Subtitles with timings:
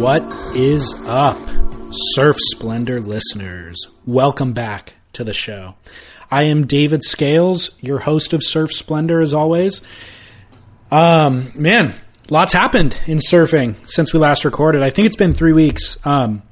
[0.00, 0.22] What
[0.56, 1.38] is up,
[2.14, 3.86] Surf Splendor listeners?
[4.06, 5.74] Welcome back to the show.
[6.30, 9.82] I am David Scales, your host of Surf Splendor, as always.
[10.90, 11.92] Um, man,
[12.30, 14.82] lots happened in surfing since we last recorded.
[14.82, 15.98] I think it's been three weeks.
[16.06, 16.44] Um,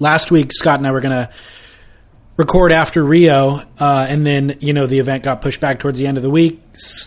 [0.00, 1.32] last week, Scott and I were going to
[2.36, 6.06] record after Rio, uh, and then you know the event got pushed back towards the
[6.06, 6.60] end of the week.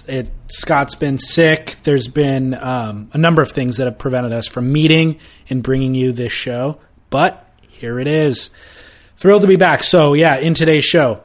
[0.08, 1.76] It, Scott's been sick.
[1.84, 5.96] There's been um, a number of things that have prevented us from meeting and bringing
[5.96, 8.50] you this show, but here it is.
[9.18, 9.84] Thrilled to be back.
[9.84, 11.22] So yeah, in today's show,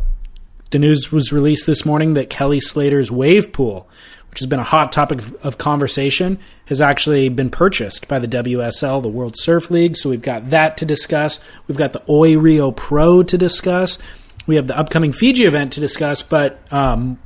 [0.70, 3.88] the news was released this morning that Kelly Slater's wave pool,
[4.30, 6.38] which has been a hot topic of conversation,
[6.72, 9.94] has actually been purchased by the WSL, the World Surf League.
[9.94, 11.38] So we've got that to discuss.
[11.68, 13.98] We've got the Oi Rio Pro to discuss.
[14.46, 17.20] We have the upcoming Fiji event to discuss, but um,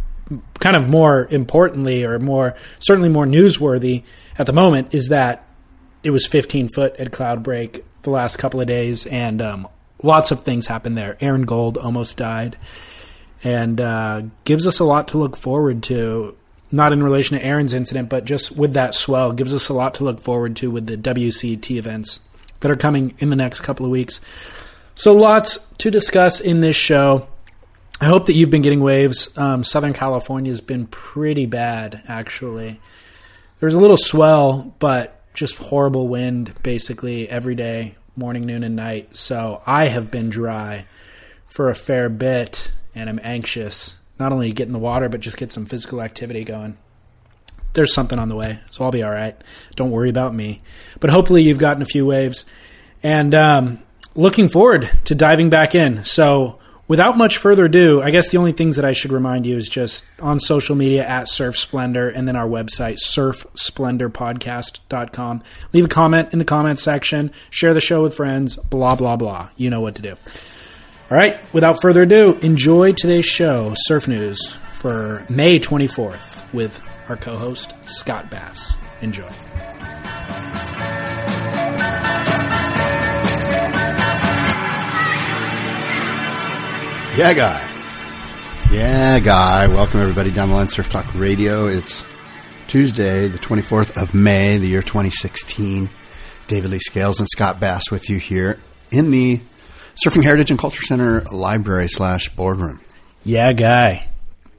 [0.59, 4.03] kind of more importantly, or more certainly more newsworthy
[4.37, 5.47] at the moment, is that
[6.03, 9.69] it was 15 foot at Cloudbreak the last couple of days, and um,
[10.03, 11.17] lots of things happened there.
[11.21, 12.57] Aaron Gold almost died,
[13.45, 16.37] and uh, gives us a lot to look forward to.
[16.73, 19.95] Not in relation to Aaron's incident, but just with that swell, gives us a lot
[19.95, 22.21] to look forward to with the WCT events
[22.61, 24.21] that are coming in the next couple of weeks.
[24.95, 27.29] So, lots to discuss in this show.
[28.01, 29.37] I hope that you've been getting waves.
[29.39, 32.81] Um, Southern California has been pretty bad, actually.
[33.59, 39.17] There's a little swell, but just horrible wind basically every day, morning, noon, and night.
[39.17, 40.87] So I have been dry
[41.47, 45.37] for a fair bit, and I'm anxious not only get in the water, but just
[45.37, 46.79] get some physical activity going.
[47.75, 49.37] There's something on the way, so I'll be all right.
[49.75, 50.63] Don't worry about me.
[50.99, 52.47] But hopefully, you've gotten a few waves.
[53.03, 53.83] And um,
[54.15, 56.03] looking forward to diving back in.
[56.05, 59.59] So, without much further ado, I guess the only things that I should remind you
[59.59, 65.43] is just on social media at Surf Splendor and then our website, surfsplendorpodcast.com.
[65.75, 69.51] Leave a comment in the comment section, share the show with friends, blah, blah, blah.
[69.57, 70.17] You know what to do.
[71.09, 77.17] All right, without further ado, enjoy today's show, Surf News, for May 24th with our
[77.17, 78.77] co host, Scott Bass.
[79.03, 79.29] Enjoy.
[87.17, 88.73] Yeah, guy.
[88.73, 89.69] Yeah, guy.
[89.69, 91.67] Welcome everybody down the line, Surf Talk Radio.
[91.67, 92.03] It's
[92.67, 95.89] Tuesday, the 24th of May, the year 2016.
[96.49, 98.59] David Lee Scales and Scott Bass with you here
[98.91, 99.41] in the
[99.97, 102.81] Surfing Heritage and Culture Center library slash boardroom.
[103.25, 104.09] Yeah, guy.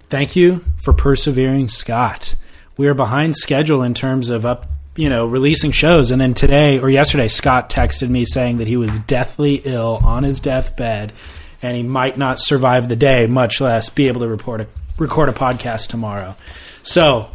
[0.10, 2.36] Thank you for persevering, Scott.
[2.78, 6.12] We are behind schedule in terms of up, you know, releasing shows.
[6.12, 10.24] And then today or yesterday, Scott texted me saying that he was deathly ill on
[10.24, 11.14] his deathbed
[11.62, 14.68] and he might not survive the day, much less be able to report a,
[14.98, 16.36] record a podcast tomorrow.
[16.84, 17.32] So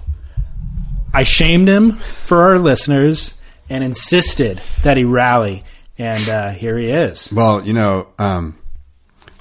[1.12, 3.38] I shamed him for our listeners
[3.68, 5.64] and insisted that he rally.
[6.02, 7.32] And uh, here he is.
[7.32, 8.58] Well, you know, um,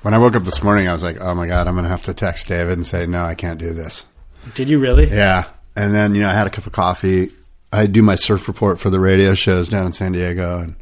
[0.04, 1.90] when I woke up this morning, I was like, oh my God, I'm going to
[1.90, 4.06] have to text David and say, no, I can't do this.
[4.54, 5.10] Did you really?
[5.10, 5.46] Yeah.
[5.76, 7.32] And then, you know, I had a cup of coffee.
[7.74, 10.60] I do my surf report for the radio shows down in San Diego.
[10.60, 10.76] And,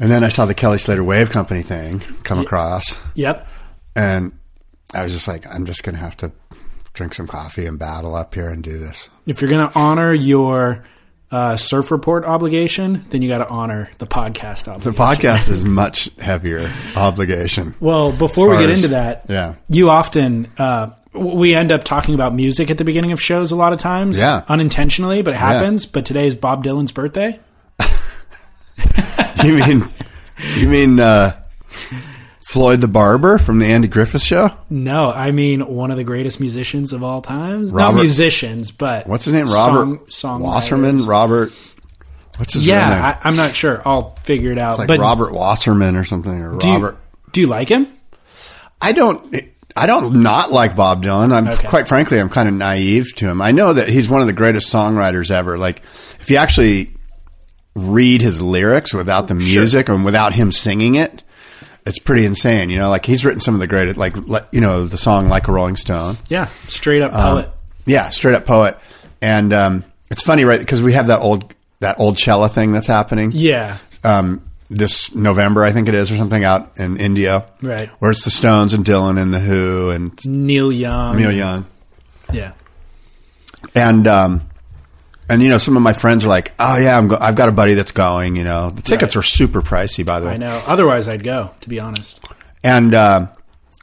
[0.00, 2.96] and then I saw the Kelly Slater Wave Company thing come across.
[3.14, 3.46] Yep.
[3.94, 4.32] And
[4.94, 6.32] I was just like, I'm just going to have to
[6.92, 9.10] drink some coffee and battle up here and do this.
[9.26, 10.84] If you're going to honor your
[11.30, 14.92] uh, surf report obligation, then you got to honor the podcast obligation.
[14.92, 17.74] The podcast is much heavier obligation.
[17.80, 19.54] well, before we get as- into that, Yeah.
[19.68, 23.56] you often uh, we end up talking about music at the beginning of shows a
[23.56, 24.42] lot of times, Yeah.
[24.48, 25.86] unintentionally, but it happens.
[25.86, 27.38] But today is Bob Dylan's birthday.
[29.44, 29.88] You mean,
[30.56, 31.34] you mean, uh,
[32.50, 34.50] Floyd the Barber from the Andy Griffith Show?
[34.68, 37.72] No, I mean one of the greatest musicians of all times.
[37.72, 39.46] Not musicians, but What's his name?
[39.46, 40.98] Robert song, Wasserman?
[40.98, 41.06] songwriters.
[41.08, 41.52] Robert,
[42.38, 42.76] what's his name?
[42.76, 43.80] Yeah, I, I'm not sure.
[43.86, 44.70] I'll figure it out.
[44.70, 46.98] it's like but Robert Wasserman or something, or do you, Robert.
[47.32, 47.86] do you like him?
[48.80, 49.36] I don't.
[49.76, 51.32] I don't not like Bob Dylan.
[51.32, 51.68] I'm Okay.
[51.68, 53.40] quite frankly, I'm kind of naive to him.
[53.40, 55.56] I know that he's one of the greatest songwriters ever.
[55.56, 55.82] Like,
[56.18, 56.96] if you actually
[57.76, 61.22] read his lyrics without the music and without him singing it,
[61.86, 62.70] it's pretty insane.
[62.70, 64.14] You know, like he's written some of the greatest, like
[64.52, 67.50] you know, the song "Like a Rolling Stone." Yeah, straight up Um, poet.
[67.86, 68.78] Yeah, straight up poet.
[69.22, 70.58] And um, it's funny, right?
[70.60, 73.30] Because we have that old that Oldchella thing that's happening.
[73.34, 77.46] yeah, um, this November, I think it is, or something out in Indio.
[77.62, 77.88] Right.
[78.00, 81.16] Where it's the Stones and Dylan and the Who and Neil Young.
[81.16, 81.66] Neil Young.
[82.32, 82.52] Yeah,
[83.74, 84.42] And, um,
[85.30, 87.48] and you know, some of my friends are like, "Oh yeah, I'm go- I've got
[87.48, 90.34] a buddy that's going." You know, the tickets are super pricey, by the way.
[90.34, 90.62] I know.
[90.66, 91.50] Otherwise, I'd go.
[91.60, 92.20] To be honest.
[92.62, 93.28] And um,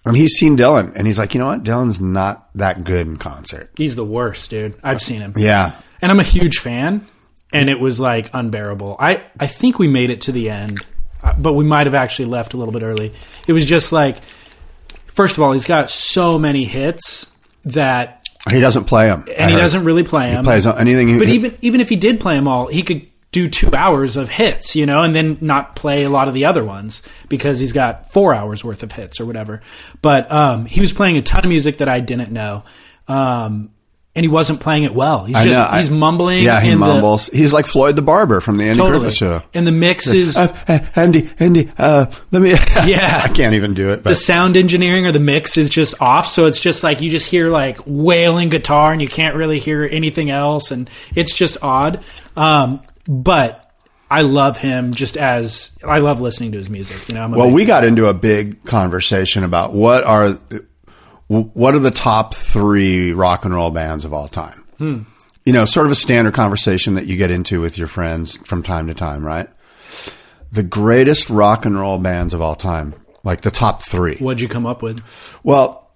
[0.06, 1.64] and he's seen Dylan, and he's like, "You know what?
[1.64, 4.76] Dylan's not that good in concert." He's the worst, dude.
[4.84, 5.34] I've seen him.
[5.38, 5.72] Yeah,
[6.02, 7.08] And I'm a huge fan.
[7.54, 8.98] and it was like unbearable.
[9.00, 10.78] I I think we made it to the end,
[11.24, 13.14] uh, but we might have actually left a little bit early.
[13.48, 14.18] It was just like,
[15.08, 17.28] first of all, he's got so many hits
[17.66, 18.17] that,
[18.50, 20.44] He doesn't play them, and he doesn't really play them.
[20.44, 21.08] plays anything.
[21.08, 24.16] He, But even even if he did play them all, he could do two hours
[24.16, 27.60] of hits, you know, and then not play a lot of the other ones because
[27.60, 29.62] he's got four hours worth of hits or whatever.
[30.02, 32.64] But um, he was playing a ton of music that I didn't know,
[33.08, 33.72] um,
[34.18, 35.24] and he wasn't playing it well.
[35.26, 36.44] He's I just know, I- he's mumbling.
[36.44, 37.28] yeah, he and the- mumbles.
[37.28, 39.44] He's like Floyd the Barber from the Andy totally, Griffith Show.
[39.54, 40.36] and the mix is.
[40.36, 42.56] Uh, uh, Andy, Andy, uh, let me.
[42.88, 43.22] Yeah.
[43.24, 44.04] I can't even do it.
[44.04, 47.28] the sound engineering or the mix is just off so it's just like you just
[47.30, 52.04] hear like wailing guitar and you can't really hear anything else and it's just odd
[52.36, 53.72] um, but
[54.10, 57.66] i love him just as i love listening to his music you know well, we
[57.66, 60.40] got into a big conversation about what are
[61.28, 64.64] what are the top three rock and roll bands of all time.
[64.78, 65.00] Hmm.
[65.44, 68.64] You know, sort of a standard conversation that you get into with your friends from
[68.64, 69.48] time to time, right?
[70.52, 74.18] The greatest rock and roll bands of all time, like the top three.
[74.18, 75.02] what'd you come up with
[75.44, 75.90] Well,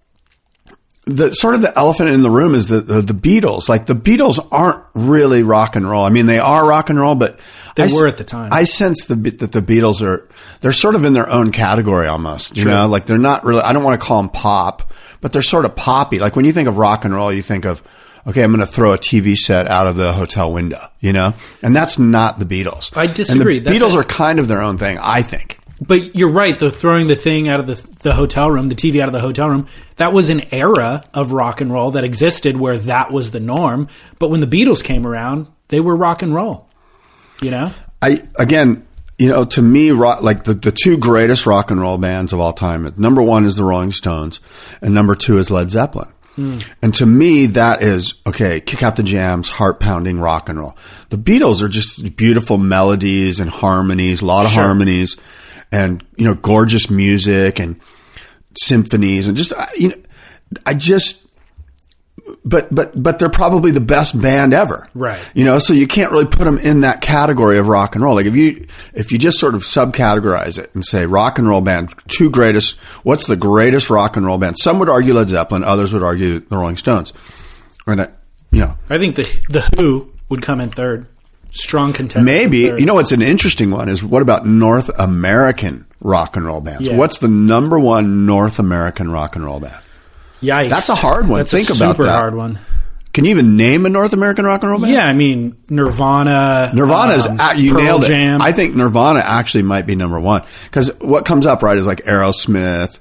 [1.06, 3.68] the sort of the elephant in the room is the, the the Beatles.
[3.68, 6.06] Like the Beatles aren't really rock and roll.
[6.06, 7.40] I mean, they are rock and roll, but
[7.76, 8.50] They I were at the time.
[8.54, 10.30] I sense the that the Beatles are
[10.62, 12.56] they're sort of in their own category almost.
[12.56, 13.62] You know, like they're not really.
[13.62, 16.20] I don't want to call them pop, but they're sort of poppy.
[16.20, 17.82] Like when you think of rock and roll, you think of
[18.28, 20.80] okay, I'm going to throw a TV set out of the hotel window.
[21.00, 22.96] You know, and that's not the Beatles.
[22.96, 23.58] I disagree.
[23.58, 24.98] And the That's Beatles are kind of their own thing.
[25.00, 25.58] I think.
[25.80, 29.02] but you're right though throwing the thing out of the, the hotel room the tv
[29.02, 29.66] out of the hotel room
[29.96, 33.88] that was an era of rock and roll that existed where that was the norm
[34.20, 36.70] but when the beatles came around they were rock and roll
[37.42, 37.72] you know
[38.04, 38.86] I again,
[39.22, 42.40] you know, to me, rock, like the, the two greatest rock and roll bands of
[42.40, 42.92] all time.
[42.98, 44.40] Number one is the Rolling Stones,
[44.82, 46.12] and number two is Led Zeppelin.
[46.36, 46.58] Hmm.
[46.82, 48.62] And to me, that is okay.
[48.62, 50.76] Kick out the jams, heart pounding rock and roll.
[51.12, 54.64] The Beatles are just beautiful melodies and harmonies, a lot of Sure.
[54.64, 55.18] harmonies,
[55.72, 57.80] and you know, gorgeous music and
[58.58, 59.96] symphonies, and just you know,
[60.66, 61.21] I just
[62.46, 65.20] but but but they're probably the best band ever, Right.
[65.34, 68.16] You know, so you can't really put them in that category of rock and roll.
[68.16, 71.62] Like if you if you just sort of subcategorize it and say rock and roll
[71.62, 72.78] band, two greatest.
[73.04, 74.58] What's the greatest rock and roll band?
[74.58, 77.14] Some would argue Led Zeppelin, others would argue the Rolling Stones,
[77.88, 78.18] or that
[78.52, 81.08] you know I think the the Who would come in third.
[81.54, 82.24] Strong contender.
[82.26, 86.62] maybe you know what's an interesting one is what about North American rock and roll
[86.62, 86.88] bands?
[86.88, 86.96] Yeah.
[86.96, 89.82] What's the number one North American rock and roll band?
[90.42, 90.70] Yikes.
[90.70, 91.40] That's a hard one.
[91.40, 92.18] That's Think a about super that.
[92.20, 92.60] hard one.
[93.14, 94.94] Can you even name a North American rock and roll band?
[94.94, 96.72] Yeah, I mean Nirvana.
[96.74, 98.08] Nirvana's um, at, you Pearl nailed it.
[98.08, 98.42] Jam.
[98.42, 102.04] I think Nirvana actually might be number one because what comes up right is like
[102.06, 103.00] Aerosmith,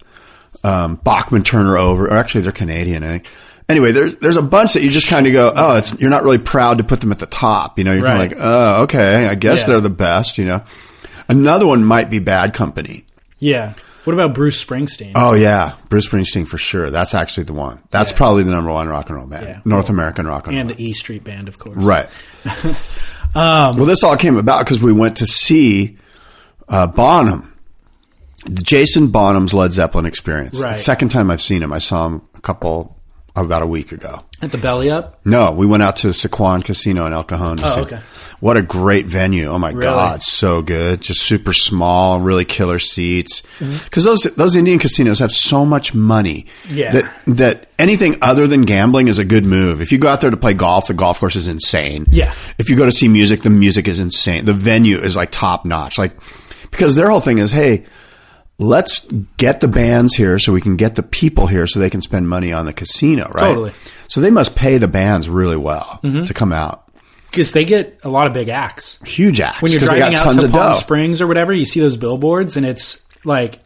[0.64, 3.04] um, Bachman Turner over, or actually they're Canadian.
[3.04, 3.26] I think.
[3.68, 6.24] Anyway, there's there's a bunch that you just kind of go, oh, it's you're not
[6.24, 7.78] really proud to put them at the top.
[7.78, 8.32] You know, you're kind Right.
[8.32, 9.66] of like, oh, okay, I guess Yeah.
[9.68, 10.38] they're the best.
[10.38, 10.64] You know,
[11.28, 13.04] another one might be Bad Company.
[13.38, 13.74] yeah.
[14.04, 15.12] What about Bruce Springsteen?
[15.14, 16.90] Oh yeah, Bruce Springsteen for sure.
[16.90, 17.80] That's actually the one.
[17.90, 19.60] That's probably the number one rock and roll band, Yeah.
[19.64, 20.60] North American rock and roll.
[20.60, 21.76] and the E Street Band, of course.
[21.76, 22.08] Right.
[23.32, 25.96] Um, well, this all came about because we went to see
[26.68, 27.56] uh, Bonham,
[28.52, 30.60] Jason Bonham's Led Zeppelin experience.
[30.60, 30.72] Right.
[30.72, 33.00] The second time I've seen him, I saw him a couple
[33.36, 34.24] about a week ago.
[34.42, 35.20] At the Belly Up.
[35.24, 37.58] No, we went out to Sycuan Casino in El Cajon.
[37.58, 37.80] To Oh, see.
[37.82, 38.00] okay.
[38.40, 39.48] What a great venue!
[39.48, 41.02] Oh my God, so good.
[41.02, 43.42] Just super small, really killer seats.
[43.58, 43.84] Mm-hmm.
[43.84, 46.92] Because those those Indian casinos have so much money Yeah.
[46.92, 49.82] that that anything other than gambling is a good move.
[49.82, 52.06] If you go out there to play golf, the golf course is insane.
[52.08, 52.34] Yeah.
[52.58, 54.46] If you go to see music, the music is insane.
[54.46, 55.98] The venue is like top notch.
[55.98, 56.12] Like
[56.70, 57.84] because their whole thing is, hey,
[58.58, 59.00] let's
[59.36, 62.28] get the bands here so we can get the people here so they can spend
[62.28, 63.40] money on the casino, right?
[63.40, 63.72] Totally.
[64.08, 66.24] So they must pay the bands really well mm-hmm.
[66.24, 66.89] to come out.
[67.30, 68.98] Because they get a lot of big acts.
[69.04, 70.78] Huge acts When you're driving got out tons to Palm dough.
[70.78, 73.60] Springs or whatever, you see those billboards and it's like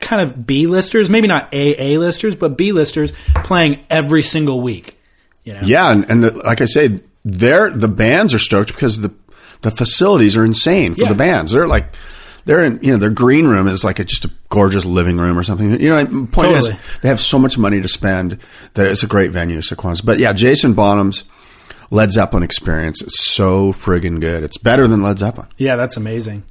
[0.00, 3.12] kind of B listers, maybe not AA listers, but B listers
[3.44, 4.98] playing every single week.
[5.44, 5.60] You know?
[5.64, 9.12] Yeah, and, and the, like I say, they're the bands are stoked because the
[9.62, 11.08] the facilities are insane for Yeah.
[11.10, 11.52] the bands.
[11.52, 11.94] They're like
[12.44, 15.38] they're in you know their green room is like a, just a gorgeous living room
[15.38, 15.80] or something.
[15.80, 16.58] You know, the point Totally.
[16.72, 18.38] is they have so much money to spend
[18.74, 20.00] that it's a great venue, Sycuan's.
[20.00, 21.24] But yeah, Jason Bonham's
[21.92, 24.42] Led Zeppelin experience is so friggin' good.
[24.42, 25.46] It's better than Led Zeppelin.
[25.58, 26.42] Yeah, that's amazing.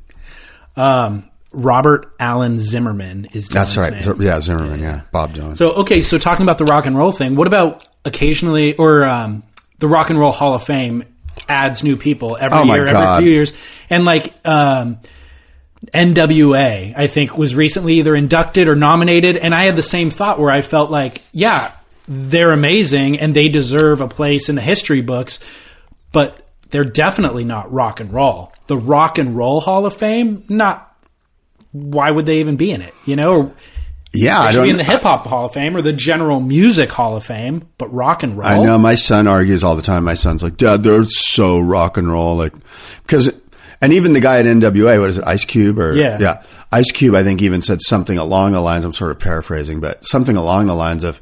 [0.77, 3.91] Um, Robert Allen Zimmerman is That's right.
[4.05, 4.21] name.
[4.21, 4.79] Yeah, Zimmerman.
[4.79, 5.57] Yeah, Bob Dylan.
[5.57, 9.43] So okay, so talking about the rock and roll thing, what about occasionally or um,
[9.79, 11.03] the Rock and Roll Hall of Fame
[11.49, 13.13] adds new people every Oh year, God.
[13.17, 13.53] every few years,
[13.89, 14.99] and like um,
[15.93, 20.39] NWA, I think was recently either inducted or nominated, and I had the same thought
[20.39, 21.71] where I felt like, yeah,
[22.07, 25.39] they're amazing and they deserve a place in the history books,
[26.11, 28.51] but they're definitely not rock and roll.
[28.67, 30.87] The Rock and Roll Hall of Fame, not.
[31.73, 32.93] Why would they even be in it?
[33.05, 33.53] You know,
[34.13, 34.63] Yeah, I they should don't.
[34.65, 37.67] be in the Hip Hop Hall of Fame or the General Music Hall of Fame,
[37.77, 38.47] but rock and roll.
[38.47, 40.03] I know my son argues all the time.
[40.03, 42.53] My son's like, Dad, they're so rock and roll, like
[43.03, 43.37] because,
[43.81, 46.17] and even the guy at NWA, what is it, Ice Cube or Yeah.
[46.19, 46.43] yeah,
[46.73, 48.83] Ice Cube, I think even said something along the lines.
[48.85, 51.19] I'm sort of paraphrasing, but something along the lines of,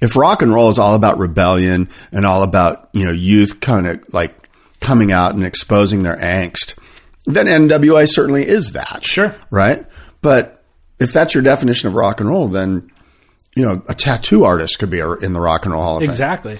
[0.00, 3.86] if rock and roll is all about rebellion and all about you know youth kind
[3.86, 4.34] of like
[4.80, 6.78] coming out and exposing their angst,
[7.26, 9.02] then NWA certainly is that.
[9.02, 9.34] Sure.
[9.50, 9.84] right?
[10.22, 10.62] But
[10.98, 12.90] if that's your definition of rock and roll, then
[13.54, 16.10] you know a tattoo artist could be in the Rock and Roll Hall of Fame.
[16.10, 16.58] Exactly.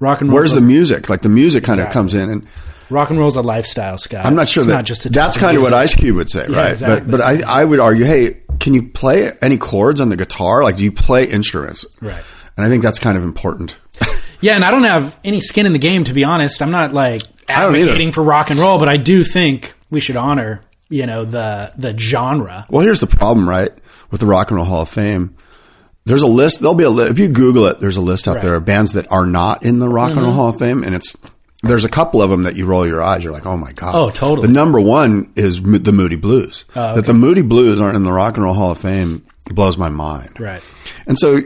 [0.00, 0.36] Rock and roll.
[0.36, 1.08] Where's the music?
[1.08, 2.46] Like the music kind of comes in, and
[2.90, 4.26] rock and roll's a lifestyle, Scott.
[4.26, 5.72] I'm not sure it's that not just a that's of kind of what.
[5.72, 6.72] Ice Cube would say, right?
[6.72, 7.10] exactly.
[7.10, 10.62] But but I I would argue, hey, can you play any chords on the guitar?
[10.64, 11.84] Like, do you play instruments?
[12.00, 12.22] Right.
[12.56, 13.78] And I think that's kind of important.
[14.40, 16.60] Yeah, and I don't have any skin in the game to be honest.
[16.60, 20.60] I'm not like advocating for rock and roll, but I do think we should honor,
[20.90, 22.66] you know, the the genre.
[22.68, 23.70] Well, here's the problem, right?
[24.10, 25.34] With the Rock and Roll Hall of Fame,
[26.04, 26.60] there's a list.
[26.60, 27.80] There'll be a li- if you Google it.
[27.80, 28.40] There's a list out Right.
[28.40, 28.46] Mm-hmm.
[28.48, 30.94] there of bands that are not in the Rock and Roll Hall of Fame, and
[30.94, 31.16] it's
[31.62, 33.24] there's a couple of them that you roll your eyes.
[33.24, 33.94] You're like, oh my god.
[33.94, 34.46] Oh, totally.
[34.48, 36.66] The number one is Mo- the Moody Blues.
[36.74, 39.88] That the Moody Blues aren't in the Rock and Roll Hall of Fame blows my
[39.88, 40.38] mind.
[40.38, 40.62] Right.
[41.06, 41.40] And so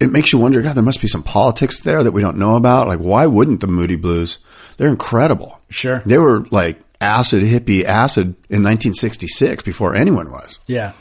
[0.00, 2.56] it makes you wonder, God, there must be some politics there that we don't know
[2.56, 2.88] about.
[2.88, 4.38] Like, why wouldn't the Moody Blues?
[4.76, 5.60] They're incredible.
[5.70, 6.00] Sure.
[6.04, 10.58] They were like acid hippie acid in 1966 before anyone was.
[10.66, 10.92] Yeah.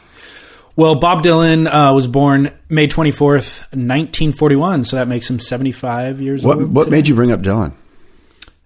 [0.76, 6.44] Well, Bob Dylan uh, was born May 24th, 1941, so that makes him 75 years
[6.44, 6.74] What old.
[6.76, 6.98] what today.
[6.98, 7.74] made you bring up Dylan?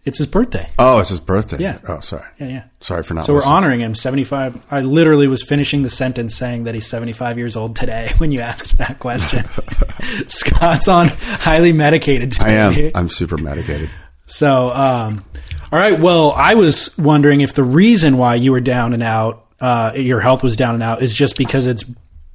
[0.07, 0.69] It's his birthday.
[0.79, 1.57] Oh, it's his birthday.
[1.59, 1.79] Yeah.
[1.85, 2.23] Oh, sorry.
[2.39, 2.63] Yeah, yeah.
[2.79, 3.25] Sorry for not.
[3.25, 4.65] So we're honoring him 75.
[4.71, 8.39] I literally was finishing the sentence saying that he's 75 years old today when you
[8.39, 9.43] asked that question.
[10.29, 12.45] Scott's on highly medicated today.
[12.45, 12.91] I am.
[12.95, 13.89] I'm super medicated.
[14.27, 15.25] So, um,
[15.73, 15.99] all right.
[15.99, 20.21] Well, I was wondering if the reason why you were down and out, uh, your
[20.21, 21.83] health was down and out, is just because it's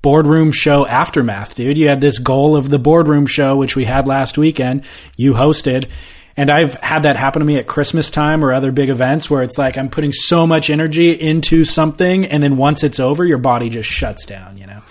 [0.02, 1.78] boardroom show aftermath, dude.
[1.78, 4.84] You had this goal of the boardroom show, which we had last weekend.
[5.16, 5.88] You hosted.
[6.36, 9.42] And I've had that happen to me at Christmas time or other big events where
[9.42, 13.38] it's like I'm putting so much energy into something, and then once it's over, your
[13.38, 14.56] body just shuts down.
[14.56, 14.82] You know.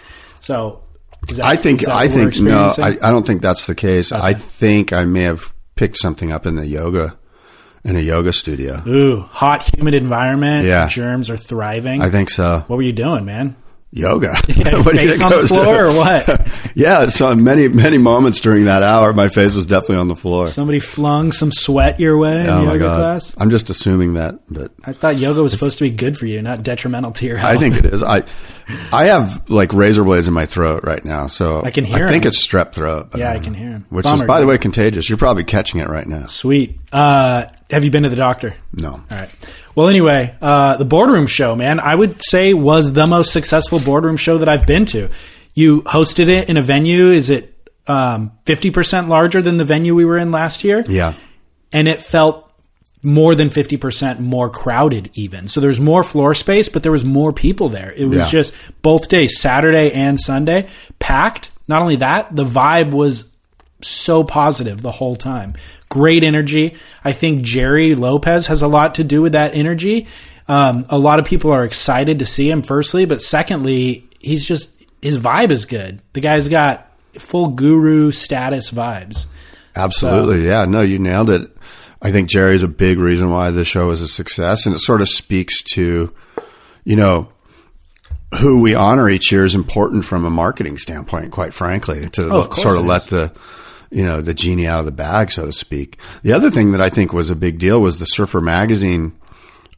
[0.42, 0.84] So,
[1.30, 1.88] is that, I think.
[1.88, 2.74] I think no.
[2.78, 4.12] I, I don't think that's the case.
[4.12, 7.18] I think I may have picked something up in the yoga,
[7.84, 8.84] in a yoga studio.
[8.88, 10.66] Ooh, hot, humid environment.
[10.66, 10.88] Yeah.
[10.88, 12.02] germs are thriving.
[12.02, 12.64] I think so.
[12.68, 13.56] What were you doing, man?
[13.94, 14.34] Yoga.
[14.48, 15.78] Yeah, What do you face on the floor doing?
[15.80, 16.48] or what?
[16.76, 17.08] yeah.
[17.10, 20.48] So many many moments during that hour, my face was definitely on the floor.
[20.48, 22.98] Somebody flung some sweat your way oh in yoga god!
[22.98, 23.36] class.
[23.38, 26.42] I'm just assuming that, but I thought yoga was supposed to be good for you,
[26.42, 27.58] not detrimental to your health.
[27.58, 28.02] I think it is.
[28.02, 28.24] I
[28.94, 32.12] I have like razor blades in my throat right now, so I can hear I
[32.12, 32.30] think 'em.
[32.30, 33.10] it's strep throat.
[33.12, 33.86] but Yeah, I don't can hear 'em.
[33.90, 35.10] Which Bummer, is, by the way, contagious.
[35.10, 36.28] You're probably catching it right now.
[36.28, 36.80] Sweet.
[36.94, 38.56] Uh, have you been to the doctor?
[38.74, 38.90] No.
[38.92, 39.30] All right.
[39.76, 44.18] Well, anyway, uh, the boardroom show, man, I would say was the most successful boardroom
[44.18, 45.10] show that I've been to.
[45.54, 47.12] You hosted it in a venue.
[47.12, 47.54] Is it
[47.88, 50.84] um, 50% larger than the venue we were in last year?
[50.88, 51.14] Yeah.
[51.74, 52.48] and it felt
[53.04, 57.34] more than 50% more crowded even so there's more floor space but there was more
[57.34, 58.28] people there it was Yeah.
[58.30, 60.68] just both days saturday and sunday
[61.00, 63.31] packed not only that the vibe was
[63.84, 65.54] so positive the whole time
[65.90, 70.08] great energy i think gerry lopez has a lot to do with that energy
[70.48, 74.72] um, a lot of people are excited to see him firstly but secondly he's just
[75.02, 79.28] his vibe is good the guy's got full guru status vibes
[79.76, 80.46] Absolutely.
[80.46, 80.66] Yeah.
[80.66, 81.50] No, you nailed it.
[82.02, 84.66] I think Gerry's a big reason why the show is a success.
[84.66, 86.14] And it sort of speaks to,
[86.84, 87.30] you know,
[88.40, 92.50] who we honor each year is important from a marketing standpoint, quite frankly, to Oh,
[92.54, 93.32] sort of let the,
[93.92, 96.00] you know, the genie out of the bag, so to speak.
[96.24, 99.14] The other thing that I think was a big deal was the Surfer Magazine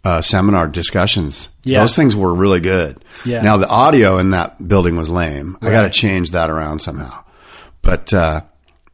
[0.03, 1.50] uh, seminar discussions.
[1.63, 1.82] Yeah.
[1.82, 3.03] Those things were really good.
[3.25, 3.41] Yeah.
[3.41, 5.58] Now the audio in that building was lame.
[5.62, 7.24] I got to change that around somehow.
[7.82, 8.41] But uh,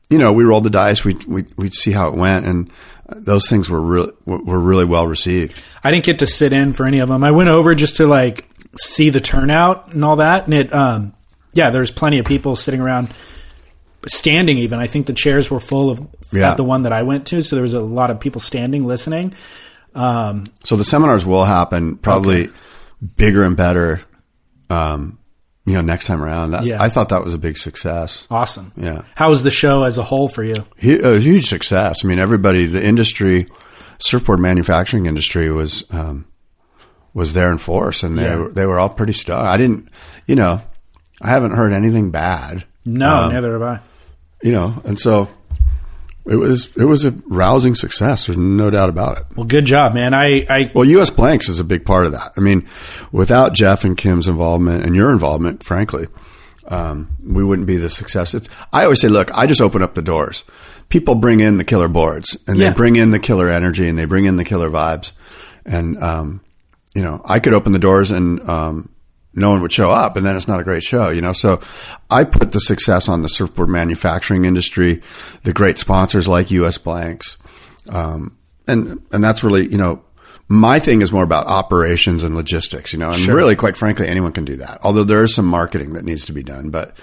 [0.09, 1.03] you know, we rolled the dice.
[1.03, 2.71] We we we'd see how it went, and
[3.07, 5.61] uh, those things were really were really well received.
[5.83, 7.23] I didn't get to sit in for any of them.
[7.23, 8.45] I went over just to like
[8.79, 11.13] see the turnout and all that, and it, um,
[11.53, 13.11] yeah, there's plenty of people sitting around,
[14.07, 14.57] standing.
[14.59, 16.01] Even I think the chairs were full of
[16.31, 16.53] Yeah.
[16.55, 19.33] the one that I went to, so there was a lot of people standing listening.
[19.95, 22.49] Um, So the seminars will happen probably
[23.17, 24.01] bigger and better.
[24.69, 25.17] Um,
[25.65, 26.51] you know, next time around.
[26.51, 26.81] That, Yeah.
[26.81, 28.25] I thought that was a big success.
[28.31, 28.71] awesome.
[28.75, 29.01] Yeah.
[29.15, 30.63] How was the show as a whole for you?
[30.77, 32.03] Hu- a huge success.
[32.03, 33.47] I mean, everybody, the industry,
[33.99, 36.25] surfboard manufacturing industry was um,
[37.13, 38.35] was there in force, and they Yeah.
[38.35, 39.43] were, they were all pretty stoked.
[39.45, 39.89] I didn't,
[40.27, 40.61] you know,
[41.21, 42.63] I haven't heard anything bad.
[42.85, 43.79] No, Um, neither have I.
[44.43, 45.27] you know, and so
[46.25, 48.25] it was it was a rousing success.
[48.27, 49.25] There's no doubt about it.
[49.36, 50.13] Well, good job, man.
[50.13, 51.10] I, I Well, U.S.
[51.10, 52.34] Blanks is a big part of that.
[52.38, 52.67] I mean,
[53.12, 56.08] without Jeff and Kim's involvement and your involvement, frankly,
[56.67, 58.34] um, we wouldn't be the success.
[58.36, 60.43] It's, I always say, look, I just open up the doors.
[60.89, 62.69] People bring in the killer boards and Yeah.
[62.69, 65.12] they bring in the killer energy and they bring in the killer vibes.
[65.65, 66.41] And, um,
[66.93, 68.89] you know, I could open the doors and, um,
[69.33, 71.33] no one would show up and then it's not a great show, you know?
[71.33, 71.59] So
[72.09, 75.01] I put the success on the surfboard manufacturing industry,
[75.43, 77.38] the great sponsors like US Blanks.
[77.89, 80.03] Um, and, and that's really, you know,
[80.48, 84.31] my thing is more about operations and logistics, you know, and really, quite frankly, anyone
[84.31, 84.79] can do that.
[84.83, 86.98] Although there is some marketing that needs to be done, but,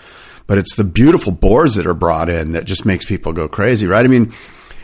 [0.49, 3.87] but it's the beautiful boards that are brought in that just makes people go crazy,
[3.87, 4.05] right?
[4.05, 4.33] I mean,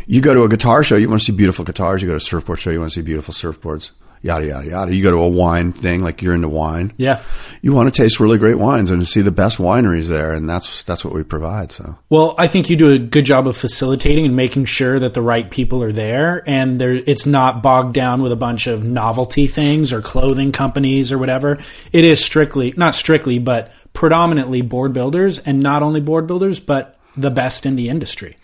[0.06, 2.02] you go to a guitar show, you want to see beautiful guitars.
[2.02, 3.90] You go to a surfboard show, you want to see beautiful surfboards.
[4.22, 4.94] Yada yada yada.
[4.94, 6.92] You go to a wine thing, like you're into wine.
[6.96, 7.22] yeah.
[7.60, 10.82] You want to taste really great wines and see the best wineries there, and that's
[10.84, 11.72] that's what we provide.
[11.72, 15.14] So Well, I think you do a good job of facilitating and making sure that
[15.14, 18.84] the right people are there, and there it's not bogged down with a bunch of
[18.84, 21.58] novelty things or clothing companies or whatever.
[21.92, 26.96] It is strictly, not strictly, but predominantly board builders, and not only board builders, but
[27.16, 28.36] the best in the industry.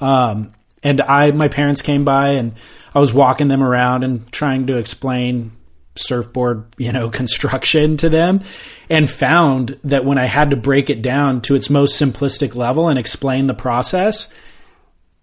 [0.00, 2.54] Um, and I, my parents came by, and
[2.94, 5.52] I was walking them around and trying to explain
[5.96, 8.40] surfboard, you know, construction to them
[8.88, 12.88] and found that when I had to break it down to its most simplistic level
[12.88, 14.32] and explain the process,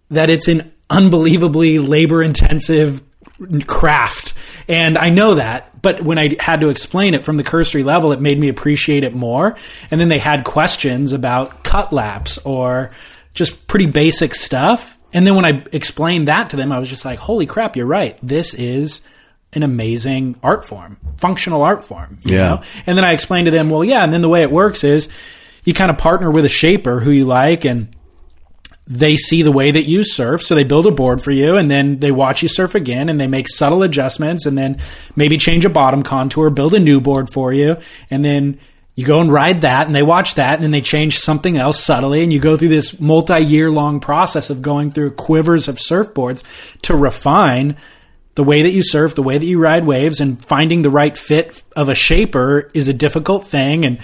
[0.09, 3.01] that it's an unbelievably labor intensive
[3.67, 4.33] craft.
[4.67, 8.11] And I know that, but when I had to explain it from the cursory level,
[8.11, 9.55] it made me appreciate it more.
[9.91, 12.91] And then they had questions about cut laps or
[13.33, 14.96] just pretty basic stuff.
[15.13, 17.85] And then when I explained that to them, I was just like, holy crap, you're
[17.85, 18.17] right.
[18.21, 19.01] This is
[19.53, 22.19] an amazing art form, functional art form.
[22.25, 22.47] You Yeah.
[22.49, 22.61] know?
[22.85, 24.03] And then I explained to them, well, yeah.
[24.03, 25.07] And then the way it works is
[25.63, 27.87] you kind of partner with a shaper who you like and
[28.89, 31.69] they see the way that you surf, so they build a board for you, and
[31.69, 34.79] then they watch you surf again, and they make subtle adjustments, and then
[35.13, 37.75] maybe change a bottom contour, build a new board for you,
[38.10, 38.58] and then
[38.97, 41.81] you go and ride that, and they watch that, and then they change something else
[41.83, 46.41] subtly, and you go through this multi-year long process of going through quivers of surfboards
[46.81, 47.77] to refine
[48.33, 51.15] the way that you surf, the way that you ride waves, and finding the right
[51.15, 53.99] fit of a shaper is a difficult thing, and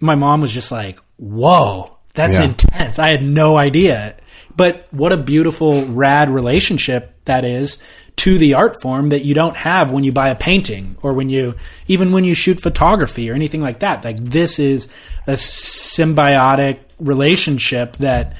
[0.00, 2.44] my mom was just like, "Whoa, that's Yeah.
[2.44, 4.14] intense." I had no idea.
[4.56, 7.76] But what a beautiful rad relationship that is
[8.16, 11.28] to the art form that you don't have when you buy a painting or when
[11.28, 11.54] you
[11.88, 14.04] even when you shoot photography or anything like that.
[14.04, 14.88] Like this is
[15.26, 18.34] a symbiotic relationship that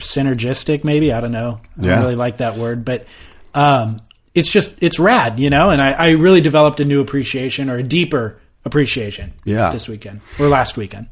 [0.00, 1.60] synergistic maybe, I don't know.
[1.80, 1.94] I Yeah.
[1.96, 3.06] don't really like that word, but
[3.54, 4.00] um
[4.34, 7.76] it's just it's rad, you know, and I, I really developed a new appreciation or
[7.76, 9.70] a deeper appreciation Yeah.
[9.70, 11.06] this weekend or last weekend.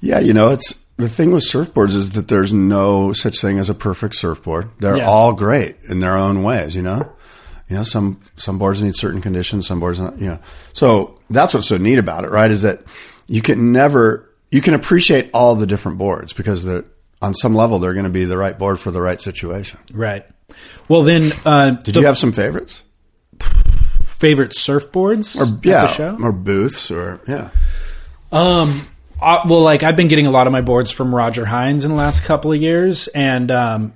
[0.00, 3.68] Yeah, you know, it's the thing with surfboards is that there's no such thing as
[3.68, 4.68] a perfect surfboard.
[4.80, 5.06] They're Yeah.
[5.08, 7.08] all great in their own ways, you know.
[7.74, 10.38] You know, some some boards need certain conditions, some boards not, you know.
[10.74, 12.48] So that's what's so neat about it, right?
[12.48, 12.82] Is that
[13.26, 16.84] you can never you can appreciate all the different boards because they're
[17.20, 19.80] on some level they're going to be the right board for the right situation.
[19.92, 20.24] Right.
[20.86, 22.84] Well, then, uh, Did the you have some favorites?
[24.04, 26.16] favorite surfboards at yeah, the show?
[26.22, 27.50] or booths or yeah.
[28.30, 28.86] Um,
[29.20, 31.90] uh, well, like I've been getting a lot of my boards from Roger Hinds in
[31.90, 33.94] the last couple of years, and um,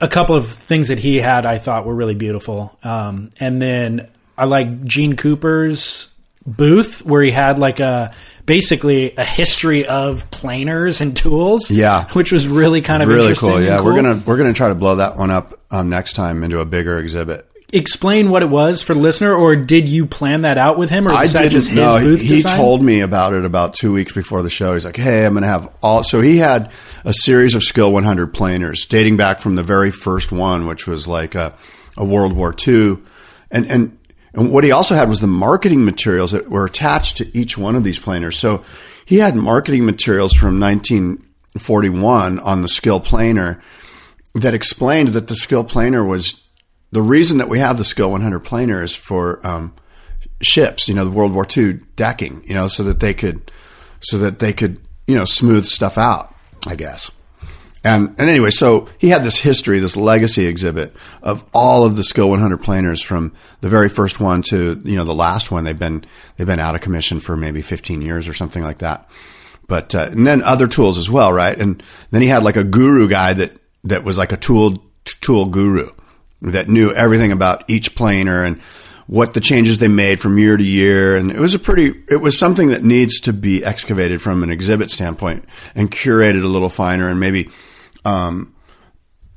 [0.00, 2.76] a couple of things that he had I thought were really beautiful.
[2.82, 6.08] Um, and then I like Gene Cooper's
[6.46, 11.70] booth where he had like a basically a history of planers and tools.
[11.70, 12.04] Yeah.
[12.12, 13.60] which was really kind of Really cool.
[13.60, 16.60] Yeah, we're gonna we're gonna try to blow that one up um, next time into
[16.60, 17.48] a bigger exhibit.
[17.76, 21.06] Explain what it was for the listener, or did you plan that out with him,
[21.06, 22.00] or I was that didn't just his know.
[22.00, 22.56] booth He, he design?
[22.56, 24.72] told me about it about two weeks before the show.
[24.72, 26.72] He's like, "Hey, I'm going to have all." So he had
[27.04, 31.06] a series of Skil 100 planers dating back from the very first one, which was
[31.06, 31.54] like a,
[31.98, 32.96] a World War II,
[33.50, 33.98] and and
[34.32, 37.76] and what he also had was the marketing materials that were attached to each one
[37.76, 38.38] of these planers.
[38.38, 38.64] So
[39.04, 43.62] he had marketing materials from 1941 on the Skil planer
[44.34, 46.42] that explained that the Skil planer was
[46.92, 49.74] the reason that we have the Skil 100 planer is for um,
[50.40, 53.50] ships, you know, the World War II decking, you know, so that they could,
[54.00, 56.34] so that they could, you know, smooth stuff out,
[56.66, 57.10] I guess.
[57.84, 62.02] And, and anyway, so he had this history, this legacy exhibit of all of the
[62.02, 65.64] Skil 100 planers from the very first one to, you know, the last one.
[65.64, 66.04] They've been,
[66.36, 69.08] they've been out of commission for maybe 15 years or something like that.
[69.68, 71.60] But, uh, and then other tools as well, right?
[71.60, 73.52] And then he had like a guru guy that,
[73.84, 75.90] that was like a tool, tool guru
[76.40, 78.60] that knew everything about each planer and
[79.06, 81.16] what the changes they made from year to year.
[81.16, 84.50] And it was a pretty, it was something that needs to be excavated from an
[84.50, 85.44] exhibit standpoint
[85.74, 87.48] and curated a little finer and maybe,
[88.04, 88.52] um,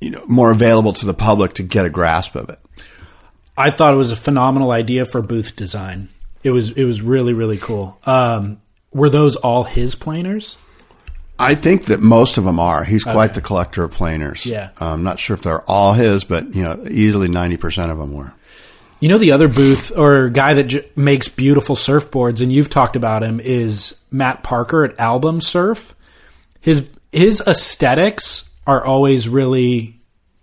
[0.02, 2.60] you know more available to the public to get a grasp of it.
[3.58, 6.10] I thought it was a phenomenal idea for booth design.
[6.44, 8.00] It was it was really really cool.
[8.06, 10.58] Um, were those all his planers?
[11.40, 12.84] I think that most of them are.
[12.84, 14.46] He's quite the collector of planers.
[14.46, 14.72] Yeah.
[14.80, 18.34] I'm not sure if they're all his, but you know, easily 90% of them were.
[19.00, 22.98] You know, the other booth or guy that j- makes beautiful surfboards, and you've talked
[22.98, 25.96] about him, is Matt Parker at Album Surf.
[26.60, 29.96] His his aesthetics are always really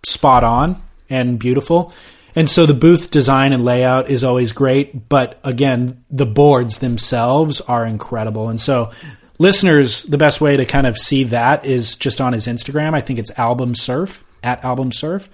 [0.07, 1.93] spot on and beautiful.
[2.35, 7.61] And so the booth design and layout is always great, but again, the boards themselves
[7.63, 8.49] are incredible.
[8.49, 8.91] And so
[9.39, 12.95] listeners, the best way to kind of see that is just on his Instagram.
[12.95, 15.29] I think it's Album Surf at Album Surf.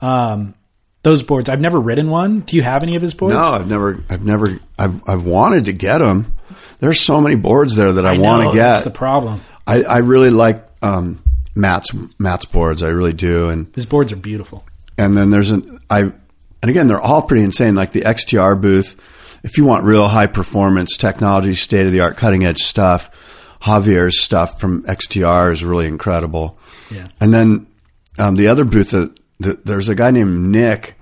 [0.00, 0.54] Um,
[1.02, 2.40] those boards, I've never ridden one.
[2.40, 3.34] Do you have any of his boards?
[3.34, 6.32] No, I've never, I've never, I've, I've wanted to get them.
[6.80, 8.62] There's so many boards there that I, I want to get.
[8.64, 9.40] That's the problem.
[9.66, 11.22] I, I really like um,
[11.54, 11.88] Matt's
[12.18, 12.82] Matt's boards.
[12.82, 14.64] I really do, and His boards are beautiful.
[14.98, 16.14] and then there's an I, and
[16.62, 17.74] again they're all pretty insane.
[17.74, 18.96] Like the XTR booth,
[19.42, 23.10] if you want real high performance technology, state of the art, cutting edge stuff,
[23.64, 26.58] Javier's stuff from XTR is really incredible.
[26.90, 27.08] Yeah.
[27.20, 27.66] And then
[28.18, 30.94] um, the other booth, that, that there's a guy named Nick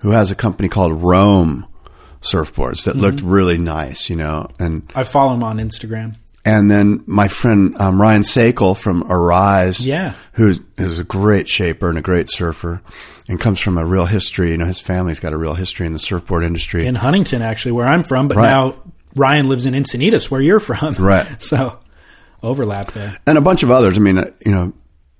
[0.00, 1.66] who has a company called Rome
[2.20, 6.16] surfboards that looked really nice, you know, and I follow him on Instagram.
[6.44, 10.14] and then my friend um, Ryan Sakal from Arise, Yeah.
[10.34, 12.80] who is a great shaper and a great surfer,
[13.28, 14.50] and comes from a real history.
[14.50, 16.86] You know, his family's got a real history in the surfboard industry.
[16.86, 18.26] in Huntington, actually, where I'm from.
[18.28, 18.50] But Right.
[18.50, 18.74] now
[19.14, 20.94] Ryan lives in Encinitas, where you're from.
[20.94, 21.26] Right.
[21.40, 21.78] So
[22.42, 23.18] overlap there.
[23.26, 23.96] and a bunch of others.
[23.96, 24.72] I mean, uh, you know,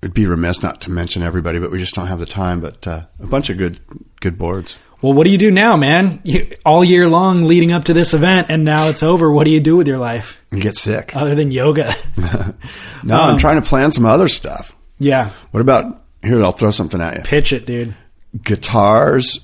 [0.03, 2.61] it'd be remiss not to mention everybody, but we just don't have the time.
[2.61, 3.81] But uh, a bunch of good,
[4.21, 4.77] good boards.
[5.01, 6.21] Well, what do you do now, man?
[6.23, 9.33] You, all year long leading up to this event, and now it's over.
[9.33, 11.17] What do you do with your life You get sick.
[11.17, 11.93] other than yoga?
[13.03, 14.77] no, um, I'm trying to plan some other stuff.
[14.99, 16.41] yeah, What about here?
[16.45, 17.23] I'll throw something at you.
[17.23, 17.97] pitch it, dude.
[18.45, 19.41] Guitars,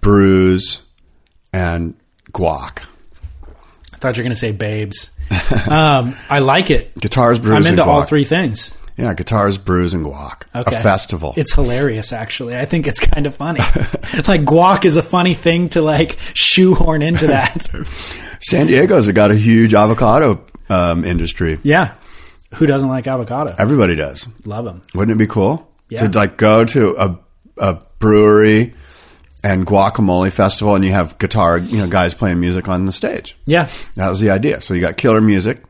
[0.00, 0.82] brews,
[1.52, 1.94] and
[2.32, 2.82] guac.
[3.92, 5.10] I thought you were going to say babes.
[5.70, 6.94] um, I like it.
[6.98, 8.72] Guitars, brews, I'm into all three things.
[8.96, 10.42] Yeah, guitars, brews, and guac.
[10.54, 10.76] Okay.
[10.76, 11.34] A festival.
[11.36, 12.56] It's hilarious, actually.
[12.56, 13.58] I think it's kind of funny.
[14.28, 17.68] like guac is a funny thing to like shoehorn into that.
[18.40, 21.58] San Diego's got a huge avocado um, industry.
[21.62, 21.94] yeah.
[22.54, 23.52] Who doesn't like avocado?
[23.58, 24.28] Everybody does.
[24.44, 24.82] Love them.
[24.94, 26.06] Wouldn't it be cool Yeah.
[26.06, 27.18] to like go to a,
[27.58, 28.74] a brewery
[29.44, 33.36] and guacamole festival, and you have guitar, you know, guys playing music on the stage?
[33.44, 33.68] Yeah.
[33.94, 34.62] That was the idea.
[34.62, 35.62] So you got killer music,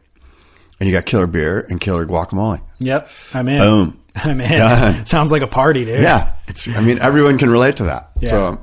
[0.78, 2.62] and you got killer beer and killer guacamole.
[2.78, 3.10] Yep.
[3.34, 3.58] I'm in.
[3.58, 4.00] Boom.
[4.14, 4.58] I'm in.
[4.58, 5.06] Done.
[5.06, 6.00] Sounds like a party, dude.
[6.00, 6.68] Yeah, it's.
[6.68, 8.12] I mean, everyone can relate to that.
[8.20, 8.28] Yeah.
[8.30, 8.58] So I'm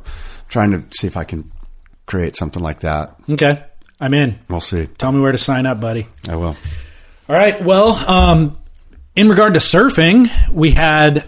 [0.48, 1.52] trying to see if I can
[2.06, 3.16] create something like that.
[3.30, 3.62] Okay.
[4.00, 4.40] I'm in.
[4.50, 4.88] We'll see.
[4.88, 6.08] Tell me where to sign up, buddy.
[6.28, 6.56] I will.
[7.30, 7.62] All right.
[7.62, 8.58] Well, um,
[9.16, 11.28] in regard to surfing, we had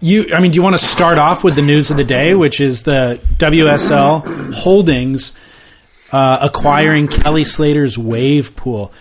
[0.00, 0.34] you.
[0.34, 2.60] I mean, do you want to start off with the news of the day, which
[2.60, 5.34] is the WSL Holdings
[6.12, 8.92] uh, acquiring Kelly Slater's wave pool?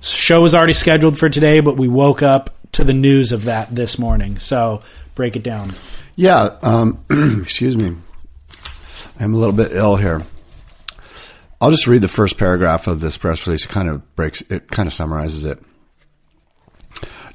[0.00, 3.74] Show was already scheduled for today, but we woke up to the news of that
[3.74, 4.38] this morning.
[4.38, 4.80] So
[5.14, 5.74] break it down.
[6.16, 6.56] Yeah.
[6.62, 7.04] Um,
[7.42, 7.96] excuse me.
[9.18, 10.22] I'm a little bit ill here.
[11.60, 13.66] I'll just read the first paragraph of this press release.
[13.66, 14.40] It kind of breaks.
[14.42, 15.62] It kind of summarizes it.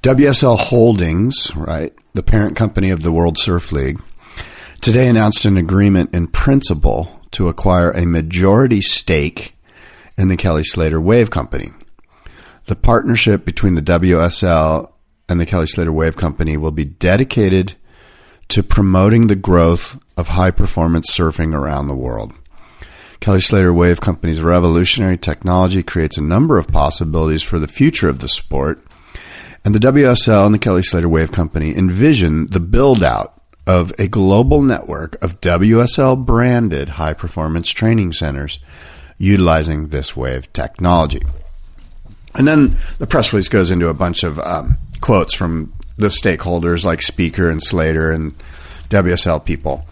[0.05, 3.99] WSL Holdings, right, the parent company of the World Surf League,
[4.79, 9.55] today announced an agreement in principle to acquire a majority stake
[10.15, 11.71] in the Kelly Slater Wave Company.
[12.65, 14.91] The partnership between the WSL
[15.27, 17.73] and the Kelly Slater Wave Company will be dedicated
[18.49, 22.31] to promoting the growth of high performance surfing around the world.
[23.21, 28.19] Kelly Slater Wave Company's revolutionary technology creates a number of possibilities for the future of
[28.19, 28.85] the sport.
[29.65, 34.07] And the WSL and the Kelly Slater Wave Company envision the build out of a
[34.07, 38.59] global network of WSL branded high performance training centers
[39.17, 41.23] utilizing this wave technology.
[42.35, 46.85] And then the press release goes into a bunch of um, quotes from the stakeholders
[46.85, 48.37] like Speaker and Slater and
[48.89, 49.83] WSL people.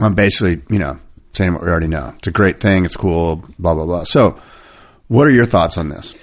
[0.00, 0.98] Um, basically, you know,
[1.32, 2.12] saying what we already know.
[2.18, 2.84] It's a great thing.
[2.84, 3.36] It's cool.
[3.58, 4.04] Blah blah blah.
[4.04, 4.38] So,
[5.08, 6.14] what are your thoughts on this?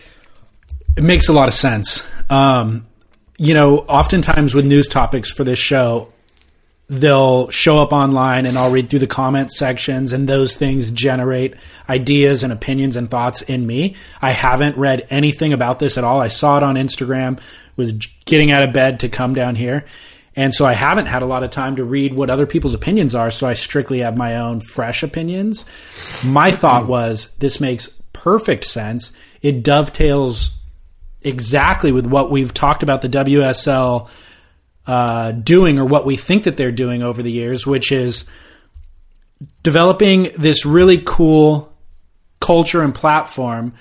[1.00, 2.06] It makes a lot of sense.
[2.30, 2.86] Um,
[3.38, 6.12] you know, oftentimes with news topics for this show,
[6.90, 11.56] they'll show up online and I'll read through the comment sections and those things generate
[11.88, 13.96] ideas and opinions and thoughts in me.
[14.22, 16.20] I haven't read anything about this at all.
[16.20, 17.40] I saw it on Instagram,
[17.78, 17.94] was
[18.26, 19.86] getting out of bed to come down here.
[20.36, 23.16] And so I haven't had a lot of time to read what other people's opinions
[23.16, 25.64] are, so I strictly have my own fresh opinions.
[26.26, 29.14] My thought was this makes perfect sense.
[29.42, 30.59] It dovetails
[31.22, 34.10] exactly with what we've talked about the WSL
[34.88, 38.26] uh, doing or what we think that they're doing over the years, which is
[39.64, 41.72] developing this really cool
[42.40, 43.74] culture and platform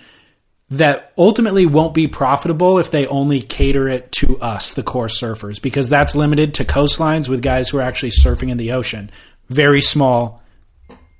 [0.70, 5.62] that ultimately won't be profitable if they only cater it to us, the core surfers,
[5.62, 9.10] because that's limited to coastlines with guys who are actually surfing in the ocean.
[9.48, 10.42] Very small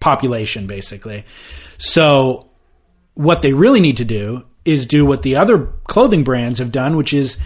[0.00, 1.24] population, basically.
[1.78, 2.50] So,
[3.14, 6.96] what they really need to do is do what the other clothing brands have done,
[6.96, 7.40] which is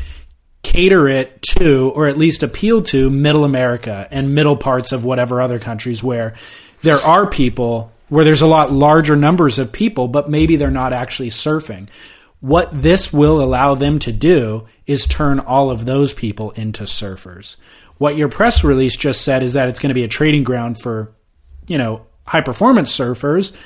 [0.63, 5.41] cater it to, or at least appeal to, middle America and middle parts of whatever
[5.41, 6.35] other countries where
[6.83, 10.93] there are people where there's a lot larger numbers of people, but maybe they're not
[10.93, 11.89] actually surfing.
[12.41, 17.57] What this will allow them to do is turn all of those people into surfers.
[17.97, 20.79] What your press release just said is that it's going to be a trading ground
[20.79, 21.15] for,
[21.67, 23.57] you know, high performance surfers.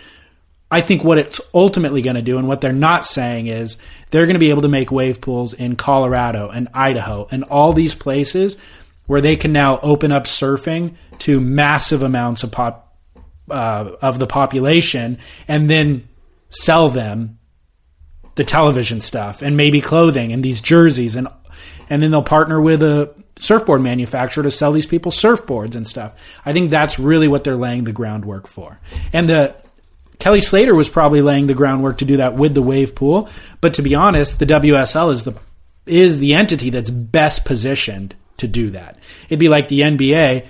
[0.70, 3.76] I think what it's ultimately going to do and what they're not saying is
[4.10, 7.72] they're going to be able to make wave pools in Colorado and Idaho and all
[7.72, 8.60] these places
[9.06, 12.96] where they can now open up surfing to massive amounts of pop,
[13.48, 16.08] uh, of the population and then
[16.48, 17.38] sell them
[18.34, 21.28] the television stuff and maybe clothing and these jerseys and
[21.88, 26.12] and then they'll partner with a surfboard manufacturer to sell these people surfboards and stuff.
[26.44, 28.80] I think that's really what they're laying the groundwork for.
[29.12, 29.54] And the
[30.18, 33.28] Kelly Slater was probably laying the groundwork to do that with the wave pool,
[33.60, 35.34] but to be honest, the WSL is the
[35.86, 38.98] is the entity that's best positioned to do that.
[39.28, 40.46] It'd be like the NBA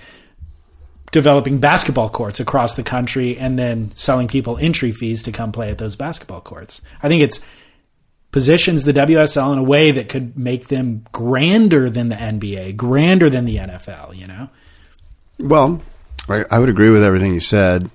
[1.12, 5.70] developing basketball courts across the country and then selling people entry fees to come play
[5.70, 6.83] at those basketball courts.
[7.02, 7.40] I think it's
[8.33, 13.31] positions the WSL in a way that could make them grander than the NBA, grander
[13.31, 14.50] than the NFL, you know?
[15.38, 15.81] Well,
[16.29, 17.90] I, I would agree with everything you said.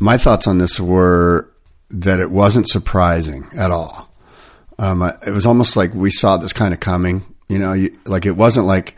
[0.00, 1.48] My thoughts on this were
[1.90, 4.08] that it wasn't surprising at all.
[4.78, 7.24] Um, it was almost like we saw this kind of coming.
[7.48, 8.96] You know, you, like it wasn't like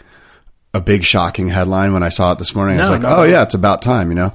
[0.74, 2.76] a big shocking headline when I saw it this morning.
[2.78, 3.22] I was like, no, oh no.
[3.24, 4.10] yeah, it's about time.
[4.10, 4.32] You know,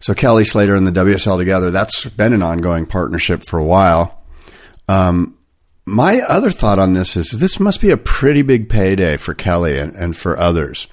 [0.00, 1.70] so Kelly Slater and the WSL together.
[1.70, 4.22] That's been an ongoing partnership for a while.
[4.88, 5.38] Um,
[5.86, 9.78] my other thought on this is this must be a pretty big payday for Kelly
[9.78, 10.86] and, and for others.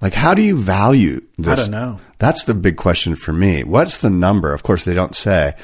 [0.00, 1.60] Like, how do you value this?
[1.60, 2.00] I don't know.
[2.18, 3.64] That's the big question for me.
[3.64, 4.52] What's the number?
[4.52, 5.54] Of course, they don't say.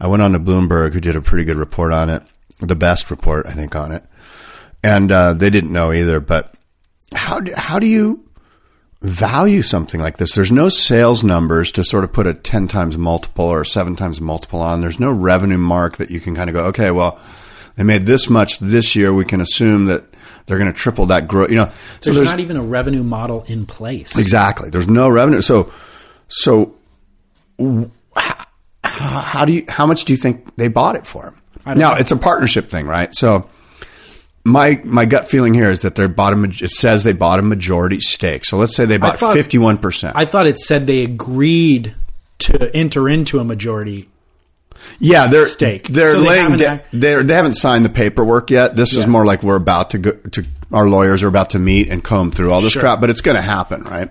[0.00, 2.22] I went on to Bloomberg, who did a pretty good report on it,
[2.60, 4.04] the best report, I think, on it.
[4.82, 6.20] And uh, they didn't know either.
[6.20, 6.54] But
[7.14, 8.24] how do, how do you
[9.02, 10.34] value something like this?
[10.34, 13.96] There's no sales numbers to sort of put a 10 times multiple or a 7
[13.96, 14.80] times multiple on.
[14.80, 17.20] There's no revenue mark that you can kind of go, okay, well,
[17.76, 19.12] they made this much this year.
[19.12, 20.04] We can assume that
[20.46, 21.50] they're going to triple that growth.
[21.50, 24.18] You know, so There's, there's not even a revenue model in place.
[24.18, 24.70] Exactly.
[24.70, 25.40] There's no revenue.
[25.40, 25.72] So,
[26.28, 26.74] so
[28.16, 28.46] how,
[28.84, 29.64] how do you?
[29.68, 31.34] How much do you think they bought it for?
[31.66, 31.94] Now know.
[31.94, 33.14] it's a partnership thing, right?
[33.14, 33.48] So,
[34.44, 36.42] my my gut feeling here is that they bought a.
[36.42, 38.44] It says they bought a majority stake.
[38.44, 40.16] So let's say they bought fifty one percent.
[40.16, 41.94] I thought it said they agreed
[42.40, 44.08] to enter into a majority.
[45.00, 45.88] Yeah, they're stake.
[45.88, 46.42] They're So they laying.
[46.42, 48.76] haven't da- they're they haven't signed the paperwork yet.
[48.76, 50.44] This is more like we're about to go to.
[50.72, 52.80] Our lawyers are about to meet and comb through all this Sure.
[52.82, 54.08] crap, but it's going to happen, right?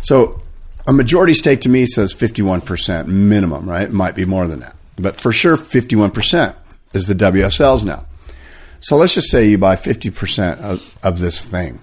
[0.00, 0.40] So,
[0.86, 3.82] a majority stake to me says fifty one percent minimum, right?
[3.82, 6.56] It might be more than that, but for sure, fifty one percent
[6.92, 8.06] is the WSL's now.
[8.80, 11.80] So let's just say you buy fifty percent of, of this thing.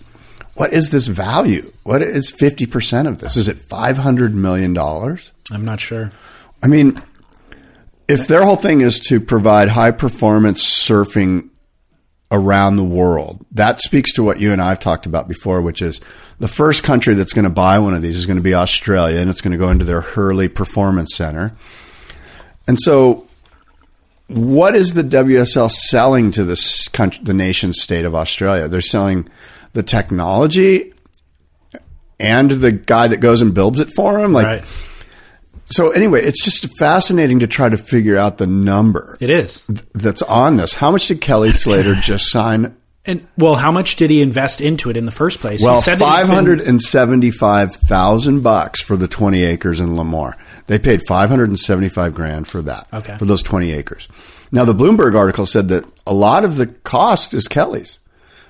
[0.56, 1.72] What is this value?
[1.84, 3.38] What is fifty percent of this?
[3.38, 5.32] Is it five hundred million dollars?
[5.52, 6.12] I'm not sure.
[6.62, 6.98] I mean,
[8.10, 11.50] if their whole thing is to provide high performance surfing
[12.32, 15.82] around the world, that speaks to what you and I have talked about before, which
[15.82, 16.02] is
[16.40, 19.20] the first country that's going to buy one of these is going to be Australia,
[19.20, 21.54] and it's going to go into their Hurley Performance Center.
[22.68, 23.28] And so,
[24.28, 28.68] what is the WSL selling to this country, the nation state of Australia?
[28.68, 29.30] They're selling
[29.74, 30.94] the technology
[32.20, 34.34] and the guy that goes and builds it for them.
[34.34, 34.89] Like, right.
[35.70, 39.64] So anyway, it's just fascinating to try to figure out the number It is.
[39.94, 40.74] that's on this.
[40.74, 42.76] How much did Kelly Slater just sign?
[43.06, 45.64] And well, how much did he invest into it in the first place?
[45.64, 49.80] Well, he said that he's five hundred and seventy-five thousand bucks for the twenty acres
[49.80, 50.34] in Lemoore.
[50.68, 52.88] They paid five hundred and seventy-five grand for that.
[52.94, 53.18] Okay.
[53.18, 54.08] for those twenty acres.
[54.52, 58.00] Now, the Bloomberg article said that a lot of the cost is Kelly's.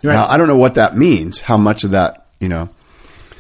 [0.04, 0.14] Right.
[0.14, 1.42] Now, I don't know what that means.
[1.42, 2.70] How much of that, you know?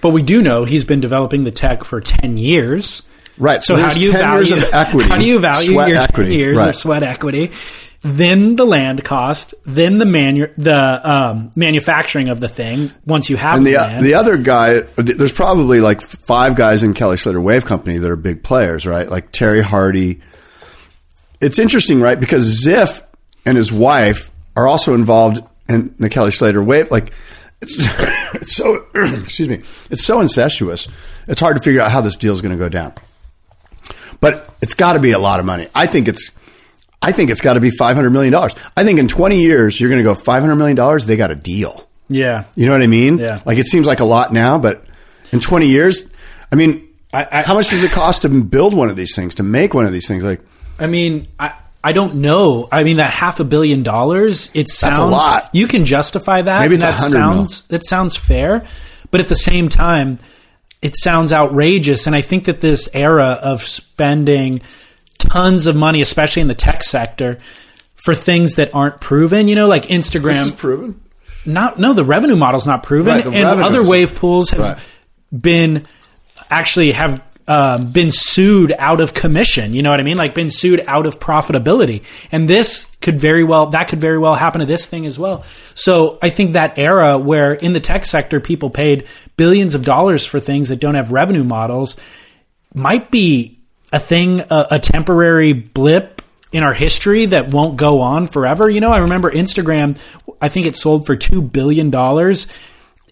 [0.01, 3.01] But we do know he's been developing the tech for ten years.
[3.39, 3.63] Right.
[3.63, 5.09] So, So, how do you 10 value years of equity?
[5.09, 6.35] How do you value your equity.
[6.35, 6.69] years right.
[6.69, 7.51] of sweat equity?
[8.01, 12.91] Then the land cost, then the manu- the um, manufacturing of the thing.
[13.05, 16.93] Once you have And the, the the other guy, there's probably like five guys in
[16.93, 19.09] Kelly Slater Wave Company that are big players, right?
[19.09, 20.21] Like Terry Hardy.
[21.41, 22.17] It's interesting, right?
[22.17, 23.03] Because Ziff
[23.45, 26.89] and his wife are also involved in the Kelly Slater Wave.
[26.91, 27.11] Like
[27.61, 27.75] it's,
[28.33, 29.57] it's so excuse me,
[29.89, 30.87] it's so incestuous.
[31.27, 32.93] It's hard to figure out how this deal is going to go down.
[34.21, 35.67] But it's got to be a lot of money.
[35.73, 36.31] I think it's
[37.01, 38.55] I think it's got to be 500 million dollars.
[38.75, 41.35] I think in 20 years you're going to go 500 million dollars, they got a
[41.35, 41.87] deal.
[42.09, 42.43] Yeah.
[42.55, 43.17] You know what I mean?
[43.19, 43.41] Yeah.
[43.45, 44.83] Like it seems like a lot now, but
[45.31, 46.03] in 20 years,
[46.51, 49.35] I mean, I- I- how much does it cost to build one of these things,
[49.35, 50.23] to make one of these things?
[50.23, 50.41] Like,
[50.79, 52.67] I mean, I I don't know.
[52.73, 54.49] I mean, that half a billion dollars.
[54.53, 55.49] It sounds a lot.
[55.53, 56.59] You can justify that.
[56.59, 57.37] Maybe it's and that 100 mil.
[57.37, 58.65] sounds that sounds fair,
[59.11, 60.19] but at the same time,
[60.81, 62.07] it sounds outrageous.
[62.07, 64.61] And I think that this era of spending
[65.17, 67.37] tons of money, especially in the tech sector,
[67.95, 70.55] for things that aren't proven, you know, like Instagram.
[70.57, 71.01] proven.
[71.45, 74.77] not no, the revenue model's not proven, Right, the and other wave pools have Right.
[75.37, 75.85] been
[76.49, 79.73] actually have um, been sued out of commission.
[79.73, 80.17] You know what I mean?
[80.17, 84.35] Like been sued out of profitability, and this could very well that could very well
[84.35, 85.43] happen to this thing as well.
[85.73, 90.27] So I think that era where in the tech sector people paid billions of dollars
[90.27, 91.97] for things that don't have revenue models
[92.75, 93.59] might be
[93.91, 98.69] a thing, a, a temporary blip in our history that won't go on forever.
[98.69, 99.99] You know, I remember Instagram,
[100.39, 101.91] I think it sold for $2 billion.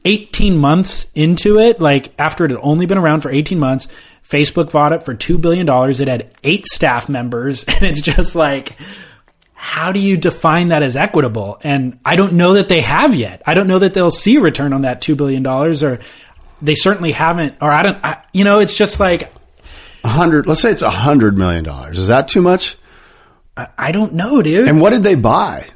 [0.06, 3.90] 18 months into it, like after it had only been around for 18 months,
[4.30, 5.68] Facebook bought it for $2 billion.
[5.70, 7.66] It had eight staff members.
[7.78, 8.76] And it's just like,
[9.54, 11.60] how do you define that as equitable?
[11.64, 13.42] And I don't know that they have yet.
[13.46, 16.00] I don't know that they'll see a return on that $2 billion or
[16.62, 17.56] they certainly haven't.
[17.62, 19.32] Or I don't, I, you know, it's just like,
[20.04, 22.00] hundred, let's say it's a hundred million dollars.
[22.00, 22.78] Is that too much?
[23.56, 24.68] I, I don't know, dude.
[24.68, 25.68] And what did they buy?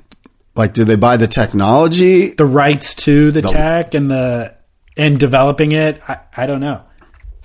[0.56, 2.34] Like, did they buy the technology?
[2.34, 4.56] the rights to the, tech and the,
[4.98, 6.84] and developing it, I, I don't know.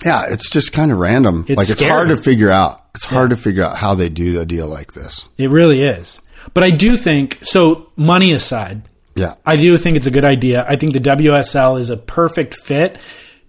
[0.05, 1.45] Yeah, it's just kind of random.
[1.49, 1.91] It's like, it's scary.
[1.93, 2.83] hard to figure out.
[2.95, 5.29] It's hard to figure out how they do a deal like this.
[5.39, 6.21] It really is.
[6.55, 8.83] But I do think, so money aside,
[9.15, 9.35] Yeah.
[9.45, 10.65] I do think it's a good idea.
[10.69, 12.99] I think the WSL is a perfect fit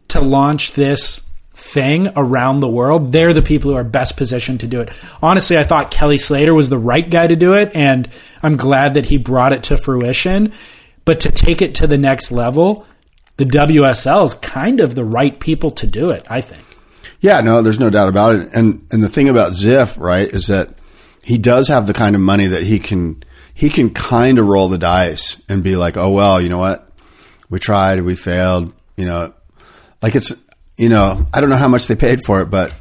[0.09, 1.21] to launch this
[1.53, 3.11] thing around the world.
[3.11, 4.89] They're the people who are best positioned to do it.
[5.21, 8.07] Honestly, I thought Kelly Slater was the right guy to do it, and
[8.41, 10.53] I'm glad that he brought it to fruition.
[11.03, 12.85] But to take it to the next level,
[13.37, 16.63] the WSL is kind of the right people to do it, I think.
[17.19, 18.49] Yeah, no, there's no doubt about it.
[18.53, 20.75] And and the thing about Ziff, right, is that
[21.23, 23.23] he does have the kind of money that he can
[23.53, 26.91] he can kind of roll the dice and be like, oh well, you know what,
[27.49, 29.33] we tried, we failed, you know,
[30.01, 30.33] like it's
[30.77, 32.71] you know, I don't know how much they paid for it, but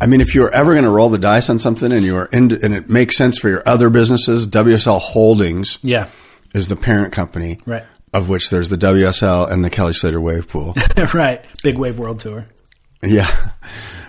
[0.00, 2.14] I mean, if you were ever going to roll the dice on something and you
[2.14, 6.08] were in, and it makes sense for your other businesses, WSL Holdings Yeah.
[6.54, 7.84] is the parent company, Right.
[8.14, 10.74] Of which there's the WSL and the Kelly Slater Wave Pool.
[11.14, 11.44] right.
[11.62, 12.46] Big Wave World Tour.
[13.02, 13.28] Yeah.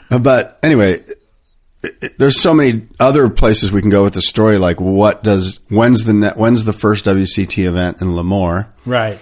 [0.09, 1.01] But anyway,
[1.83, 4.57] it, it- there's so many other places we can go with the story.
[4.59, 8.67] Like, what does when's the net, when's the first WCT event in Lemoore?
[8.85, 9.19] Right.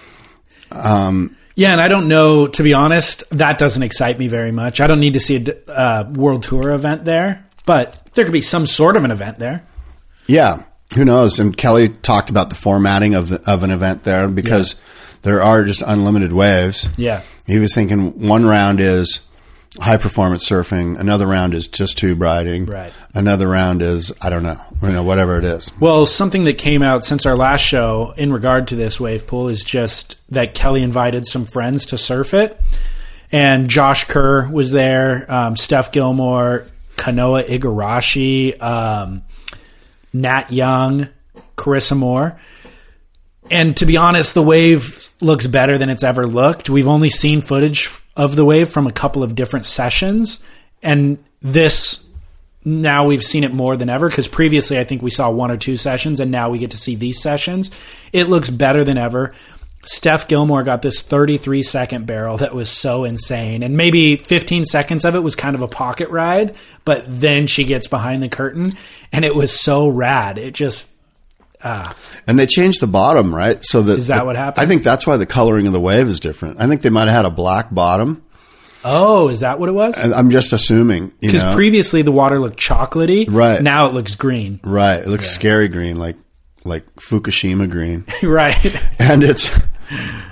[0.72, 2.48] Um, yeah, and I don't know.
[2.48, 4.82] To be honest, that doesn't excite me very much.
[4.82, 8.42] I don't need to see a uh, world tour event there, but there could be
[8.42, 9.66] some sort of an event there.
[10.28, 11.40] Yeah, who knows?
[11.40, 14.76] And Kelly talked about the formatting of the, of an event there because
[15.24, 16.90] there are just unlimited waves.
[16.98, 17.22] Yeah.
[17.46, 19.22] He was thinking one round is
[19.80, 22.94] high performance surfing, another round is just tube riding, Right.
[23.16, 25.72] Another round is I don't know, you know, whatever it is.
[25.80, 29.50] Well, something that came out since our last show in regard to this wave pool
[29.50, 32.60] is just that Kelly invited some friends to surf it,
[33.32, 39.24] and Josh Kerr was there, um, Steph Gilmore, Kanoa Igarashi, um,
[40.14, 41.10] Nat Young,
[41.58, 42.40] Carissa Moore.
[43.52, 46.70] And to be honest, the wave looks better than it's ever looked.
[46.70, 50.44] We've only seen footage of the wave from a couple of different sessions,
[50.82, 52.04] and this
[52.66, 55.58] now we've seen it more than ever because previously I think we saw one or
[55.58, 57.72] two sessions, and now we get to see these sessions.
[58.14, 59.34] It looks better than ever.
[59.86, 63.64] Steph Gilmore got this 33 second barrel that was so insane.
[63.64, 67.64] And maybe 15 seconds of it was kind of a pocket ride, but then she
[67.66, 68.74] gets behind the curtain
[69.12, 70.38] and it was so rad.
[70.38, 70.92] It just,
[71.64, 71.96] ah.
[72.28, 73.64] And they changed the bottom, right?
[73.64, 74.64] So that Is that what happened?
[74.64, 76.62] I think that's why the coloring of the wave is different.
[76.62, 78.24] I think they might have had a black bottom.
[78.86, 79.98] oh, is that what it was?
[79.98, 83.26] I'm just assuming, Because previously the water looked chocolatey.
[83.30, 83.62] Right.
[83.62, 84.60] Now it looks green.
[84.64, 85.00] right?
[85.00, 86.16] It looks scary green, like
[86.66, 88.56] like Fukushima green, right.
[88.98, 89.52] and it's.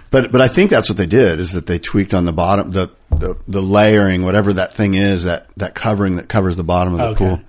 [0.09, 2.72] But but I think that's what they did is that they tweaked on the bottom
[2.72, 6.93] the the, the layering whatever that thing is that that covering that covers the bottom
[6.93, 7.36] of the Okay.
[7.38, 7.41] pool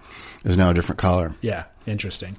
[0.45, 1.35] is now a different color.
[1.41, 2.37] Yeah, interesting.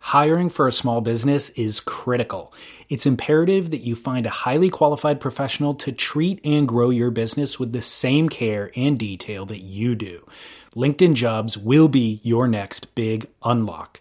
[0.00, 2.54] Hiring for a small business is critical.
[2.88, 7.58] It's imperative that you find a highly qualified professional to treat and grow your business
[7.58, 10.26] with the same care and detail that you do.
[10.74, 14.00] LinkedIn Jobs will be your next big unlock.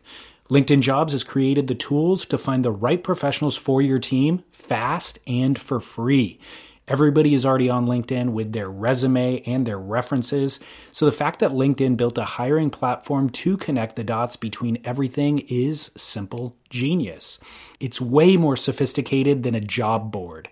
[0.49, 5.19] LinkedIn Jobs has created the tools to find the right professionals for your team fast
[5.27, 6.39] and for free.
[6.87, 10.61] Everybody is already on LinkedIn with their resume and their references.
[10.91, 15.39] So the fact that LinkedIn built a hiring platform to connect the dots between everything
[15.49, 17.39] is simple genius.
[17.81, 20.47] It's way more sophisticated than a job board.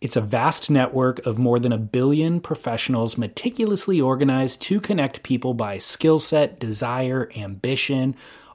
[0.00, 5.54] It's a vast network of more than a billion professionals meticulously organized to connect people
[5.54, 8.14] by skill set, desire, ambition,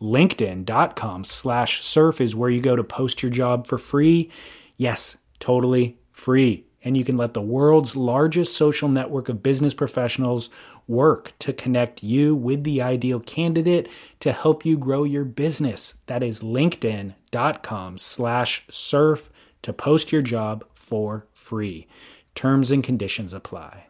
[0.00, 4.30] linkedin.com slash surf is where you go to post your job for free.
[4.76, 6.64] Yes totally free.
[6.82, 10.50] And you can let the world's largest social network of business professionals
[10.86, 13.88] work to connect you with the ideal candidate
[14.20, 15.94] to help you grow your business.
[16.06, 19.30] That is linkedin.com slash surf
[19.62, 21.88] to post your job for free.
[22.36, 23.86] Terms and conditions apply.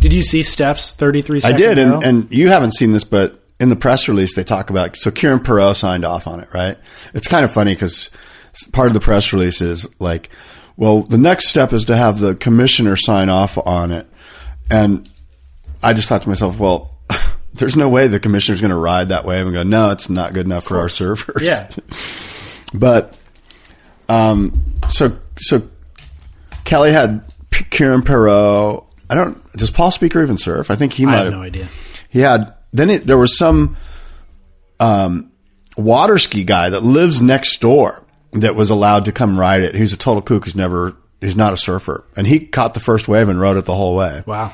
[0.00, 3.68] Did you see steph's 33 I did, and, and you haven't seen this, but in
[3.68, 6.76] the press release they talk about so Kieran Perrow signed off on it, right?
[7.14, 8.10] It's kind of funny because
[8.72, 10.30] part of the press release is like,
[10.76, 14.06] well, the next step is to have the commissioner sign off on it,
[14.70, 15.08] and
[15.82, 16.92] I just thought to myself, well.
[17.54, 20.34] There's no way the commissioner's going to ride that wave and go, no, it's not
[20.34, 21.40] good enough for our servers.
[21.40, 21.70] Yeah.
[22.74, 23.16] but
[24.10, 25.66] um, so so
[26.64, 27.24] Kelly had
[27.70, 28.84] Kieran Perrow.
[29.08, 29.42] I don't.
[29.52, 30.70] Does Paul Speaker even surf?
[30.70, 31.66] I think he i might have no idea
[32.16, 33.76] he had then it, there was some
[34.80, 35.32] um,
[35.76, 39.74] water ski guy that lives next door that was allowed to come ride it.
[39.74, 40.44] He's a total kook.
[40.44, 43.64] He's never he's not a surfer, and he caught the first wave and rode it
[43.64, 44.22] the whole way.
[44.26, 44.52] wow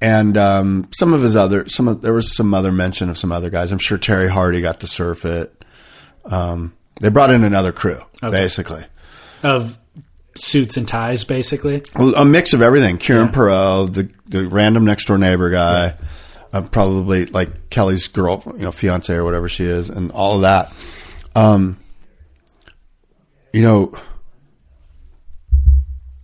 [0.00, 3.32] And um, some of his other some of, there was some other mention of some
[3.32, 3.72] other guys.
[3.72, 5.64] I'm sure Terry Hardy got to surf it.
[6.24, 8.84] Um, they brought in another crew, basically.
[9.42, 9.78] of
[10.36, 12.98] suits and ties basically A mix of everything.
[12.98, 15.94] Kieran Perrow, the the random next door neighbor guy,
[16.52, 20.40] uh, probably like Kelly's girl, you know, fiance or whatever she is, and all of
[20.42, 20.72] that.
[21.34, 21.78] Um,
[23.52, 23.92] you know,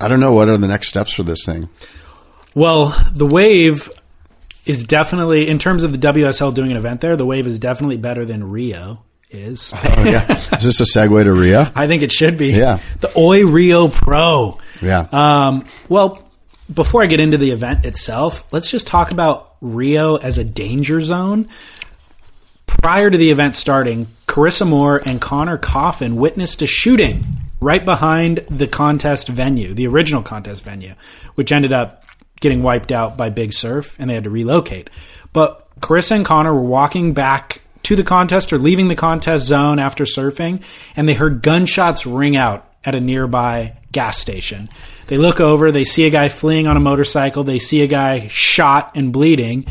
[0.01, 1.69] I don't know what are the next steps for this thing.
[2.55, 3.91] Well, the wave
[4.67, 7.17] is definitely in terms of the WSL doing an event there.
[7.17, 9.73] The wave is definitely better than Rio is.
[9.75, 10.31] Oh, yeah.
[10.57, 11.71] is this a segue to Rio?
[11.75, 12.49] I think it should be.
[12.49, 12.81] Yeah.
[13.01, 14.59] The Oi Rio Pro.
[14.81, 15.09] Yeah.
[15.11, 16.29] Um, well,
[16.73, 21.01] before I get into the event itself, let's just talk about Rio as a danger
[21.01, 21.49] zone.
[22.67, 27.25] Prior to the event starting, Carissa Moore and Conner Coffin witnessed a shooting
[27.61, 30.95] right behind the contest venue, the original contest venue,
[31.37, 32.05] which ended up
[32.41, 34.91] getting wiped out by Big Surf and they had to relocate.
[35.33, 39.79] But Carissa and Conner were walking back to the contest or leaving the contest zone
[39.79, 40.63] after surfing
[40.97, 44.69] and they heard gunshots ring out at a nearby gas station.
[45.07, 48.29] They look over, they see a guy fleeing on a motorcycle, they see a guy
[48.29, 49.67] shot and bleeding,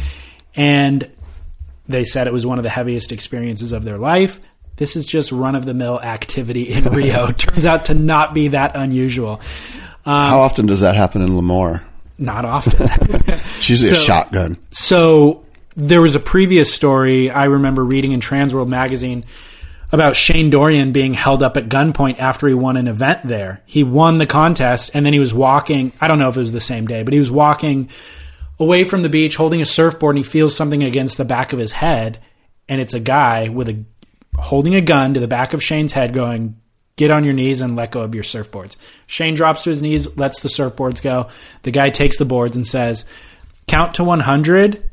[0.56, 1.10] and
[1.88, 4.40] they said it was one of the heaviest experiences of their life.
[4.78, 7.32] This is just run of the mill activity in Rio.
[7.32, 9.42] Turns out to not be that unusual.
[10.06, 11.84] Um, How often does that happen in Lemoore?
[12.18, 12.90] Not often.
[13.62, 14.58] It's usually a shotgun.
[14.72, 15.46] So
[15.76, 19.24] there was a previous story I remember reading in Transworld magazine
[19.92, 23.62] about Shane Dorian being held up at gunpoint after he won an event there.
[23.66, 26.54] He won the contest and then he was walking, I don't know if it was
[26.54, 27.90] the same day, but he was walking
[28.60, 31.60] away from the beach holding a surfboard and he feels something against the back of
[31.60, 32.20] his head
[32.70, 33.84] and it's a guy with a
[34.38, 36.56] holding a gun to the back of Shane's head going
[36.96, 38.76] get on your knees and let go of your surfboards.
[39.08, 41.28] Shane drops to his knees, lets the surfboards go.
[41.64, 43.06] The guy takes the boards and says,
[43.68, 44.84] "Count to 100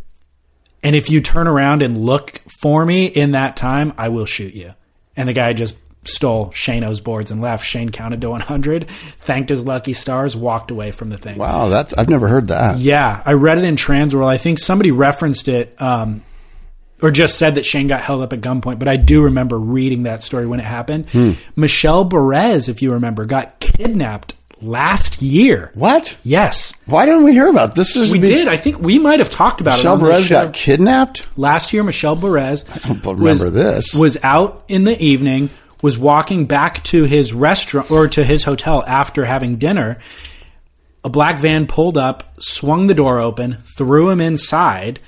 [0.82, 4.54] and if you turn around and look for me in that time, I will shoot
[4.54, 4.74] you."
[5.18, 7.64] And the guy just stole Shano's boards and left.
[7.64, 11.36] Shane counted to 100, thanked his lucky stars, walked away from the thing.
[11.38, 12.78] Wow, that's I've never heard that.
[12.78, 14.26] Yeah, I read it in Transworld.
[14.26, 16.22] I think somebody referenced it um,
[17.02, 20.04] or just said that Shane got held up at gunpoint, but I do remember reading
[20.04, 21.10] that story when it happened.
[21.10, 21.32] Hmm.
[21.56, 25.70] Michel Bourez, if you remember, got kidnapped last year.
[25.74, 26.16] What?
[26.24, 27.96] Yes, Why didn't we hear about this?
[27.96, 28.48] Is we did.
[28.48, 30.02] I think we might have talked about Michelle it.
[30.02, 31.28] Michelle this Perez got kidnapped.
[31.38, 31.82] last year.
[31.82, 33.94] Michel Bourez don't remember was, this.
[33.94, 35.50] was out in the evening,
[35.82, 39.98] was walking back to his restaurant or to his hotel after having dinner.
[41.04, 44.98] A black van pulled up, swung the door open, threw him inside,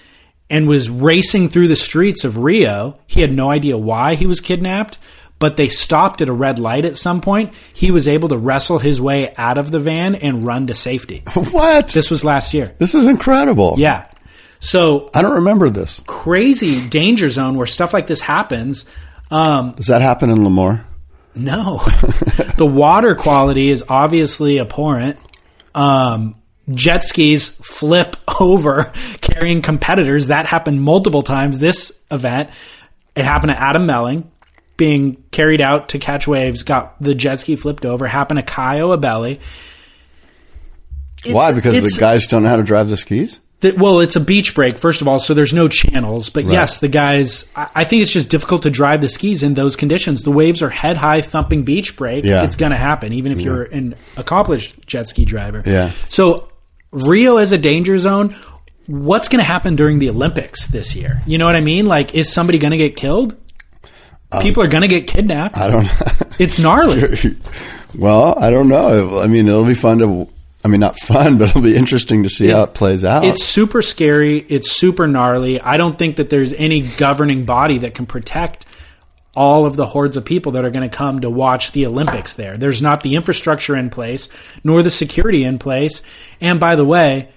[0.48, 2.98] and was racing through the streets of Rio.
[3.06, 4.98] He had no idea why he was kidnapped,
[5.40, 7.52] but they stopped at a red light at some point.
[7.74, 11.24] He was able to wrestle his way out of the van and run to safety.
[11.34, 11.88] What?
[11.88, 12.74] This was last year.
[12.78, 13.74] This is incredible.
[13.78, 14.06] Yeah.
[14.60, 16.02] So I don't remember this.
[16.06, 18.84] crazy danger zone where stuff like this happens.
[19.30, 20.84] Um, Does that happen in Lemoore?
[21.34, 21.78] no,
[22.56, 25.18] the water quality is obviously abhorrent.
[25.74, 26.36] Um,
[26.70, 30.26] jet skis flip over carrying competitors.
[30.26, 31.58] That happened multiple times.
[31.58, 32.50] This event,
[33.14, 34.30] it happened to Adam Melling
[34.80, 36.64] being carried out to catch waves.
[36.64, 38.08] Got the jet ski flipped over.
[38.08, 39.38] Happened to Caio Ibelli.
[41.22, 41.52] It's- Why?
[41.52, 43.40] Because the guys don't know how to drive the skis?
[43.60, 46.30] the, well, it's a beach break, first of all, so there's no channels.
[46.30, 49.52] But yes, the guys, I, I think it's just difficult to drive the skis in
[49.52, 50.22] those conditions.
[50.22, 52.24] The waves are head high, thumping beach break.
[52.24, 52.42] Yeah.
[52.44, 55.62] It's going to happen, even if you're an accomplished jet ski driver.
[55.66, 55.90] Yeah.
[56.08, 56.48] So
[56.90, 58.34] Rio is a danger zone.
[58.86, 61.22] What's going to happen during the Olympics this year?
[61.26, 61.86] You know what I mean?
[61.86, 63.36] Like, is somebody going to get killed?
[64.40, 65.56] People are going to get kidnapped.
[65.56, 66.26] Um, I don't know.
[66.38, 67.36] It's gnarly.
[67.94, 69.20] well, I don't know.
[69.20, 70.26] I mean, it'll be fun to.
[70.64, 73.24] I mean, not fun, but it'll be interesting to see how it plays out.
[73.24, 74.38] It's super scary.
[74.38, 75.60] It's super gnarly.
[75.60, 78.64] I don't think that there's any governing body that can protect
[79.34, 82.34] all of the hordes of people that are going to come to watch the Olympics
[82.34, 82.56] there.
[82.56, 84.28] There's not the infrastructure in place,
[84.64, 86.02] nor the security in place.
[86.40, 87.28] And by the way,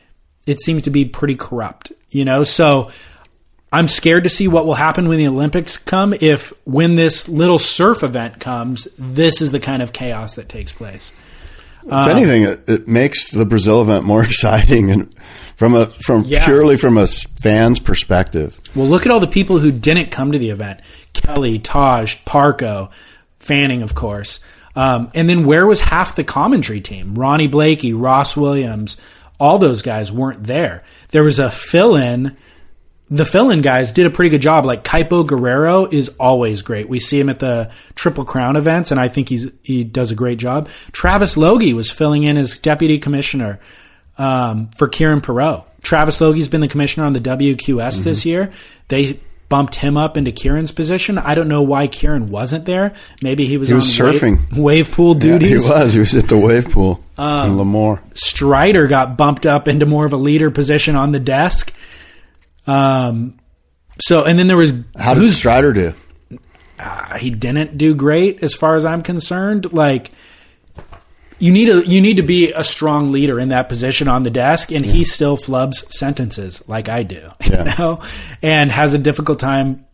[0.45, 2.43] it seems to be pretty corrupt, you know?
[2.43, 2.89] So
[3.73, 7.57] I'm scared to see what will happen when the Olympics come if when this little
[7.59, 11.11] surf event comes, this is the kind of chaos that takes place.
[11.83, 15.13] if anything, it, it makes the Brazil event more exciting, and
[15.55, 16.45] from a from Yeah.
[16.45, 18.59] purely from a fan's perspective.
[18.75, 20.79] Well, look at all the people who didn't come to the event:
[21.13, 22.91] Kelly, Taj, Parko,
[23.39, 24.39] Fanning, of course.
[24.75, 27.15] Um, and then where was half the commentary team?
[27.15, 28.97] Ronnie Blakey, Ross Williams,
[29.39, 30.83] all those guys weren't there.
[31.09, 32.37] There was a fill-in.
[33.15, 34.65] The fill-in guys did a pretty good job.
[34.65, 36.89] Like Kaipo Guerrero is always great.
[36.89, 40.15] We see him at the Triple Crown events, and I think he's he does a
[40.15, 40.67] great job.
[40.91, 43.59] Travis Logie was filling in as deputy commissioner
[44.17, 45.63] um, for Kieran Perrow.
[45.81, 48.51] Travis Logie's been the commissioner on the WQS this year.
[48.87, 51.17] They bumped him up into Kieran's position.
[51.19, 52.93] I don't know why Kieran wasn't there.
[53.21, 54.57] Maybe he was, He was on wave- surfing.
[54.57, 55.65] wave, pool Yeah, duties.
[55.67, 55.93] he was.
[55.93, 57.99] He was at the wave pool Um, in Lemoore.
[58.15, 61.71] Strider got bumped up into more of a leader position on the desk.
[62.67, 63.39] Um,
[63.99, 65.93] so and then there was How did Strider do?
[67.19, 69.71] he didn't do great as far as I'm concerned.
[69.73, 70.11] Like
[71.39, 74.29] you need a you need to be a strong leader in that position on the
[74.29, 77.63] desk, and he still flubs sentences like I do, Yeah.
[77.71, 77.99] you know,
[78.41, 79.85] and has a difficult time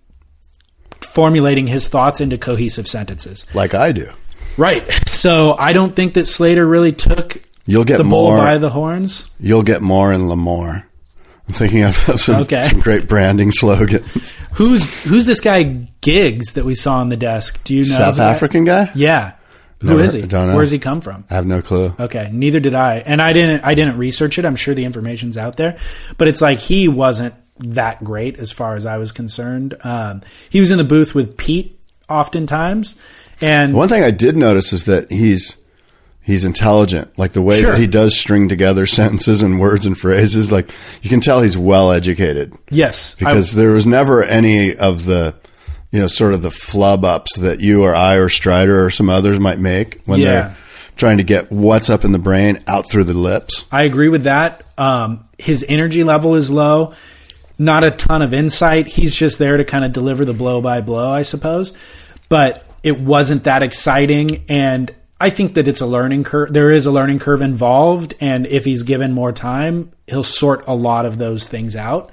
[1.01, 3.45] formulating his thoughts into cohesive sentences.
[3.55, 4.09] Like I do.
[4.57, 4.88] Right.
[5.09, 8.38] So I don't think that Slater really took You'll get the bull more.
[8.38, 9.30] by the horns.
[9.39, 10.84] You'll get more in Lemoore.
[11.49, 12.63] I'm thinking of some, Okay.
[12.65, 14.35] some great branding slogans.
[14.53, 15.63] Who's who's this guy
[16.01, 17.63] Gigs that we saw on the desk?
[17.63, 18.19] Do you know South?
[18.19, 18.91] African guy?
[18.95, 19.33] Yeah.
[19.81, 20.21] Who Never- is he?
[20.21, 20.53] don't know.
[20.55, 21.25] Where does he come from?
[21.29, 21.95] I have no clue.
[21.99, 23.63] Okay, neither did I, and I didn't.
[23.65, 24.45] I didn't research it.
[24.45, 25.77] I'm sure the information's out there,
[26.17, 29.75] but it's like he wasn't that great as far as I was concerned.
[29.83, 31.79] Um, he was in the booth with Pete
[32.09, 32.95] oftentimes,
[33.41, 35.55] and One thing I did notice is that he's
[36.30, 37.17] he's intelligent.
[37.17, 37.71] Like the way Sure.
[37.71, 40.51] that he does string together sentences and words and phrases.
[40.51, 40.71] Like
[41.01, 45.36] you can tell he's well educated yes, I- because there was never any of the
[45.91, 49.09] you know sort of the flub ups that you or I or Strider or some
[49.09, 50.25] others might make when Yeah.
[50.32, 50.55] they're
[50.95, 53.65] trying to get what's up in the brain out through the lips.
[53.71, 54.63] I agree with that.
[54.77, 56.93] Um, his energy level is low.
[57.57, 58.88] Not a ton of insight.
[58.88, 61.73] He's just there to kind of deliver the blow by blow, I suppose.
[62.30, 64.43] But it wasn't that exciting.
[64.49, 66.53] And I think that it's a learning curve.
[66.53, 68.13] There is a learning curve involved.
[68.22, 72.09] And if he's given more time, he'll sort a lot of those things out.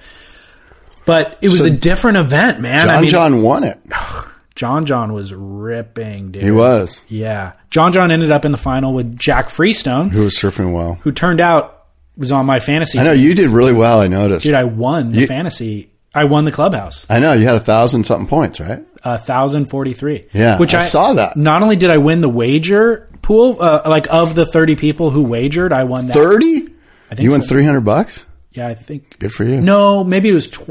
[1.04, 2.86] But it was So- a different event, man.
[2.86, 3.78] John I mean, John won it.
[4.56, 6.42] John John was ripping, dude.
[6.42, 7.02] He was.
[7.08, 7.52] Yeah.
[7.70, 10.98] John John ended up in the final with Jack Freestone, Who was surfing well.
[11.02, 11.84] who turned out
[12.16, 13.22] was on my fantasy I know team.
[13.22, 14.00] you did really well.
[14.00, 14.46] I noticed.
[14.46, 15.90] Dude, I won the You- fantasy.
[16.16, 17.06] I won the clubhouse.
[17.08, 18.84] I know you had a thousand something points, right?
[19.04, 20.26] Uh, thousand forty three.
[20.32, 21.36] Yeah, which I I, saw that.
[21.36, 25.22] Not only did I win the wager pool, uh, like of the thirty people who
[25.22, 26.14] wagered, I won that.
[26.14, 26.66] Thirty.
[27.10, 28.26] I think You won three hundred bucks.
[28.52, 29.18] Yeah, I think.
[29.18, 29.60] Good for you.
[29.60, 30.48] No, maybe it was.
[30.48, 30.70] Tw-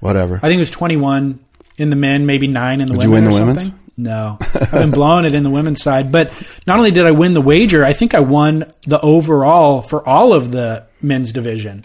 [0.00, 0.36] Whatever.
[0.36, 1.38] I think it was twenty one
[1.78, 3.62] in the men, maybe nine in the Did you win or the women's?
[3.62, 3.80] something.
[3.96, 6.10] No, I've been blowing it in the women's side.
[6.10, 6.32] But
[6.66, 10.32] not only did I win the wager, I think I won the overall for all
[10.32, 11.84] of the men's division.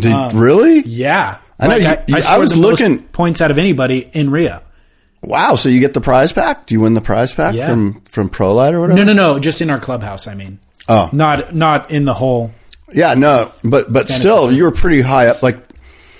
[0.00, 0.80] Did really?
[0.80, 3.58] Yeah, I know Like, you- you- I scored was the most looking- points out of
[3.58, 4.60] anybody in Rio.
[5.22, 5.54] Wow.
[5.56, 6.66] So you get the prize pack?
[6.66, 7.68] Do you win the prize pack Yeah.
[7.68, 9.04] from from ProLight or whatever?
[9.04, 9.38] No, no, no.
[9.38, 10.26] Just in our clubhouse.
[10.26, 10.58] I mean,
[10.88, 12.52] Oh, not not in the whole.
[12.92, 15.42] yeah, no, but but still, you were pretty high up.
[15.42, 15.58] Like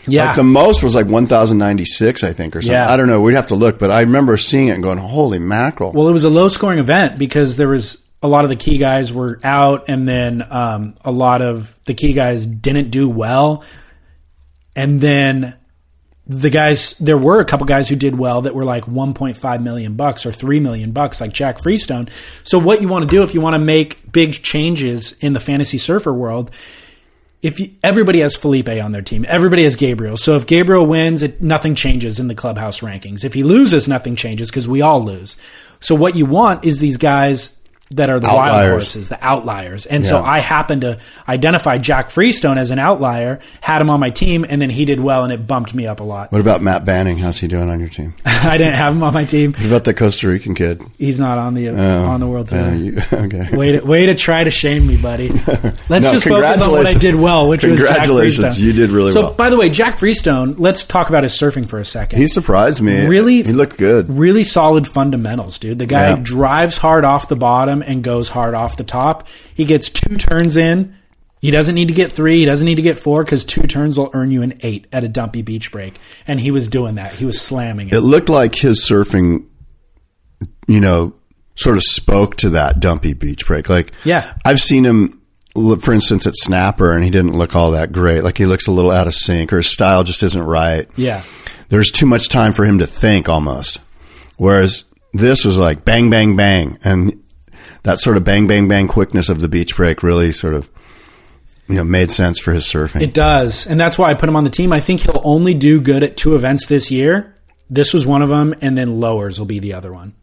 [0.07, 0.27] Yeah.
[0.27, 2.73] Like the most was like 1,096, I think, or something.
[2.73, 2.91] Yeah.
[2.93, 3.21] I don't know.
[3.21, 5.93] We'd have to look, but I remember seeing it and going, holy mackerel.
[5.93, 8.79] Well, it was a low scoring event because there was a lot of the key
[8.79, 13.63] guys were out, and then um, a lot of the key guys didn't do well.
[14.81, 15.57] And then
[16.27, 19.95] the guys, there were a couple guys who did well that were like 1.5 million
[19.95, 22.09] bucks or 3 million bucks, like Jack Freestone.
[22.45, 25.41] So, what you want to do if you want to make big changes in the
[25.41, 26.51] fantasy surfer world,
[27.43, 30.17] if you, everybody has Felipe on their team, everybody has Gabriel.
[30.17, 33.23] So if Gabriel wins, it, nothing changes in the clubhouse rankings.
[33.23, 35.37] If he loses, nothing changes because we all lose.
[35.79, 37.60] So what you want is these guys
[37.93, 39.85] that are the wild horses, the outliers.
[39.87, 44.11] And so I happened to identify Jack Freestone as an outlier, had him on my
[44.11, 46.31] team, and then he did well, and it bumped me up a lot.
[46.31, 47.19] What about Matt Banting?
[47.19, 48.15] How's he doing on your team?
[48.25, 49.53] I didn't have him on my team.
[49.53, 50.81] What about the Costa Rican kid?
[50.99, 52.59] He's not on the Oh, on the world tour.
[52.61, 53.57] uh, you- okay.
[53.57, 55.29] Way to, way to try to shame me, buddy.
[55.89, 58.61] Let's No, just focus on what I did well, which was Congratulations.
[58.63, 59.35] You did really so, well.
[59.35, 60.55] by the way, Jack Freestone.
[60.59, 62.19] Let's talk about his surfing for a second.
[62.19, 63.07] He surprised me.
[63.07, 63.43] Really?
[63.43, 64.09] He looked good.
[64.09, 65.79] really solid fundamentals, dude.
[65.79, 66.19] The guy Yeah.
[66.23, 69.27] drives hard off the bottom and goes hard off the top.
[69.55, 70.97] He gets two turns in.
[71.41, 72.41] He doesn't need to get three.
[72.41, 75.05] He doesn't need to get four because two turns will earn you an eight at
[75.05, 75.95] a dumpy beach break.
[76.27, 77.15] And he was doing that.
[77.15, 77.95] He was slamming it.
[77.95, 79.47] It looked like his surfing,
[80.67, 81.15] you know,
[81.57, 83.69] sort of spoke to that dumpy beach break.
[83.69, 84.35] Like, Yeah.
[84.45, 85.21] I've seen him,
[85.55, 88.23] look, for instance, at Snapper, and he didn't look all that great.
[88.23, 90.87] Like, he looks a little out of sync, or his style just isn't right.
[90.97, 91.23] yeah.
[91.71, 93.79] There's too much time for him to think almost.
[94.39, 96.79] Whereas this was like bang, bang, bang.
[96.83, 97.23] And
[97.83, 100.69] that sort of bang, bang, bang quickness of the beach break really sort of,
[101.69, 103.01] you know, made sense for his surfing.
[103.03, 103.67] It does.
[103.67, 104.73] And that's why I put him on the team.
[104.73, 107.35] I think he'll only do good at two events this year.
[107.69, 110.15] This was one of them, and then lowers will be the other one.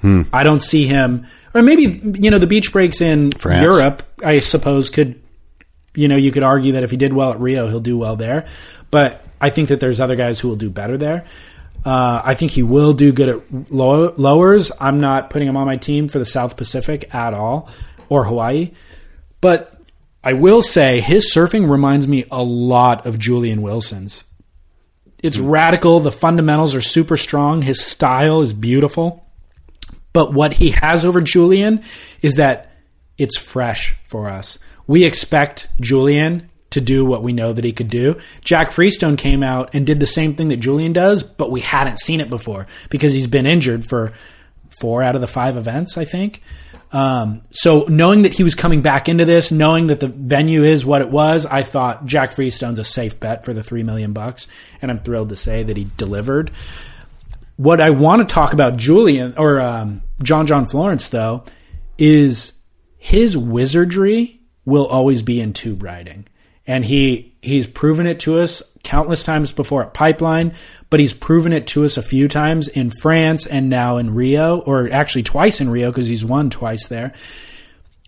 [0.00, 0.22] Hmm.
[0.32, 3.62] I don't see him, or maybe, you know, the beach breaks in France.
[3.62, 5.22] Europe, I suppose, could,
[5.94, 8.16] you know, you could argue that if he did well at Rio, he'll do well
[8.16, 8.44] there.
[8.90, 11.24] But I think that there's other guys who will do better there.
[11.84, 14.72] Uh, I think he will do good at low, lowers.
[14.80, 17.68] I'm not putting him on my team for the South Pacific at all
[18.08, 18.70] or Hawaii.
[19.40, 19.74] But
[20.22, 24.24] I will say his surfing reminds me a lot of Julian Wilson's.
[25.22, 26.00] It's radical.
[26.00, 27.62] The fundamentals are super strong.
[27.62, 29.26] His style is beautiful.
[30.14, 31.82] But what he has over Julian
[32.22, 32.70] is that
[33.18, 34.58] it's fresh for us.
[34.86, 38.18] We expect Julian to do what we know that he could do.
[38.44, 41.98] Jack Freestone came out and did the same thing that Julian does, but we hadn't
[41.98, 44.12] seen it before because he's been injured for
[44.78, 46.42] four out of the five events, I think.
[46.92, 50.86] Um, so knowing that he was coming back into this, knowing that the venue is
[50.86, 54.46] what it was, I thought Jack Freestone's a safe bet for the three million bucks,
[54.80, 56.52] and I'm thrilled to say that he delivered.
[57.56, 61.44] What I want to talk about Julian or um, John John Florence though
[61.98, 62.52] is
[62.96, 66.26] his wizardry will always be in tube riding,
[66.66, 70.54] and he he's proven it to us countless times before at Pipeline,
[70.90, 74.58] but he's proven it to us a few times in France and now in Rio,
[74.60, 77.12] or actually twice in Rio because he's won twice there.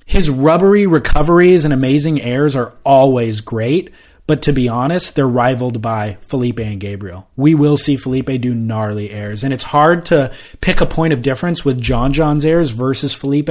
[0.04, 3.90] His rubbery recoveries and amazing airs are always great,
[4.28, 7.28] but to be honest, they're rivaled by Felipe and Gabriel.
[7.36, 11.22] We will see Felipe do gnarly airs, and it's hard to pick a point of
[11.22, 13.48] difference with John John's airs versus Felipe.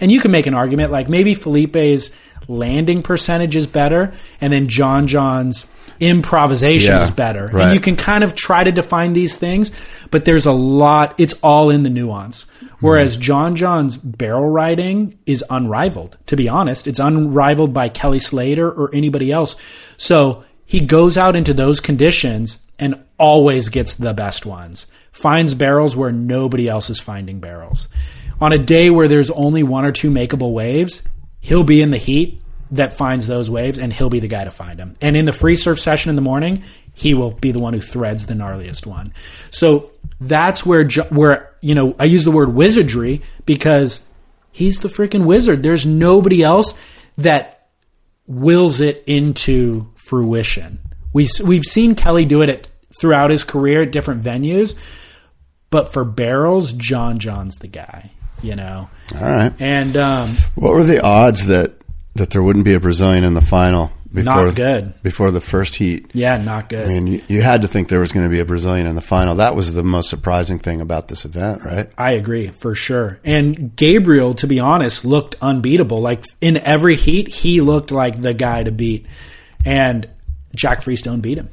[0.00, 2.10] And you can make an argument like maybe Felipe's
[2.48, 5.66] landing percentage is better, and then John John's
[6.00, 7.50] improvisation Yeah, is better.
[7.52, 7.64] right.
[7.66, 9.70] And you can kind of try to define these things,
[10.10, 12.46] but there's a lot, it's all in the nuance.
[12.80, 13.20] Whereas hmm.
[13.20, 16.16] John John's barrel riding is unrivaled.
[16.26, 19.56] To be honest, it's unrivaled by Kelly Slater or anybody else.
[19.96, 24.86] So he goes out into those conditions and always gets the best ones.
[25.10, 27.88] Finds barrels where nobody else is finding barrels.
[28.40, 31.02] On a day where there's only one or two makeable waves,
[31.40, 34.50] he'll be in the heat that finds those waves and he'll be the guy to
[34.50, 34.96] find them.
[35.00, 36.62] And in the free surf session in the morning,
[36.94, 39.12] he will be the one who threads the gnarliest one.
[39.50, 44.04] So that's where where you know I use the word wizardry because
[44.52, 45.62] he's the freaking wizard.
[45.62, 46.78] There's nobody else
[47.16, 47.68] that
[48.26, 50.80] wills it into fruition.
[51.12, 52.70] We we've seen Kelly do it at,
[53.00, 54.74] throughout his career at different venues,
[55.70, 58.10] but for barrels, John John's the guy.
[58.42, 59.52] You know, All right.
[59.58, 61.72] and um, What were the odds that
[62.14, 65.02] that there wouldn't be a Brazilian in the final before Not good.
[65.02, 66.10] before the first heat?
[66.14, 66.86] yeah, not good.
[66.86, 68.94] I mean, you, you had to think there was going to be a Brazilian in
[68.94, 69.34] the final.
[69.36, 71.90] That was the most surprising thing about this event, right?
[71.98, 73.20] I agree for sure.
[73.24, 75.98] And Gabriel, to be honest, looked unbeatable.
[75.98, 79.04] Like in every heat, he looked like the guy to beat.
[79.64, 80.08] And
[80.54, 81.50] Jack Freestone beat him.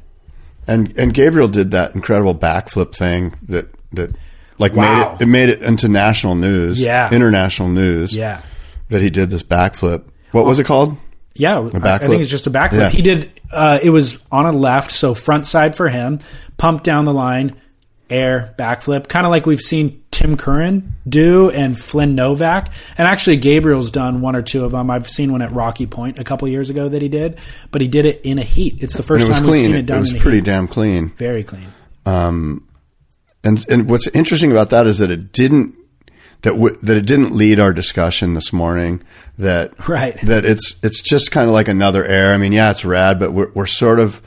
[0.66, 4.16] And and Gabriel did that incredible backflip thing that that
[4.58, 4.82] like Wow.
[4.82, 7.10] made it it made it into national news, Yeah.
[7.12, 8.14] international news.
[8.16, 8.40] Yeah.
[8.88, 10.04] that he did this backflip.
[10.32, 10.96] What was it called?
[11.34, 12.78] Yeah, I, think it's just a backflip.
[12.78, 12.88] Yeah.
[12.90, 13.30] He did.
[13.52, 16.20] Uh, it was on a left, so front side for him.
[16.56, 17.56] Pump down the line,
[18.08, 22.72] air backflip, kind of like we've seen Tim Curran do and Flynn Novak.
[22.96, 24.90] And actually, Gabriel's done one or two of them.
[24.90, 27.38] I've seen one at Rocky Point a couple years ago that he did,
[27.72, 28.76] but he did it in a heat.
[28.80, 29.96] It's the first time we've seen It, done.
[29.98, 30.44] it was in a pretty heat.
[30.44, 31.10] damn clean.
[31.18, 31.66] Very clean.
[33.46, 35.74] And and what's interesting about that is that it didn't
[36.42, 39.02] that w- that it didn't lead our discussion this morning.
[39.38, 40.20] That Right.
[40.22, 42.32] That it's it's just kind of like another air.
[42.32, 44.20] I mean, yeah, it's rad, but we're we're sort of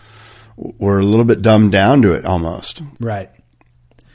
[0.56, 2.82] we're a little bit dumbed down to it almost.
[3.00, 3.30] Right.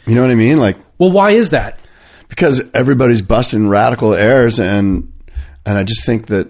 [0.07, 0.59] You know what I mean?
[0.59, 1.81] Like Well, why is that?
[2.29, 5.13] because everybody's busting radical airs, and
[5.67, 6.49] and I just think that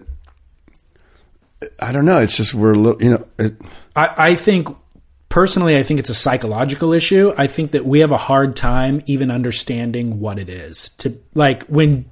[1.81, 2.19] I don't know.
[2.19, 3.27] It's just we're a little, you know.
[3.39, 3.57] It,
[3.97, 4.69] I, I think
[5.35, 7.35] personally, I think it's a psychological issue.
[7.37, 10.91] I think that we have a hard time even understanding what it is.
[10.99, 12.05] To like when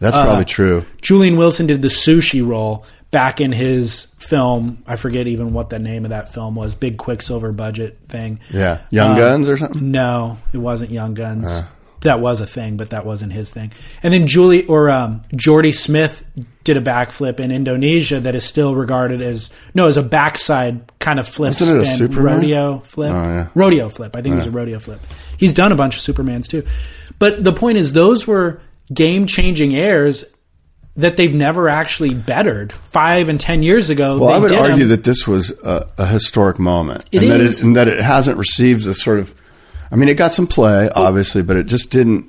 [0.00, 0.84] that's uh, probably true.
[1.00, 4.82] Julian Wilson did the sushi roll back in his film.
[4.86, 6.74] I forget even what the name of that film was.
[6.74, 8.38] Big Quiksilver budget thing.
[8.50, 9.90] Yeah, Young um, Guns or something.
[9.90, 11.48] No, it wasn't Young Guns.
[11.48, 11.64] Uh.
[12.02, 13.72] that was a thing, but that wasn't his thing.
[14.02, 16.22] And then Julie or um, Jordy Smith
[16.68, 21.18] did a backflip in Indonesia that is still regarded as no, as a backside kind
[21.18, 22.34] of flip Wasn't a spin, Superman?
[22.36, 23.48] rodeo flip, Oh, yeah.
[23.54, 24.14] rodeo flip.
[24.14, 25.00] I think it was a rodeo flip.
[25.36, 26.64] He's done a bunch of Supermans too,
[27.18, 28.60] but the point is, those were
[28.94, 30.24] game changing airs
[30.96, 32.72] that they've never actually bettered.
[32.72, 34.88] Five and ten years ago, Well, they I would argue them.
[34.90, 37.60] that this was a, a historic moment, It and that is.
[37.62, 39.32] it, and that it hasn't received the sort of.
[39.90, 42.26] I mean, it got some play, obviously, but it just didn't.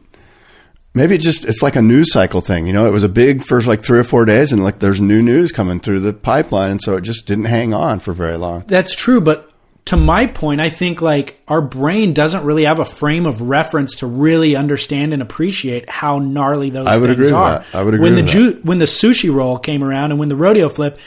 [0.94, 2.88] Maybe it just it's like a news cycle thing, you know.
[2.88, 5.52] It was a big first like three or four days, and like there's new news
[5.52, 8.64] coming through the pipeline, and so it just didn't hang on for very long.
[8.68, 9.52] That's true, but
[9.86, 13.98] to my point, I think like our brain doesn't really have a frame of reference
[13.98, 17.60] to really understand and appreciate how gnarly those I would things agree with are.
[17.60, 17.76] that.
[17.76, 20.30] I would agree when the with ju- when the sushi roll came around and when
[20.30, 21.00] the rodeo flip,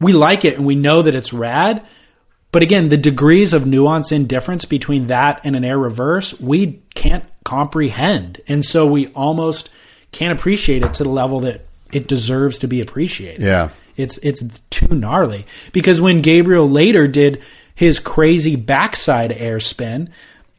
[0.00, 1.86] we like it and we know that it's rad.
[2.50, 6.82] But again, the degrees of nuance and difference between that and an air reverse, we
[6.94, 8.40] can't comprehend.
[8.48, 9.70] And so we almost
[10.12, 13.42] can't appreciate it to the level that it deserves to be appreciated.
[13.42, 13.70] Yeah.
[13.96, 17.42] It's it's too gnarly because when Gabriel later did
[17.74, 20.10] his crazy backside air spin,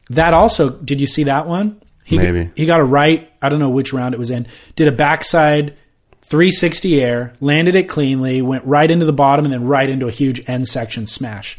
[0.10, 1.82] that also did you see that one?
[2.04, 2.52] He, Maybe.
[2.56, 3.32] he got a right.
[3.42, 4.46] I don't know which round it was in.
[4.76, 5.78] Did a backside
[6.22, 10.12] 360 air, landed it cleanly, went right into the bottom, and then right into a
[10.12, 11.58] huge end section smash,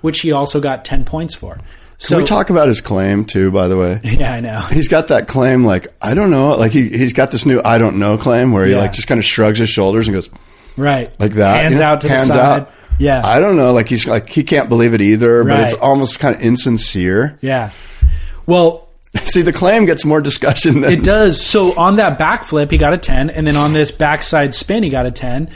[0.00, 1.58] which he also got 10 points for.
[2.02, 3.50] So Can we talk about his claim too?
[3.50, 4.60] By the way, Yeah, I know.
[4.60, 7.76] he's got that claim like I don't know, like he he's got this new I
[7.78, 8.78] don't know claim where he Yeah.
[8.78, 10.30] like just kind of shrugs his shoulders and goes
[10.78, 11.10] Right.
[11.20, 11.86] like that, Hands you know?
[11.86, 12.60] out to Hands the side.
[12.62, 12.72] out.
[12.98, 13.20] Yeah.
[13.24, 16.34] I don't know, like he's like he can't believe it either, but it's almost kind
[16.34, 17.38] of insincere.
[17.42, 17.70] yeah.
[18.46, 18.88] Well,
[19.24, 21.40] See, the claim gets more discussion than It does.
[21.44, 24.88] So on that backflip, he got a 10, and then on this backside spin, he
[24.90, 25.50] got a 10.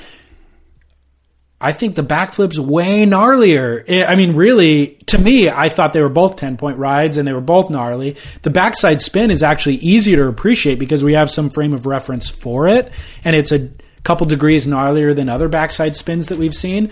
[1.64, 4.06] I think the backflip's way gnarlier.
[4.06, 7.32] I- mean, really, to me, I thought they were both 10 point rides and they
[7.32, 8.16] were both gnarly.
[8.42, 12.28] The backside spin is actually easier to appreciate because we have some frame of reference
[12.28, 12.92] for it,
[13.24, 13.70] and it's a
[14.02, 16.90] couple degrees gnarlier than other backside spins that we've seen.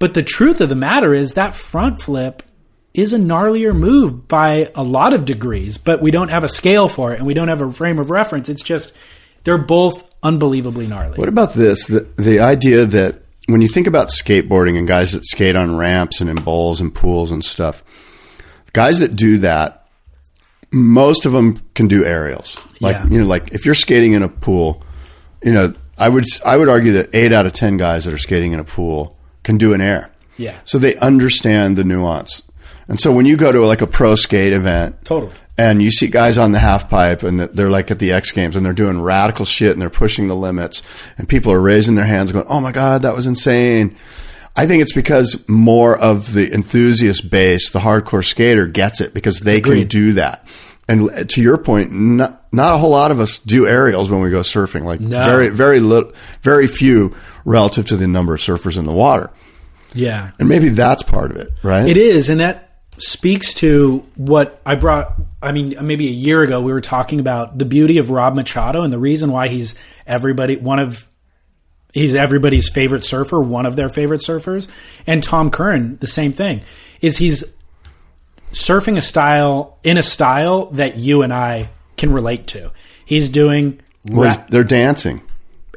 [0.00, 2.42] But the truth of the matter is that front flip
[2.94, 6.88] is a gnarlier move by a lot of degrees, but we don't have a scale
[6.88, 8.48] for it and we don't have a frame of reference.
[8.48, 8.96] It's just
[9.44, 11.16] they're both unbelievably gnarly.
[11.16, 11.86] What about this?
[11.86, 16.20] The, the idea that when you think about skateboarding and guys that skate on ramps
[16.20, 17.82] and in bowls and pools and stuff,
[18.72, 19.88] guys that do that,
[20.70, 22.56] most of them can do aerials.
[22.80, 23.06] Like Yeah.
[23.08, 24.82] you know, like if you're skating in a pool,
[25.42, 28.18] you know, I would I would argue that eight out of ten guys that are
[28.18, 30.10] skating in a pool can do an air.
[30.36, 30.54] Yeah.
[30.64, 32.44] So they understand the nuance.
[32.86, 35.32] And so when you go to like a pro skate event, Totally.
[35.58, 38.56] And you see guys on the half pipe and they're like at the X Games
[38.56, 40.82] and they're doing radical shit and they're pushing the limits
[41.18, 43.96] and people are raising their hands going, "Oh my god, that was insane."
[44.56, 49.40] I think it's because more of the enthusiast base, the hardcore skater gets it because
[49.40, 50.48] they can do that.
[50.88, 54.20] And uh, to your point, not, not a whole lot of us do aerials when
[54.20, 54.82] we go surfing.
[54.84, 55.24] Like No.
[55.24, 59.30] very, very little, very few relative to the number of surfers in the water.
[59.94, 60.32] Yeah.
[60.40, 61.86] And maybe that's part of it, right?
[61.88, 62.67] It is, and that
[62.98, 65.14] speaks to what I brought.
[65.42, 68.82] I mean, maybe a year ago, we were talking about the beauty of Rob Machado
[68.82, 69.74] and the reason why he's
[70.06, 71.06] everybody one of
[71.92, 74.68] he's everybody's favorite surfer, one of their favorite surfers,
[75.06, 76.62] and Tom Curren, the same thing.
[77.00, 77.44] Is he's
[78.52, 82.70] surfing a style in a style that you and I can relate to.
[83.04, 85.22] He's doing Well, ra- they're dancing.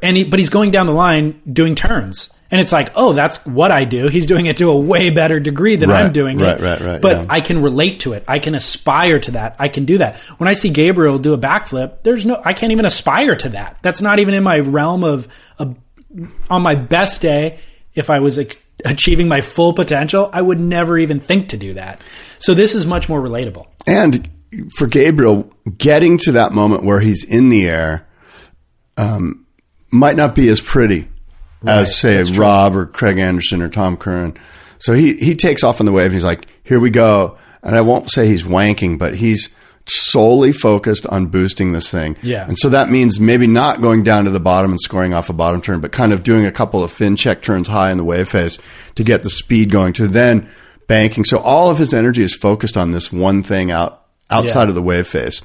[0.02, 2.30] and he, but he's going down the line doing turns.
[2.52, 4.06] And it's like, oh, that's what I do.
[4.08, 6.62] He's doing it to a way better degree than Right, I'm doing right, it.
[6.62, 7.00] right, right, right.
[7.02, 7.26] But yeah.
[7.30, 8.24] I can relate to it.
[8.28, 9.56] I can aspire to that.
[9.58, 10.16] I can do that.
[10.36, 13.78] When I see Gabriel do a backflip, there's no, I can't even aspire to that.
[13.80, 15.28] That's not even in my realm of,
[15.58, 15.78] of
[16.50, 17.58] on my best day.
[17.94, 21.74] if I was like, achieving my full potential, I would never even think to do
[21.74, 22.00] that.
[22.38, 23.66] So this is much more relatable.
[23.86, 24.28] And
[24.76, 28.06] for Gabriel, getting to that moment where he's in the air
[28.96, 29.46] um,
[29.90, 31.08] might not be as pretty
[31.62, 32.42] Right, as, say, that's true.
[32.42, 34.36] Rob or Craig Anderson or Tom Curren.
[34.78, 37.38] So he, he takes off on the wave and he's like, here we go.
[37.62, 39.54] And I won't say he's wanking, but he's
[39.86, 42.16] solely focused on boosting this thing.
[42.22, 42.46] Yeah.
[42.46, 45.32] And so that means maybe not going down to the bottom and scoring off a
[45.32, 48.04] bottom turn, but kind of doing a couple of fin check turns high in the
[48.04, 48.58] wave phase
[48.96, 50.48] to get the speed going to then
[50.88, 51.24] banking.
[51.24, 54.68] So all of his energy is focused on this one thing out outside Yeah.
[54.70, 55.40] of the wave phase,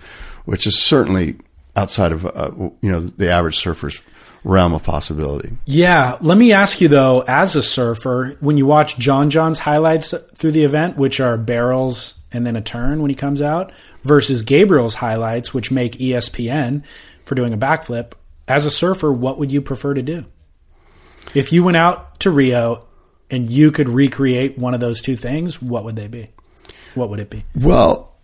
[0.45, 1.35] which is certainly
[1.75, 2.51] outside of uh,
[2.81, 4.01] you know the average surfer's
[4.47, 5.57] realm of possibility.
[5.65, 10.13] Yeah, let me ask you though, as a surfer, when you watch John John's highlights
[10.35, 13.71] through the event, which are barrels and then a turn when he comes out,
[14.03, 16.83] versus Gabriel's highlights, which make ESPN
[17.25, 18.13] for doing a backflip,
[18.47, 20.25] as a surfer, what would you prefer to do?
[21.35, 22.81] If you went out to Rio
[23.29, 26.29] and you could recreate one of those two things, what would they be?
[26.95, 27.43] What would it be?
[27.55, 28.15] Well,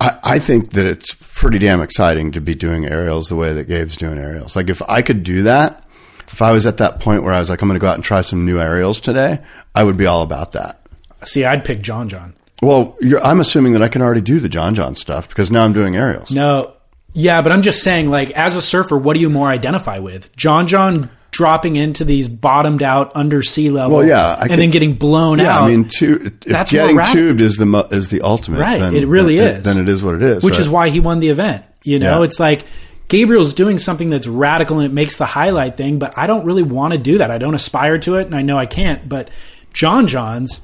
[0.00, 3.68] I, I think that it's pretty damn exciting to be doing aerials the way that
[3.68, 4.54] Gabe's doing aerials.
[4.56, 5.84] Like if I could do that,
[6.30, 7.94] if I was at that point where I was like, I'm going to go out
[7.94, 9.40] and try some new aerials today,
[9.74, 10.80] I would be all about that.
[11.24, 12.34] See, I'd pick John John.
[12.62, 15.64] Well, you're, I'm assuming that I can already do the John John stuff because now
[15.64, 16.30] I'm doing aerials.
[16.30, 16.74] No,
[17.12, 20.34] yeah, but I'm just saying, like, as a surfer, what do you more identify with?
[20.36, 24.70] John John dropping into these bottomed out under sea level, Well, yeah, I and then
[24.70, 25.62] getting blown Yeah, out.
[25.64, 28.60] I mean, tu- if That's getting tubed is the mo- is the ultimate.
[28.60, 29.64] Right, then- it really then, is.
[29.64, 30.42] Then it is what it is.
[30.42, 30.60] which right?
[30.60, 31.64] is why he won the event.
[31.84, 32.24] You know, Yeah.
[32.24, 32.62] it's like
[33.08, 36.62] Gabriel's doing something that's radical and it makes the highlight thing, but I don't really
[36.62, 37.30] want to do that.
[37.30, 39.08] I don't aspire to it, and I know I can't.
[39.08, 39.30] But
[39.72, 40.60] John John's,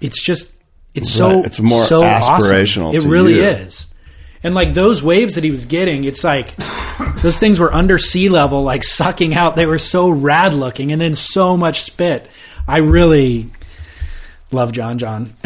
[0.00, 0.52] it's just
[0.94, 2.96] it's so it's more so aspirational Awesome.
[2.96, 3.42] It really you.
[3.44, 3.86] is.
[4.42, 6.54] And like those waves that he was getting, it's like
[7.22, 9.56] those things were under sea level, like sucking out.
[9.56, 12.28] They were so rad looking, and then so much spit.
[12.66, 13.50] I really
[14.52, 15.32] love John John.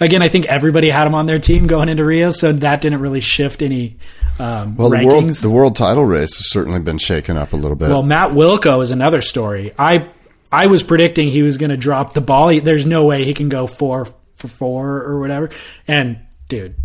[0.00, 3.00] Again, I think everybody had him on their team going into Rio, so that didn't
[3.00, 3.96] really shift any
[4.38, 7.76] um, well, the world the world title race has certainly been shaken up a little
[7.76, 7.88] bit.
[7.88, 9.72] well, Matt Wilko is another story.
[9.76, 10.10] I
[10.52, 12.60] I was predicting he was going to drop the ball.
[12.60, 14.06] There's no way he can go four
[14.36, 15.50] for four or whatever.
[15.88, 16.76] And dude,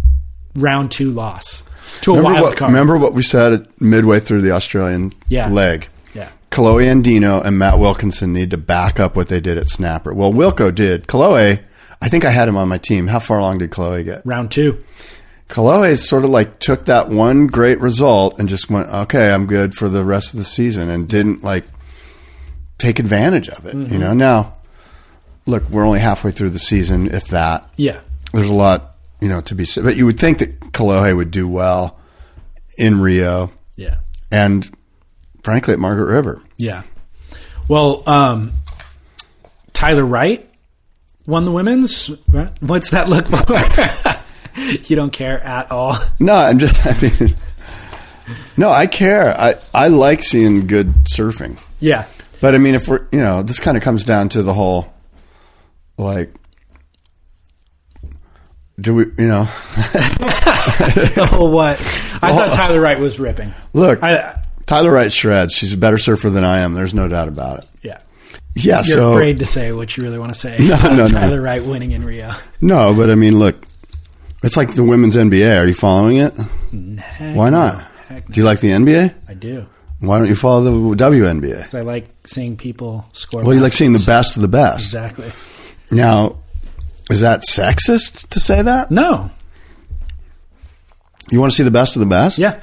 [0.56, 1.64] round two loss
[2.02, 2.72] to a remember wild what, card.
[2.72, 5.50] remember what we said at midway through the Australian Yeah.
[5.50, 5.88] leg.
[6.14, 6.30] Yeah.
[6.52, 10.14] Kolohe Andino and Matt Wilkinson need to back up what they did at Snapper.
[10.14, 11.08] Well, Wilko did.
[11.08, 11.60] Kolohe,
[12.02, 13.08] I think I had him on my team.
[13.08, 14.26] How far along did Kolohe get?
[14.26, 14.84] Round two.
[15.50, 19.74] Kolohe sort of like took that one great result and just went, okay, I'm good
[19.76, 21.66] for the rest of the season and didn't like
[22.78, 23.76] take advantage of it.
[23.76, 23.94] Mm-hmm.
[23.94, 24.58] You know, now
[25.46, 27.70] look, we're only halfway through the season, if that.
[27.76, 28.00] Yeah.
[28.32, 28.93] There's a lot,
[29.24, 29.84] you know, to be said.
[29.86, 31.98] But you would think that Kolohe would do well
[32.78, 33.98] in Rio Yeah.
[34.32, 34.70] and
[35.44, 36.42] frankly at Margaret River.
[36.58, 36.84] Yeah.
[37.68, 38.52] Well, um,
[39.72, 40.50] Tyler Wright
[41.26, 42.08] won the women's.
[42.60, 44.20] What's that look like?
[44.90, 45.96] you don't care at all.
[46.20, 47.36] No, I'm just, I mean,
[48.58, 49.40] no, I care.
[49.40, 51.58] I, I like seeing good surfing.
[51.80, 52.06] Yeah.
[52.42, 54.92] But I mean, if we're, you know, this kind of comes down to the whole,
[55.98, 56.34] like,
[58.80, 59.48] do we, you know,
[61.18, 61.80] Oh, what?
[62.22, 63.54] I thought Tyler Wright was ripping.
[63.74, 65.54] look, I, uh, Tyler Wright shreds.
[65.54, 66.74] She's a better surfer than I am.
[66.74, 67.66] There's no doubt about it.
[67.82, 68.00] yeah.
[68.56, 68.76] Yeah.
[68.86, 70.58] You're so afraid to say what you really want to say.
[70.60, 71.08] No, about no, no.
[71.08, 72.34] Tyler Wright winning in Rio.
[72.62, 73.66] no, but I mean, look,
[74.44, 75.60] it's like the women's NBA.
[75.62, 76.32] Are you following it?
[77.36, 77.82] Why not?
[78.08, 78.34] Heck no.
[78.34, 79.14] Do you like the NBA?
[79.28, 79.66] I do.
[80.00, 80.64] Why don't you follow
[80.94, 81.64] the WNBA?
[81.64, 83.42] 'Cause I like seeing people score.
[83.44, 84.86] Well, you like seeing the best of the best.
[84.86, 85.32] Exactly.
[85.92, 86.40] Now,
[87.10, 88.92] is that sexist to say that?
[88.92, 89.30] No.
[91.30, 92.38] You want to see the best of the best?
[92.38, 92.60] Yeah.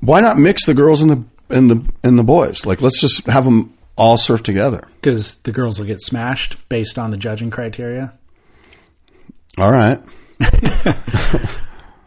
[0.00, 2.66] Why not mix the girls and the and the and the boys?
[2.66, 4.82] Like, let's just have them all surf together.
[5.00, 8.12] Because the girls will get smashed based on the judging criteria.
[9.56, 10.00] All right.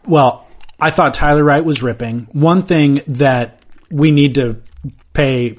[0.06, 0.46] Well,
[0.80, 2.28] I thought Tyler Wright was ripping.
[2.32, 4.62] One thing that we need to
[5.12, 5.58] pay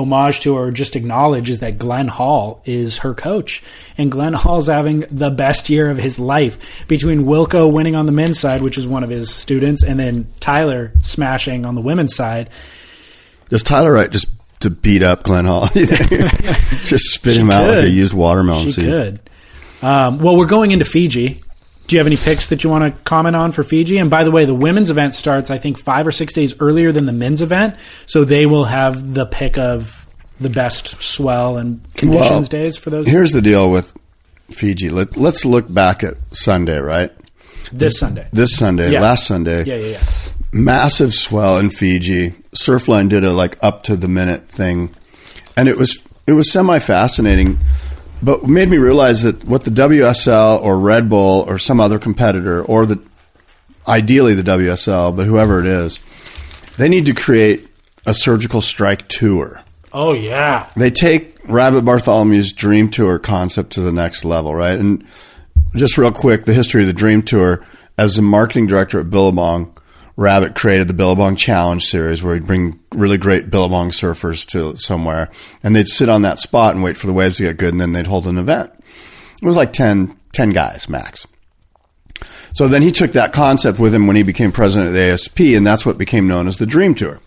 [0.00, 3.62] homage to or just acknowledge is that Glenn Hall is her coach.
[3.96, 8.12] And Glenn Hall's having the best year of his life between Wilko winning on the
[8.12, 12.14] men's side, which is one of his students, and then Tyler smashing on the women's
[12.14, 12.50] side.
[13.48, 14.26] Does Tyler Wright just
[14.60, 15.68] to beat up Glenn Hall?
[15.74, 18.84] Just spit him out like a used watermelon She seed.
[18.86, 19.20] could.
[19.82, 21.38] Um, well, we're going into Fiji.
[21.88, 23.96] Do you have any picks that you want to comment on for Fiji?
[23.98, 26.92] And by the way, the women's event starts, I think, five or six days earlier
[26.92, 27.76] than the men's event.
[28.06, 30.06] So they will have the pick of
[30.38, 33.92] the best swell and conditions Well, days for those Here's the deal with
[34.50, 34.90] Fiji.
[34.90, 37.10] Let, let's look back at Sunday, right?
[37.72, 38.26] this Sunday.
[38.32, 39.00] This Sunday, Yeah.
[39.00, 39.64] last Sunday.
[39.64, 39.98] Yeah, yeah, yeah.
[40.52, 42.30] massive swell in Fiji.
[42.54, 44.90] Surfline did a like up to the minute thing,
[45.56, 47.58] and it was it was semi fascinating,
[48.22, 52.62] but made me realize that what the WSL or Red Bull or some other competitor
[52.64, 53.00] or the
[53.86, 56.00] ideally the WSL, but whoever it is,
[56.76, 57.68] they need to create
[58.06, 59.62] a surgical strike tour.
[59.92, 60.68] Oh yeah.
[60.76, 64.78] They take Rabbit Bartholomew's Dream Tour concept to the next level, right?
[64.78, 65.04] And
[65.74, 67.64] just real quick, the history of the Dream Tour.
[67.96, 69.76] As the marketing director at Billabong,
[70.18, 75.30] Rabbit created the Billabong Challenge series where he'd bring really great Billabong surfers to somewhere
[75.62, 77.80] and they'd sit on that spot and wait for the waves to get good and
[77.80, 78.72] then they'd hold an event.
[79.40, 81.24] It was like 10, 10 guys max.
[82.52, 85.38] So then he took that concept with him when he became president of the ASP
[85.38, 87.20] and that's what became known as the Dream Tour.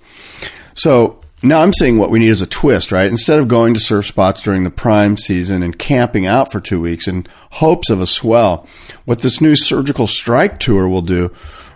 [0.73, 3.07] So now I'm saying what we need is a twist, right?
[3.07, 6.81] Instead of going to surf spots during the prime season and camping out for two
[6.81, 8.67] weeks in hopes of a swell,
[9.05, 11.31] what this new surgical strike tour will do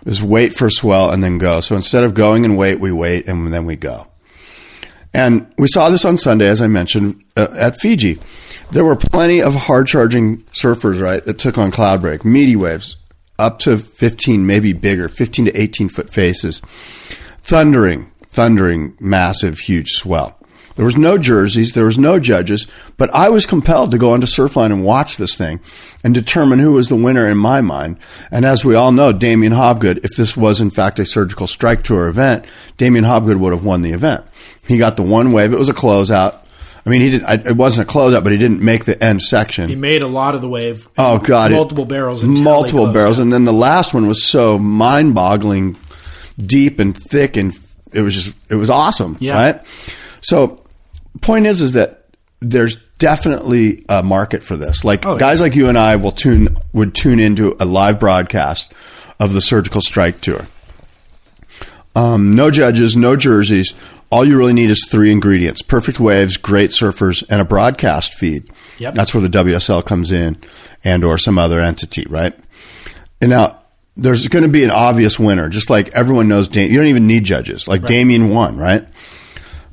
[0.06, 1.60] is wait for swell and then go.
[1.60, 4.06] So instead of going and wait, we wait and then we go.
[5.12, 8.18] And we saw this on Sunday, as I mentioned, uh, at Fiji.
[8.70, 12.96] There were plenty of hard charging surfers, right, that took on Cloudbreak, meaty waves,
[13.38, 16.60] up to 15, maybe bigger, 15 to 18 foot faces,
[17.38, 20.38] thundering, thundering, massive, huge swell.
[20.76, 22.66] There was no jerseys, there was no judges,
[22.98, 25.58] but I was compelled to go onto Surfline and watch this thing
[26.04, 27.96] and determine who was the winner in my mind.
[28.30, 31.82] And as we all know, Damien Hobgood, if this was in fact a surgical strike
[31.82, 32.44] tour event,
[32.76, 34.24] Damien Hobgood would have won the event.
[34.66, 35.52] He got the one wave.
[35.52, 36.38] It was a closeout.
[36.84, 37.46] I mean, he didn't.
[37.46, 39.68] It wasn't a closeout, but he didn't make the end section.
[39.68, 40.86] He made a lot of the wave.
[40.96, 41.50] Oh God!
[41.50, 43.22] multiple it, barrels, multiple barrels, out.
[43.22, 45.76] and then the last one was so mind-boggling,
[46.38, 47.58] deep and thick, and
[47.92, 49.34] it was just it was awesome, Yeah.
[49.34, 49.62] right?
[50.20, 50.60] So,
[51.20, 52.04] point is, is that
[52.40, 54.84] there's definitely a market for this.
[54.84, 55.18] Like Oh, yeah.
[55.18, 58.72] guys like you and I will tune would tune into a live broadcast
[59.18, 60.46] of the surgical strike tour.
[61.94, 63.72] Um, no judges, no jerseys.
[64.10, 68.50] All you really need is three ingredients: perfect waves, great surfers, and a broadcast feed.
[68.78, 68.94] Yep.
[68.94, 70.36] That's where the WSL comes in,
[70.84, 72.34] and or some other entity, right?
[73.20, 73.64] And now
[73.96, 76.48] there's going to be an obvious winner, just like everyone knows.
[76.48, 77.66] Dam- you don't even need judges.
[77.66, 78.86] Like Damien won, right?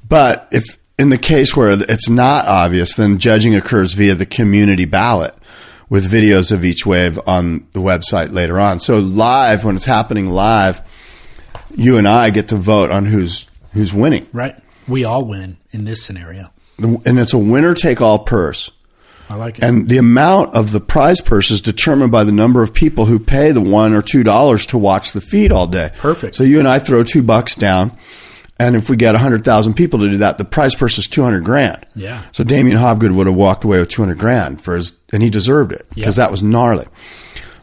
[0.08, 4.86] But if in the case where it's not obvious, then judging occurs via the community
[4.86, 5.36] ballot
[5.90, 8.80] with videos of each wave on the website later on.
[8.80, 10.82] So live, when it's happening live,
[11.76, 14.56] you and I get to vote on who's who's winning, right.
[14.88, 16.52] We all win in this scenario.
[16.78, 18.70] and it's a winner take all purse.
[19.30, 19.64] I like it.
[19.64, 23.18] And the amount of the prize purse is determined by the number of people who
[23.20, 25.92] pay the one or two dollars to watch the feed all day.
[25.98, 26.36] Perfect.
[26.36, 27.98] So you and I throw two bucks down,
[28.60, 31.24] and if we get hundred thousand people to do that, the prize purse is two
[31.24, 31.86] hundred grand.
[31.96, 32.24] Yeah.
[32.32, 35.30] So Damien Hobgood would have walked away with two hundred grand for his, and he
[35.30, 36.26] deserved it because Yeah.
[36.26, 36.88] that was gnarly.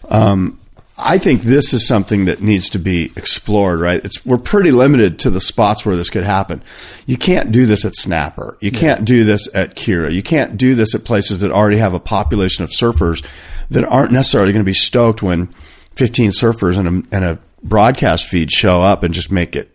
[0.09, 0.59] Um,
[1.03, 3.81] I think this is something that needs to be explored.
[3.81, 4.05] Right?
[4.05, 6.61] It's we're pretty limited to the spots where this could happen.
[7.07, 8.59] You can't do this at Snapper.
[8.61, 10.13] You can't do this at Kirra.
[10.13, 13.25] You can't do this at places that already have a population of surfers
[13.71, 15.47] that aren't necessarily going to be stoked when
[15.95, 19.70] 15 surfers and a, and a broadcast feed show up and just make it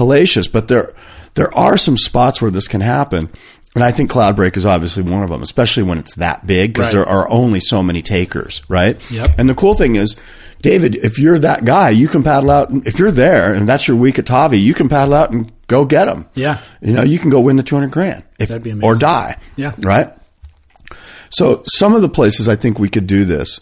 [0.00, 0.50] hellacious.
[0.50, 0.92] But there
[1.34, 3.28] there are some spots where this can happen.
[3.76, 6.92] And I think Cloudbreak is obviously one of them, especially when it's that big because
[6.92, 7.04] Right.
[7.04, 9.00] there are only so many takers, right?
[9.12, 9.34] Yep.
[9.38, 10.16] And the cool thing is,
[10.60, 12.68] David, if you're that guy, you can paddle out.
[12.84, 15.84] If you're there and that's your week at Tavi, you can paddle out and go
[15.84, 16.26] get them.
[16.34, 16.58] Yeah.
[16.82, 19.36] You know, you can go win the 200 grand if, That'd be or die.
[19.54, 19.72] Yeah.
[19.78, 20.10] Right.
[21.30, 23.60] So some of the places I think we could do this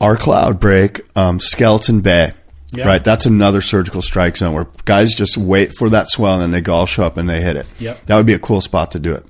[0.00, 2.32] are Cloudbreak, um, Skeleton Bay.
[2.76, 2.86] Yeah.
[2.86, 3.02] Right.
[3.04, 6.70] That's another surgical strike zone where guys just wait for that swell and then they
[6.70, 7.66] all show up and they hit it.
[7.78, 8.06] Yep.
[8.06, 9.24] That would be a cool spot to do it.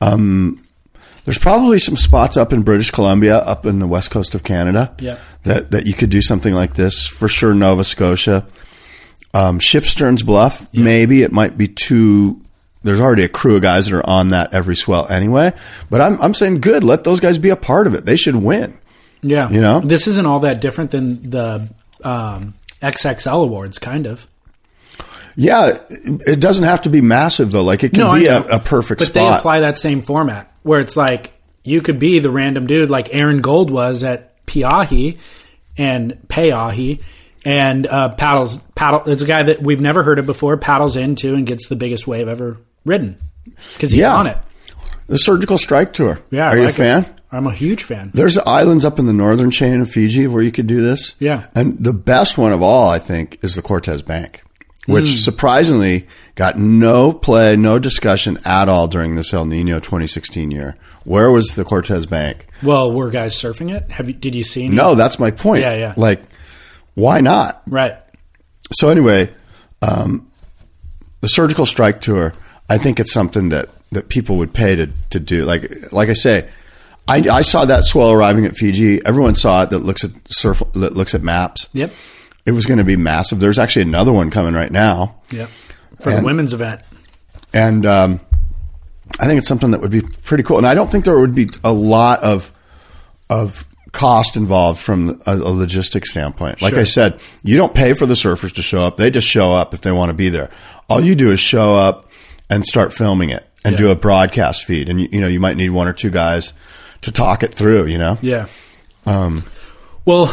[0.00, 0.62] Um,
[1.24, 4.94] there's probably some spots up in British Columbia, up in the west coast of Canada,
[4.98, 5.20] Yep.
[5.42, 7.06] that that you could do something like this.
[7.06, 8.46] For sure, Nova Scotia,
[9.34, 10.72] um, Shipsterns Bluff.
[10.72, 12.40] Maybe it might be too.
[12.82, 15.52] There's already a crew of guys that are on that every swell anyway.
[15.90, 16.82] But I'm I'm saying good.
[16.84, 18.06] Let those guys be a part of it.
[18.06, 18.78] They should win.
[19.20, 19.50] yeah.
[19.50, 19.80] you know?
[19.80, 21.68] this isn't all that different than the
[22.04, 24.26] um, XXL awards, kind of.
[25.36, 27.62] Yeah, it doesn't have to be massive though.
[27.62, 30.80] Like it can No, be a, a perfect but they apply that same format where
[30.80, 31.32] it's like
[31.62, 35.16] you could be the random dude like Aaron Gold was at Pe'ahi
[35.76, 37.00] and Pe'ahi
[37.44, 39.02] and uh, paddles paddle.
[39.06, 40.56] It's a guy that we've never heard of before.
[40.56, 43.16] Paddles into and gets the biggest wave ever ridden
[43.74, 44.16] because he's Yeah.
[44.16, 44.38] on it.
[45.06, 46.18] the Surgical Strike Tour.
[46.32, 47.04] Yeah, I are you a fan?
[47.04, 47.12] it.
[47.30, 48.10] I'm a huge fan.
[48.14, 51.14] There's islands up in the northern chain of Fiji where you could do this.
[51.18, 51.46] Yeah.
[51.54, 54.42] And the best one of all, I think, is the Cortez Bank,
[54.86, 55.16] which Hmm.
[55.16, 56.06] surprisingly
[56.36, 60.74] got no play, no discussion at all during this El Nino 2016 year.
[61.04, 62.46] Where was the Cortez Bank?
[62.62, 63.90] Well, were guys surfing it?
[63.90, 64.14] Have you?
[64.14, 64.64] Did you see?
[64.64, 64.74] Any?
[64.74, 65.62] No, that's my point.
[65.62, 65.94] Yeah, yeah.
[65.96, 66.22] Like,
[66.94, 67.62] why not?
[67.66, 67.96] Right.
[68.72, 69.30] So anyway,
[69.82, 70.26] um,
[71.20, 72.32] the Surgical Strike Tour,
[72.68, 75.44] I think it's something that that people would pay to to do.
[75.44, 76.48] Like like I say,
[77.08, 79.04] I, I saw that swell arriving at Fiji.
[79.04, 81.68] Everyone saw it that looks at surf that looks at maps.
[81.72, 81.90] Yep.
[82.46, 83.40] It was going to be massive.
[83.40, 85.48] There's actually another one coming right now, Yep.
[86.00, 86.82] For the women's event.
[87.52, 88.20] and um,
[89.18, 90.58] I think it's something that would be pretty cool.
[90.58, 92.52] And I don't think there would be a lot of
[93.30, 96.62] of cost involved from a, a logistics standpoint.
[96.62, 96.80] Like Sure.
[96.80, 99.74] I said, you don't pay for the surfers to show up; they just show up
[99.74, 100.50] if they want to be there.
[100.88, 102.10] All you do is show up
[102.48, 103.78] and start filming it and Yeah.
[103.78, 104.88] do a broadcast feed.
[104.88, 106.52] And you, you know, you might need one or two guys
[107.02, 107.86] to talk it through.
[107.86, 108.46] You know, Yeah.
[109.06, 109.44] Um,
[110.04, 110.32] well,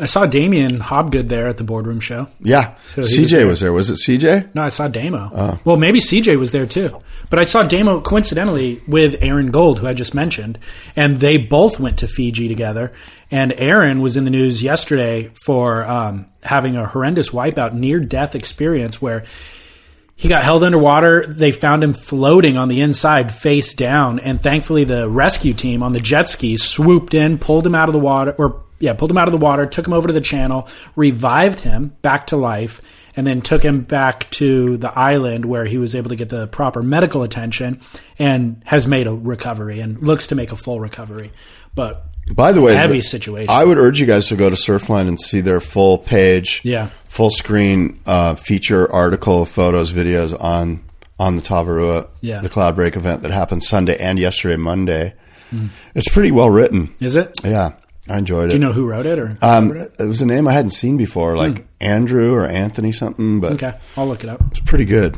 [0.00, 2.28] I saw Damien Hobgood there at the boardroom show.
[2.40, 2.74] yeah.
[2.94, 3.46] So he was CJ there.
[3.46, 3.72] was there.
[3.72, 4.54] Was it CJ?
[4.54, 5.30] No, I saw Damo.
[5.34, 5.58] Oh.
[5.64, 6.98] Well, maybe CJ was there too.
[7.28, 10.58] But I saw Damo coincidentally with Aaron Gold, who I just mentioned,
[10.96, 12.92] and they both went to Fiji together.
[13.30, 18.34] And Aaron was in the news yesterday for um, having a horrendous wipeout, near death
[18.34, 19.22] experience where
[20.20, 21.24] he got held underwater.
[21.26, 25.94] They found him floating on the inside, face down, and thankfully the rescue team on
[25.94, 29.16] the jet ski swooped in, pulled him out of the water, or yeah, pulled him
[29.16, 32.82] out of the water, took him over to the channel, revived him back to life,
[33.16, 36.48] and then took him back to the island where he was able to get the
[36.48, 37.80] proper medical attention
[38.18, 41.32] and has made a recovery and looks to make a full recovery.
[41.74, 43.50] But By the way, Heavy the- situation.
[43.50, 46.86] I would urge you guys to go to Surfline and see their full page, Yeah.
[47.04, 50.80] full screen uh, feature article, photos, videos on
[51.18, 52.40] on the Tavarua, Yeah.
[52.40, 55.12] the Cloudbreak event that happened Sunday and yesterday, Monday.
[55.94, 56.90] It's pretty well written.
[57.00, 57.32] is it?
[57.44, 57.72] Yeah,
[58.08, 58.48] I enjoyed it.
[58.50, 59.36] Do you know who wrote it or?
[59.42, 63.52] um, it was a name I hadn't seen before, like Andrew or Anthony something, but
[63.54, 64.40] okay, I'll look it up.
[64.52, 65.16] it's pretty good.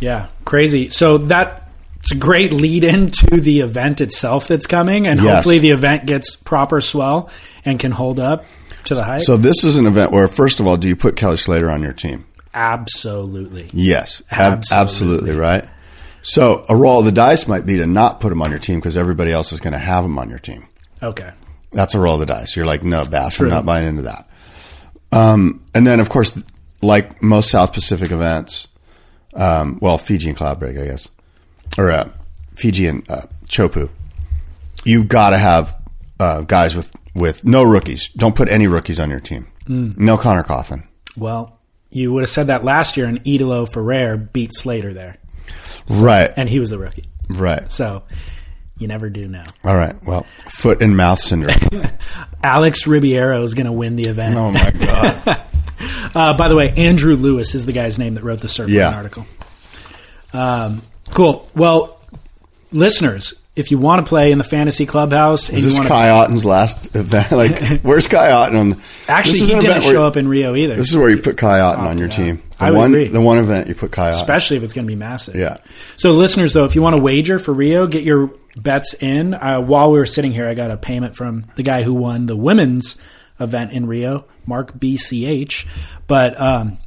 [0.00, 0.88] Yeah, crazy.
[0.90, 1.67] So that
[2.10, 5.34] it's a great lead in to the event itself that's coming, and Yes.
[5.36, 7.28] hopefully the event gets proper swell
[7.64, 8.44] and can hold up
[8.84, 9.22] to the hype.
[9.22, 11.82] So this is an event where, first of all, do you put Kelly Slater on
[11.82, 12.24] your team?
[12.54, 13.68] Absolutely.
[13.72, 14.76] Yes, ab- Absolutely.
[14.82, 15.64] absolutely, right.
[16.22, 18.78] So a roll of the dice might be to not put him on your team
[18.78, 20.66] because everybody else is going to have him on your team.
[21.02, 21.30] Okay.
[21.72, 22.56] That's a roll of the dice.
[22.56, 23.46] You're like, no, Bass, True.
[23.48, 24.28] I'm not buying into that.
[25.12, 26.42] Um, and then, of course,
[26.82, 28.66] like most South Pacific events,
[29.34, 31.08] um, well, Fiji and Cloudbreak, I guess,
[31.78, 32.10] or uh,
[32.54, 33.88] Fiji and uh, Chopu,
[34.84, 35.74] you've got to have
[36.20, 38.10] uh, guys with, with no rookies.
[38.10, 39.46] Don't put any rookies on your team.
[39.66, 40.86] No Conner Coffin.
[41.16, 41.58] Well,
[41.90, 45.16] you would have said that last year, and Italo Ferreira beat Slater there,
[45.90, 47.04] Right, and he was the rookie.
[47.30, 47.70] right.
[47.72, 48.02] So
[48.78, 49.42] you never do know.
[49.64, 49.94] All right.
[50.04, 51.56] Well, foot and mouth syndrome.
[52.42, 54.36] Alex Ribeiro is going to win the event.
[54.36, 55.42] oh my god.
[56.14, 58.96] Uh, by the way, Andrew Lewis is the guy's name that wrote the Surfline Yeah.
[58.96, 59.24] article.
[60.32, 61.46] Um, cool.
[61.54, 62.00] Well,
[62.72, 66.44] listeners, if you want to play in the fantasy clubhouse, and Is this Kai Otton's
[66.44, 67.32] last event?
[67.38, 68.70] Like, where's Kai Otton on?
[68.70, 68.78] The,
[69.08, 71.80] actually, he didn't show up in Rio either, This is where you put Kai Otton
[71.80, 72.16] on your yeah.
[72.16, 72.42] team.
[72.58, 73.08] The I would one, agree.
[73.08, 74.14] the one event you put Kai Otton.
[74.14, 75.34] especially if it's going to be massive.
[75.34, 75.56] Yeah.
[75.96, 79.34] So, listeners, though, if you want to wager for Rio, get your bets in.
[79.34, 82.26] Uh, while we were sitting here, I got a payment from the guy who won
[82.26, 82.96] the women's
[83.40, 85.66] event in Rio, Mark BCH.
[86.06, 86.78] But um,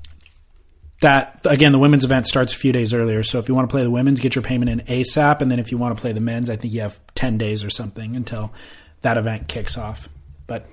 [1.01, 3.23] that again, the women's event starts a few days earlier.
[3.23, 5.59] So if you want to play the women's, get your payment in ASAP, and then
[5.59, 8.15] if you want to play the men's, I think you have ten days or something
[8.15, 8.53] until
[9.01, 10.07] that event kicks off.
[10.47, 10.67] But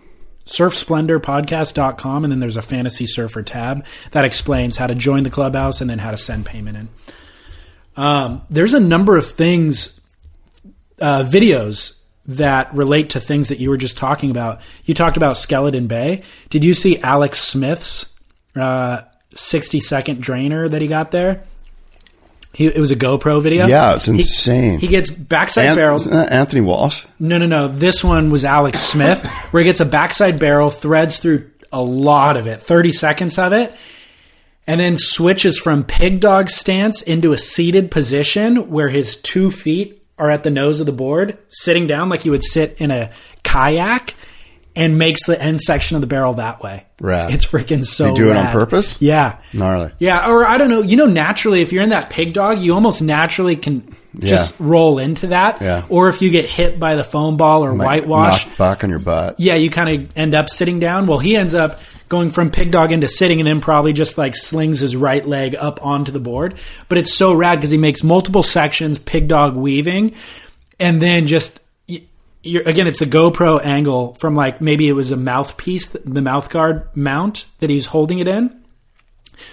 [0.46, 5.80] surfsplendorpodcast.com and then there's a fantasy surfer tab that explains how to join the clubhouse
[5.80, 6.88] and then how to send payment in.
[7.96, 10.00] Um, there's a number of things,
[11.00, 14.60] uh, videos that relate to things that you were just talking about.
[14.84, 16.22] You talked about Skeleton Bay.
[16.50, 18.14] Did you see Alex Smith's
[18.54, 19.02] uh,
[19.34, 21.44] 60 second drainer that he got there?
[22.54, 23.66] He, it was a GoPro video.
[23.66, 24.80] Yeah, it's He- insane.
[24.80, 26.02] He, gets backside An- barrels.
[26.02, 27.04] isn't that Anthony Walsh.
[27.20, 27.68] No, no, no.
[27.68, 32.36] This one was Alex Smith, where he gets a backside barrel, threads through a lot
[32.36, 33.74] of it, 30 seconds of it,
[34.66, 40.02] and then switches from pig dog stance into a seated position where his two feet
[40.18, 43.10] are at the nose of the board, sitting down like you would sit in a
[43.44, 44.14] kayak,
[44.78, 46.86] and makes the end section of the barrel that way.
[47.00, 47.34] Rad.
[47.34, 49.00] It's freaking so They do it on purpose?
[49.02, 49.38] Yeah.
[49.52, 49.92] Gnarly.
[49.98, 50.82] Yeah, or I don't know.
[50.82, 54.98] You know, naturally, if you're in that pig dog, you almost naturally can just roll
[54.98, 55.60] into that.
[55.60, 55.84] Yeah.
[55.88, 58.98] Or if you get hit by the foam ball or whitewash, knock back on your
[59.00, 59.38] butt.
[59.38, 61.06] yeah, you kind of end up sitting down.
[61.06, 64.34] Well, he ends up going from pig dog into sitting and then probably just like
[64.34, 66.54] slings his right leg up onto the board.
[66.88, 70.14] But it's so rad because he makes multiple sections, pig dog weaving,
[70.78, 71.58] and then just.
[72.42, 76.48] You're, again, it's the GoPro angle from like maybe it was a mouthpiece, the mouth
[76.50, 78.62] guard mount that he's holding it in.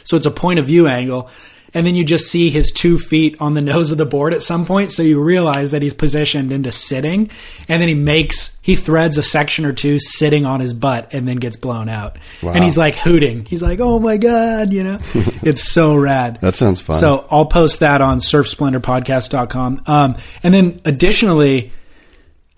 [0.03, 1.29] So it's a point of view angle.
[1.73, 4.41] and then you just see his two feet on the nose of the board at
[4.41, 4.91] some point.
[4.91, 7.29] So you realize that he's positioned into sitting,
[7.67, 11.27] and then he makes he threads a section or two sitting on his butt, and
[11.27, 12.17] then gets blown out.
[12.41, 12.53] Wow.
[12.53, 13.45] And he's like hooting.
[13.45, 14.99] He's like, "Oh my god!" You know,
[15.43, 16.39] it's so rad.
[16.41, 16.95] That sounds fun.
[16.97, 19.83] So I'll post that on surfsplendorpodcast.com.
[19.85, 21.71] Um, and then additionally,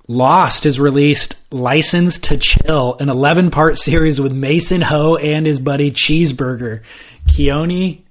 [0.07, 5.59] Lost has released License to Chill, an 11 part series with Mason Ho and his
[5.59, 6.81] buddy Cheeseburger.
[7.27, 8.03] Keone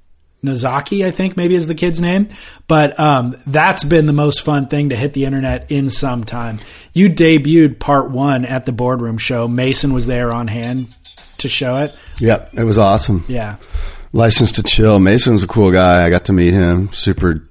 [0.42, 2.28] Nozaki, I think maybe is the kid's name.
[2.68, 6.60] But um, that's been the most fun thing to hit the internet in some time.
[6.92, 9.48] You debuted part one at the boardroom show.
[9.48, 10.94] Mason was there on hand
[11.38, 11.98] to show it.
[12.20, 13.24] Yep, it was awesome.
[13.26, 13.56] Yeah.
[14.12, 15.00] License to Chill.
[15.00, 16.04] Mason was a cool guy.
[16.06, 16.92] I got to meet him.
[16.92, 17.48] Super,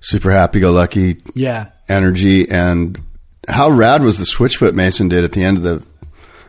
[0.00, 1.68] super happy go lucky Yeah.
[1.88, 2.50] energy.
[2.50, 3.00] And
[3.48, 5.72] how rad was the switchfoot Mason did at the end of the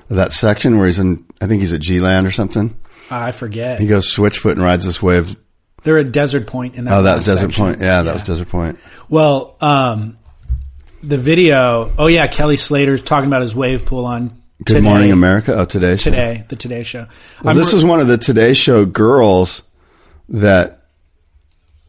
[0.09, 1.25] of that section where he's in?
[1.41, 2.75] I think he's at G Land or something.
[3.09, 3.79] I forget.
[3.79, 5.35] He goes switchfoot and rides this wave.
[5.83, 6.93] They're at Desert Point in that.
[6.93, 7.65] Oh, that was Desert section.
[7.65, 7.79] Point.
[7.81, 8.79] Yeah, that was Desert Point.
[9.09, 10.17] Well, um,
[11.03, 11.91] the video.
[11.97, 14.29] Oh yeah, Kelly Slater's talking about his wave pool on
[14.63, 15.53] Good Today- Morning America.
[15.55, 15.95] Oh, today.
[15.97, 16.09] Show.
[16.09, 17.07] Today, the Today Show.
[17.43, 19.63] Well, this re- is one of the Today Show girls
[20.29, 20.73] that.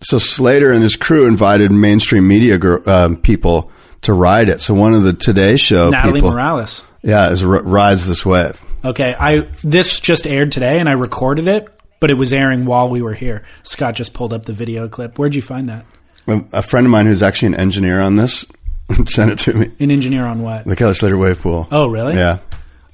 [0.01, 3.73] So Slater and his crew invited mainstream media gr- um, people
[4.03, 4.61] to ride it.
[4.61, 6.85] So one of the Today Show Natalie people, Morales.
[7.03, 8.63] yeah, is r- rides this wave.
[8.85, 11.69] Okay, I this just aired today, and I recorded it,
[12.01, 13.45] but it was airing while we were here.
[13.65, 15.19] Scott just pulled up the video clip.
[15.19, 15.85] Where'd you find that?
[16.27, 18.47] A, a friend of mine who's actually an engineer on this
[19.07, 19.71] sent it to me.
[19.81, 20.65] An engineer on what?
[20.65, 21.67] The Kelly Slater wave pool.
[21.71, 22.15] Oh, really?
[22.15, 22.39] Yeah.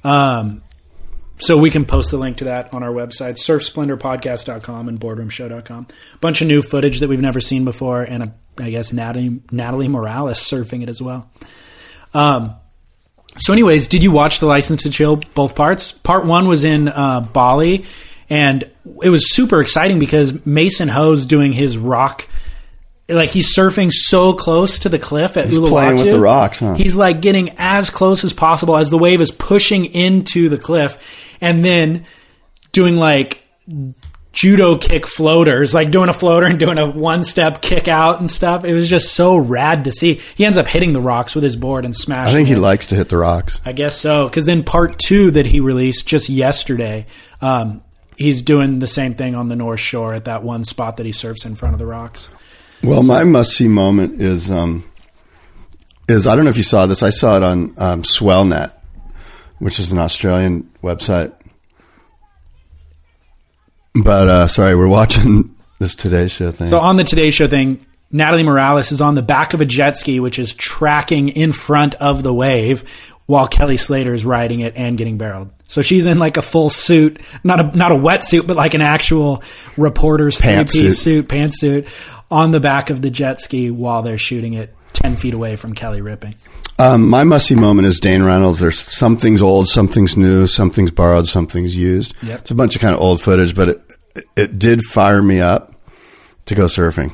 [0.03, 0.61] Um,
[1.37, 5.87] so we can post the link to that on our website, surfsplendorpodcast.com and boardroomshow.com.
[6.21, 9.87] Bunch of new footage that we've never seen before, and a, I guess Natalie, Natalie
[9.87, 11.29] Morales surfing it as well.
[12.13, 12.55] Um,
[13.37, 15.91] so, anyways, did you watch the License to Chill both parts?
[15.91, 17.85] Part one was in uh, Bali,
[18.29, 18.63] and
[19.03, 22.27] it was super exciting because Mason Ho's doing his rock.
[23.07, 25.69] Like he's surfing so close to the cliff at He's Uluwatu.
[25.69, 26.73] playing with the rocks, huh?
[26.73, 30.97] He's like getting as close as possible as the wave is pushing into the cliff,
[31.39, 32.05] and then
[32.71, 33.43] doing like
[34.35, 38.29] judo kick floaters, like doing a floater and doing a one step kick out and
[38.29, 38.63] stuff.
[38.63, 40.21] It was just so rad to see.
[40.35, 42.29] He ends up hitting the rocks with his board and smashing.
[42.29, 42.59] I think he it.
[42.59, 43.59] likes to hit the rocks.
[43.65, 44.27] I guess so.
[44.27, 47.07] Because then part two that he released just yesterday,
[47.41, 47.81] um,
[48.17, 51.11] he's doing the same thing on the North Shore at that one spot that he
[51.13, 52.29] surfs in front of the rocks.
[52.83, 54.83] Well, my must see moment is um,
[56.07, 57.01] is I don't know if you saw this.
[57.01, 58.73] I saw it on um, Swellnet,
[59.59, 61.33] which is an Australian website.
[64.03, 66.67] But uh, sorry, we're watching this Today Show thing.
[66.67, 69.97] So on the Today Show thing, Natalie Morales is on the back of a jet
[69.97, 72.83] ski, which is tracking in front of the wave,
[73.25, 75.49] while Kelly Slater is riding it and getting barreled.
[75.67, 78.81] So she's in like a full suit, not a not a wetsuit, but like an
[78.81, 79.41] actual
[79.77, 80.81] reporter's three Pantsuit.
[80.81, 81.87] piece suit, pantsuit,
[82.29, 85.73] on the back of the jet ski while they're shooting it ten feet away from
[85.73, 86.35] Kelly ripping.
[86.77, 88.59] Um, my must see moment is Dane Reynolds.
[88.59, 92.13] There's something's old, something's new, something's borrowed, something's used.
[92.21, 92.39] Yep.
[92.41, 93.81] It's a bunch of kind of old footage, but it
[94.35, 95.75] it did fire me up
[96.45, 97.13] to go surfing.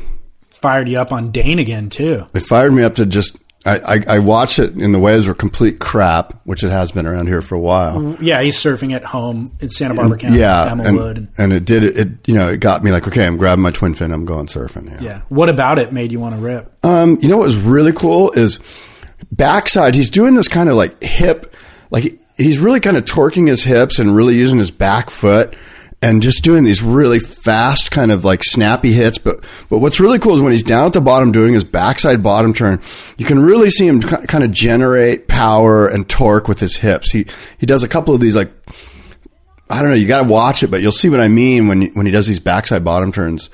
[0.49, 2.27] Fired you up on Dane again too.
[2.33, 3.37] It fired me up to just.
[3.63, 7.05] I, I, I watched it, and the waves were complete crap, which it has been
[7.05, 8.17] around here for a while.
[8.19, 11.95] Yeah, he's surfing at home in Santa Barbara County, yeah, and, and it did it,
[11.95, 12.27] it.
[12.27, 14.89] You know, it got me like, okay, I'm grabbing my twin fin, I'm going surfing.
[14.89, 14.97] Yeah.
[15.01, 15.21] yeah.
[15.29, 16.73] What about it made you want to rip?
[16.83, 18.57] Um, you know what was really cool is
[19.31, 19.95] backside.
[19.95, 21.53] He's doing this kind of like hip,
[21.89, 25.55] like he's really kind of torquing his hips and really using his back foot
[26.01, 29.17] and just doing these really fast kind of like snappy hits.
[29.17, 32.23] But but what's really cool is when he's down at the bottom doing his backside
[32.23, 32.81] bottom turn,
[33.17, 37.11] you can really see him kind of generate power and torque with his hips.
[37.11, 37.25] He
[37.59, 38.51] he does a couple of these like.
[39.69, 39.95] I don't know.
[39.95, 42.27] You got to watch it, but you'll see what I mean when when he does
[42.27, 43.49] these backside bottom turns.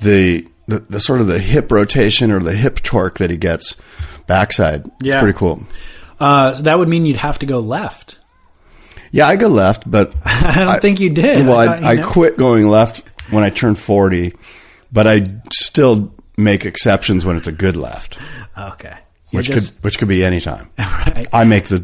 [0.00, 3.76] The, the the sort of the hip rotation or the hip torque that he gets
[4.30, 4.88] backside.
[5.02, 5.62] It's pretty cool.
[6.18, 8.18] Uh, so that would mean you'd have to go left.
[9.10, 11.46] Yeah, I go left, but I don't think you did.
[11.46, 14.34] well, I, you I, quit going left when I turned forty,
[14.92, 18.18] but I still make exceptions when it's a good left,
[18.56, 18.96] Okay.
[19.30, 20.70] You're which just- could which could be any time.
[20.78, 21.26] right.
[21.32, 21.78] I make the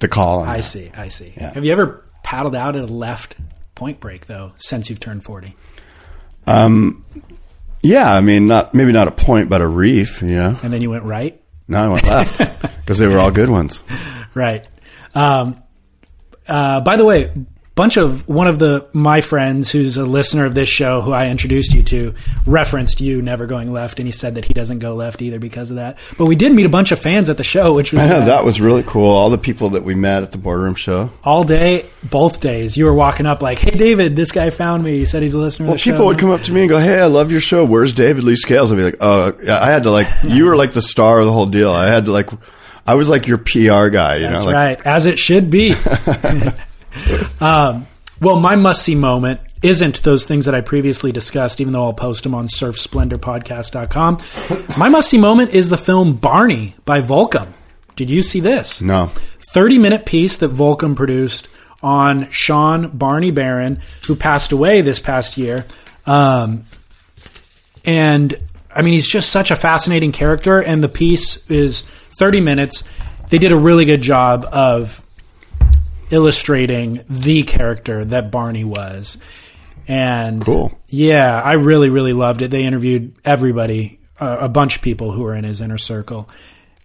[0.00, 0.62] the call on I that.
[0.64, 0.90] see.
[0.96, 1.32] I see.
[1.36, 1.52] Yeah.
[1.54, 3.36] Have you ever paddled out at a left
[3.74, 5.56] point break though since you've turned forty?
[6.46, 7.04] Um,
[7.82, 10.20] Yeah, I mean, not maybe not a point, but a reef.
[10.22, 11.39] You know, And then you went right.
[11.70, 12.38] No, I went left
[12.80, 13.82] because they were all good ones.
[14.34, 14.66] Right.
[15.14, 15.62] Um,
[16.46, 17.32] uh, by the way,
[17.80, 21.28] bunch of one of the my friends who's a listener of this show who I
[21.28, 24.94] introduced you to referenced you never going left and he said that he doesn't go
[24.94, 25.96] left either because of that.
[26.18, 28.26] But we did meet a bunch of fans at the show which was I know
[28.26, 29.08] that was really cool.
[29.10, 31.08] All the people that we met at the boardroom show.
[31.24, 32.76] all day both days.
[32.76, 34.98] You were walking up like, "Hey David, this guy found me.
[34.98, 36.60] He said he's a listener Well, of the show." people would come up to me
[36.60, 37.64] and go, "Hey, I love your show.
[37.64, 39.32] Where's David Lee Scales?" I'd be like, "Oh.
[39.48, 41.70] I had to like, you were like the star of the whole deal.
[41.70, 42.28] I had to like,
[42.86, 44.16] I was like your PR guy.
[44.16, 45.74] You That's know, like, right, as it should be.
[47.40, 47.86] um,
[48.20, 51.92] well, my must see moment isn't those things that I previously discussed, even though I'll
[51.92, 54.18] post them on surfsplendorpodcast.com.
[54.78, 57.48] My must see moment is the film Barney by Volcom.
[57.96, 58.80] Did you see this?
[58.80, 59.10] No,
[59.52, 61.48] 30 minute piece that Volcom produced
[61.82, 65.66] on Sean Barney Barron, who passed away this past year.
[66.06, 66.64] Um,
[67.84, 68.38] and
[68.74, 72.84] I mean, he's just such a fascinating character, and the piece is 30 minutes.
[73.28, 75.02] They did a really good job of
[76.10, 79.18] illustrating the character that Barney was.
[79.88, 80.72] And Cool.
[80.88, 82.50] yeah, I really, really loved it.
[82.50, 86.28] They interviewed everybody, uh, a bunch of people who were in his inner circle,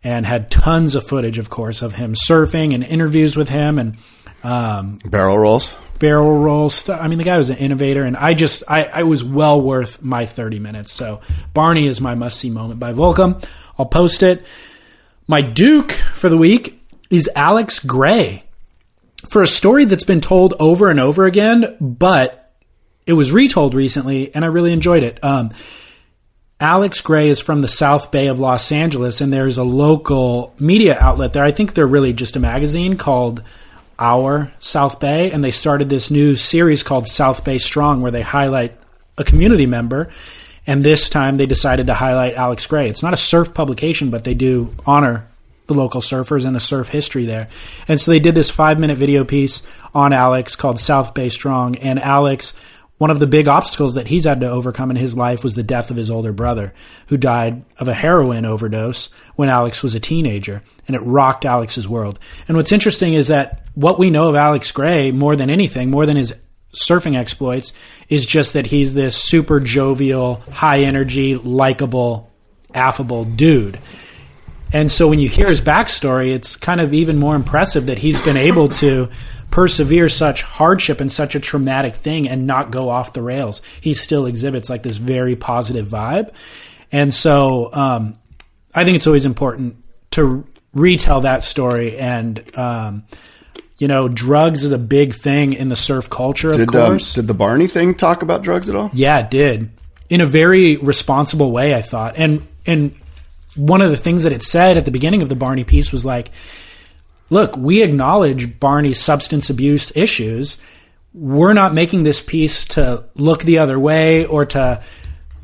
[0.03, 3.97] and had tons of footage, of course, of him surfing and interviews with him and
[4.43, 5.71] um, barrel rolls.
[5.99, 6.99] barrel roll stuff.
[7.01, 10.01] I mean, the guy was an innovator, and I just, I, I was well worth
[10.03, 10.93] my 30 minutes.
[10.93, 11.21] So
[11.53, 13.43] Barney is my must see moment by Volcom.
[13.77, 14.45] I'll post it.
[15.27, 16.79] My Duke for the week
[17.09, 18.43] is Alex Gray
[19.27, 22.53] for a story that's been told over and over again, but
[23.05, 25.23] it was retold recently, and I really enjoyed it.
[25.23, 25.51] Um,
[26.59, 30.97] Alex Gray is from the South Bay of Los Angeles, and there's a local media
[30.99, 31.43] outlet there.
[31.43, 33.43] I think they're really just a magazine called
[33.99, 38.21] Our South Bay, and they started this new series called South Bay Strong, where they
[38.21, 38.77] highlight
[39.17, 40.09] a community member.
[40.65, 42.89] And this time they decided to highlight Alex Gray.
[42.89, 45.27] It's not a surf publication, but they do honor
[45.67, 47.47] the local surfers and the surf history there.
[47.87, 51.77] And so they did this five minute video piece on Alex called South Bay Strong.
[51.77, 52.53] And Alex,
[52.97, 55.63] one of the big obstacles that he's had to overcome in his life was the
[55.63, 56.73] death of his older brother,
[57.07, 60.61] who died of a heroin overdose when Alex was a teenager.
[60.87, 62.19] And it rocked Alex's world.
[62.47, 66.05] And what's interesting is that what we know of Alex Gray, more than anything, more
[66.05, 66.33] than his
[66.73, 67.73] surfing exploits,
[68.07, 72.31] is just that he's this super jovial, high energy, likable,
[72.73, 73.79] affable dude.
[74.75, 78.19] And so when you hear his backstory, it's kind of even more impressive that he's
[78.19, 79.09] been able to
[79.49, 83.61] persevere such hardship and such a traumatic thing and not go off the rails.
[83.79, 86.33] He still exhibits like this very positive vibe.
[86.91, 88.15] And so um,
[88.73, 89.77] I think it's always important
[90.11, 91.97] to retell that story.
[91.97, 93.05] And, um,
[93.77, 97.13] you know, drugs is a big thing in the surf culture, of Did um, course.
[97.13, 98.89] did the Barney thing talk about drugs at all?
[98.91, 99.69] Yeah, it did.
[100.09, 102.15] In a very responsible way, I thought.
[102.17, 102.93] And and
[103.55, 106.05] one of the things that it said at the beginning of the Barney piece was
[106.05, 106.31] like,
[107.29, 110.57] look, we acknowledge Barney's substance abuse issues.
[111.13, 114.83] We're not making this piece to look the other way or to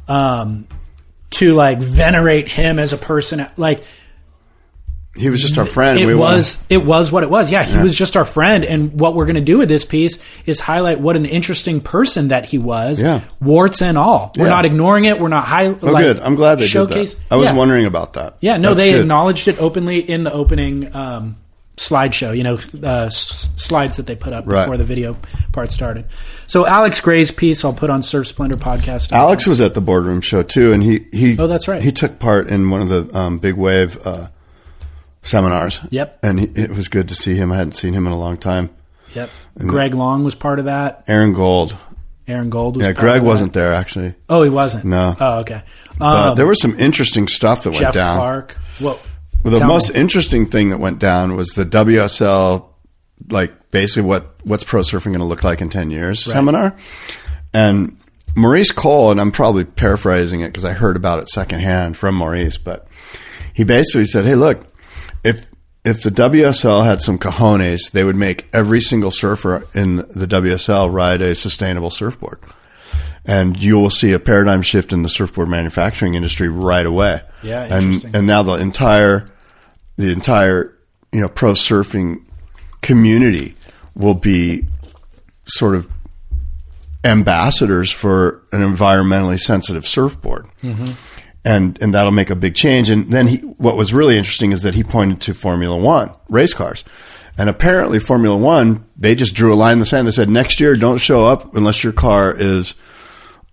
[0.07, 0.67] um
[1.31, 3.81] to like venerate him as a person like
[5.13, 5.99] He was just our friend.
[5.99, 7.51] it we was it was what it was.
[7.51, 7.83] Yeah, he Yeah.
[7.83, 11.01] was just our friend, and what we're going to do with this piece is highlight
[11.01, 13.19] what an interesting person that he was, Yeah.
[13.41, 14.31] warts and all.
[14.37, 14.51] We're Yeah.
[14.51, 15.19] not ignoring it.
[15.19, 15.65] We're not high.
[15.67, 16.21] Oh, good.
[16.21, 17.15] I'm glad they showcase.
[17.15, 17.35] did that.
[17.35, 17.55] I was yeah.
[17.55, 18.35] wondering about that.
[18.39, 19.01] Yeah, no, That's they good.
[19.01, 21.35] acknowledged it openly in the opening um,
[21.75, 22.35] slideshow.
[22.37, 24.61] You know, uh, s- slides that they put up Right.
[24.61, 25.17] before the video
[25.51, 26.05] part started.
[26.47, 29.11] So Alex Gray's piece, I'll put on Surf Splendor podcast.
[29.11, 31.81] Alex was at the boardroom show too, and he he Oh, that's right.
[31.81, 34.27] He took part in one of the um, big wave uh,
[35.21, 35.79] seminars.
[35.89, 36.19] Yep.
[36.23, 37.51] and he, it was good to see him.
[37.51, 38.69] I hadn't seen him in a long time.
[39.13, 39.29] Yep.
[39.59, 41.03] Greg Long was part of that.
[41.07, 41.77] Aaron Gold.
[42.27, 42.87] Aaron Gold was.
[42.87, 44.85] Yeah, Greg wasn't there actually, Oh, he wasn't.
[44.85, 45.15] No.
[45.19, 45.63] Oh, okay.
[45.99, 48.17] but Um, there was some interesting stuff that Jeff went down.
[48.17, 48.57] Clark.
[48.79, 48.99] Well,
[49.43, 49.99] Well, the most me.
[49.99, 52.67] interesting thing that went down was the WSL,
[53.29, 56.75] like basically what what's pro surfing going to look like in ten years seminar,
[57.53, 57.97] and
[58.35, 62.57] Maurice Cole, and I'm probably paraphrasing it because I heard about it secondhand from Maurice,
[62.57, 62.87] but
[63.53, 64.70] he basically said, "Hey, look,
[65.23, 65.47] if
[65.83, 70.91] if the WSL had some cojones, they would make every single surfer in the WSL
[70.91, 72.39] ride a sustainable surfboard."
[73.23, 77.21] And you will see a paradigm shift in the surfboard manufacturing industry right away.
[77.43, 78.15] Yeah, and interesting.
[78.15, 79.29] and now the entire
[79.97, 80.75] the entire
[81.11, 82.25] you know pro surfing
[82.81, 83.55] community
[83.95, 84.67] will be
[85.45, 85.89] sort of
[87.03, 90.47] ambassadors for an environmentally sensitive surfboard.
[90.63, 90.91] Mm-hmm.
[91.43, 92.89] And and that'll make a big change.
[92.89, 96.53] And then he what was really interesting is that he pointed to Formula 1 race
[96.53, 96.83] cars.
[97.37, 100.07] And apparently Formula 1 they just drew a line in the sand.
[100.07, 102.75] They said next year don't show up unless your car is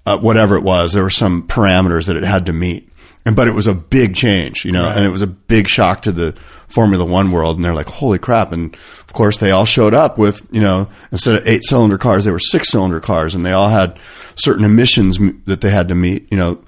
[0.05, 0.93] uh, whatever it was.
[0.93, 2.91] There were some parameters that it had to meet.
[3.25, 4.97] And but it was a big change, you know, Right.
[4.97, 6.33] and it was a big shock to the
[6.69, 7.57] Formula One world.
[7.57, 10.89] And they're like, "Holy crap!" And of course, they all showed up with, you know,
[11.13, 13.99] instead of eight cylinder cars, they were six cylinder cars, and they all had
[14.35, 16.59] certain emissions that they had to meet, you know,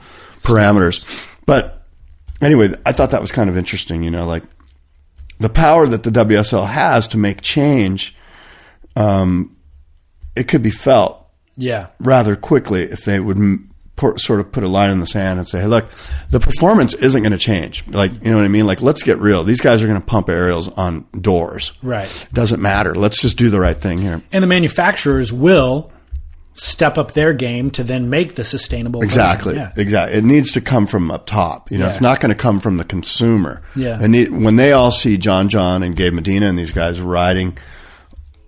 [0.42, 1.26] parameters.
[1.46, 1.82] But
[2.40, 4.42] anyway, I thought that was kind of interesting, you know, like
[5.38, 8.14] the power that the WSL has to make change.
[8.96, 9.56] Um,
[10.36, 11.26] it could be felt
[11.56, 11.86] Yeah.
[11.98, 13.38] rather quickly if they would
[14.16, 15.90] sort of put a line in the sand and say, "Hey, look,
[16.30, 18.66] the performance isn't going to change." Like, you know what I mean?
[18.66, 19.44] Like, let's get real.
[19.44, 21.72] These guys are going to pump aerials on doors.
[21.82, 22.26] Right.
[22.32, 22.94] Doesn't matter.
[22.94, 24.22] Let's just do the right thing here.
[24.32, 25.92] And the manufacturers will
[26.55, 29.02] step up their game to then make the sustainable.
[29.02, 29.55] Exactly.
[29.56, 29.72] Yeah.
[29.77, 30.18] Exactly.
[30.18, 31.70] It needs to come from up top.
[31.70, 31.90] You know, Yeah.
[31.90, 33.62] it's not going to come from the consumer.
[33.74, 33.98] Yeah.
[34.01, 37.56] And it, when they all see John John and Gabe Medina and these guys riding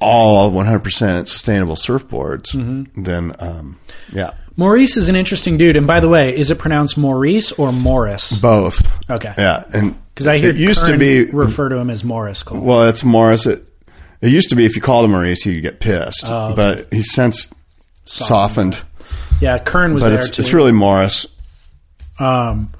[0.00, 3.02] all 100% sustainable surfboards, Mm-hmm.
[3.02, 3.78] then, um,
[4.12, 5.76] yeah, Maurice is an interesting dude.
[5.76, 8.38] And by the way, is it pronounced Maurice or Morris?
[8.38, 8.92] both.
[9.08, 9.32] Okay.
[9.38, 9.64] Yeah.
[9.72, 12.60] And Because I hear it used to be, refer to him as Morris Cole.
[12.60, 13.46] well, it's Morris.
[13.46, 13.64] It,
[14.20, 16.24] it used to be if you called him Maurice, he'd get pissed.
[16.26, 16.56] Oh, okay.
[16.56, 17.52] But he's since
[18.04, 18.82] softened.
[19.40, 20.42] yeah, Kern was But there it's, too.
[20.42, 21.26] it's really Morris.
[22.18, 22.72] Um,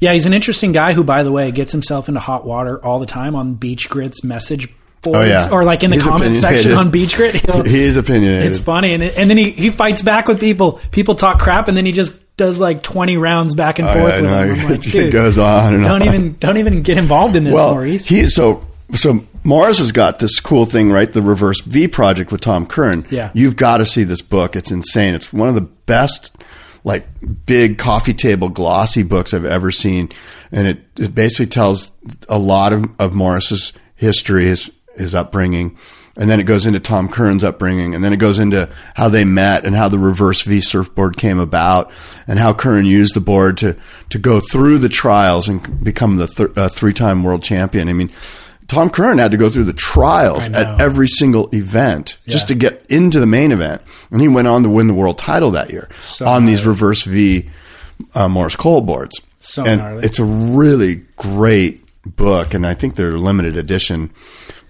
[0.00, 2.98] yeah, he's an interesting guy who, by the way, gets himself into hot water all
[2.98, 4.68] the time on Beach Grit's message
[5.02, 5.48] boards Oh, yeah.
[5.50, 7.34] or like in the He's comment section on Beach Grit.
[7.46, 8.46] He'll- He is opinionated.
[8.50, 10.80] it's funny, and and then he he fights back with people.
[10.90, 14.08] People talk crap, and then he just does like twenty rounds back and Oh, forth
[14.12, 14.60] yeah, with no, them.
[14.66, 16.08] I'm like, it goes on and don't on.
[16.08, 18.06] even don't even get involved in this, well, Maurice.
[18.06, 21.12] he so so Morris has got this cool thing, right?
[21.12, 23.04] The Reverse V project with Tom Curren.
[23.10, 23.30] Yeah.
[23.34, 24.56] you've got to see this book.
[24.56, 25.14] It's insane.
[25.14, 26.36] It's one of the best,
[26.84, 27.06] like
[27.46, 30.10] big coffee table glossy books I've ever seen,
[30.50, 31.92] and it, it basically tells
[32.28, 35.78] a lot of, of Morris's history, his his upbringing.
[36.14, 39.24] And then it goes into Tom Curren's upbringing, and then it goes into how they
[39.24, 41.90] met and how the reverse V surfboard came about,
[42.26, 43.76] and how Curren used the board to
[44.10, 47.88] to go through the trials and become the th- uh, three time world champion.
[47.88, 48.10] I mean,
[48.68, 52.86] Tom Curren had to go through the trials at every single event just to get
[52.88, 55.88] into the main event, and he went on to win the world title that year
[56.00, 57.50] So on these reverse V
[58.14, 59.20] uh, Morris Cole boards.
[59.40, 60.04] So and gnarly.
[60.04, 64.10] it's a really great book, and I think they're limited edition.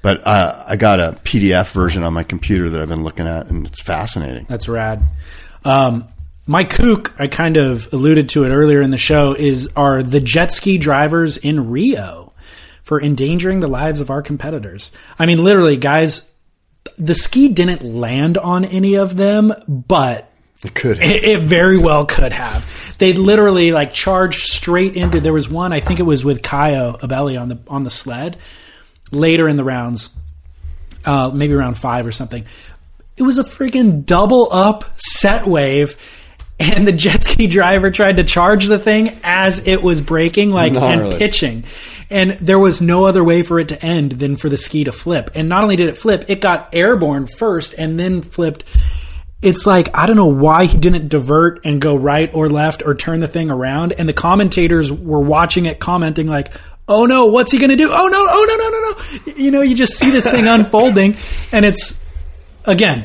[0.03, 3.49] But uh, I got a PDF version on my computer that I've been looking at,
[3.49, 4.47] and it's fascinating.
[4.49, 5.03] That's rad.
[5.65, 6.09] Um,
[6.47, 10.19] my kook, I kind of alluded to it earlier in the show, is are the
[10.21, 12.22] jet ski drivers in Rio
[12.83, 14.91] for endangering the lives of our competitors.
[15.19, 16.31] I mean, literally, guys,
[16.99, 20.31] the ski didn't land on any of them, but
[20.65, 20.99] It could.
[20.99, 22.69] it, it very well could have.
[22.99, 25.21] They literally like charged straight into.
[25.21, 28.37] There was one, I think it was with Caio Ibelli on the on the sled
[29.11, 30.09] later in the rounds,
[31.05, 32.45] uh, maybe around five or something.
[33.17, 35.97] It was a freaking double up set wave.
[36.63, 40.75] And the jet ski driver tried to charge the thing as it was breaking, like
[40.75, 41.65] and pitching.
[42.09, 44.93] And there was no other way for it to end than for the ski to
[44.93, 45.31] flip.
[45.35, 48.65] And not only did it flip, it got airborne first and then flipped
[49.43, 52.95] it's like I don't know why he didn't divert and go right or left or
[52.95, 53.93] turn the thing around.
[53.93, 56.55] And the commentators were watching it, commenting like,
[56.87, 57.91] "Oh no, what's he going to do?
[57.93, 61.17] Oh no, oh no, no, no, no!" You know, you just see this thing unfolding,
[61.51, 62.03] and it's
[62.65, 63.05] again.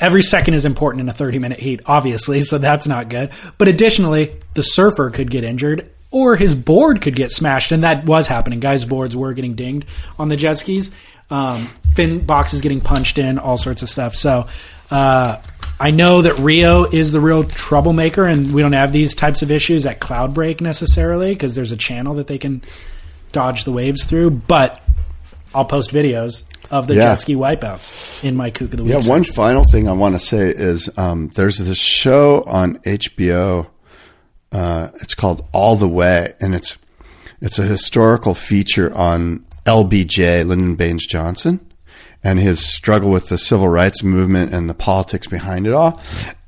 [0.00, 3.30] Every second is important in a 30 minute heat, obviously, so that's not good.
[3.58, 8.06] But additionally, the surfer could get injured or his board could get smashed, and that
[8.06, 8.60] was happening.
[8.60, 9.86] Guys' boards were getting dinged
[10.18, 10.94] on the jet skis.
[11.30, 14.14] Um, fin boxes getting punched in, all sorts of stuff.
[14.14, 14.46] So
[14.90, 15.42] uh,
[15.78, 19.50] I know that Rio is the real troublemaker, and we don't have these types of
[19.50, 22.62] issues at Cloudbreak necessarily because there's a channel that they can
[23.32, 24.30] dodge the waves through.
[24.30, 24.82] But
[25.54, 27.12] I'll post videos of the Yeah.
[27.14, 28.92] jet ski wipeouts in my kook of the week.
[28.92, 29.10] Yeah, section.
[29.12, 33.66] one final thing I want to say is um, there's this show on HBO.
[34.52, 36.78] Uh, it's called All the Way, and it's
[37.40, 41.60] it's a historical feature on LBJ, Lyndon Baines Johnson,
[42.24, 46.00] and his struggle with the civil rights movement and the politics behind it all.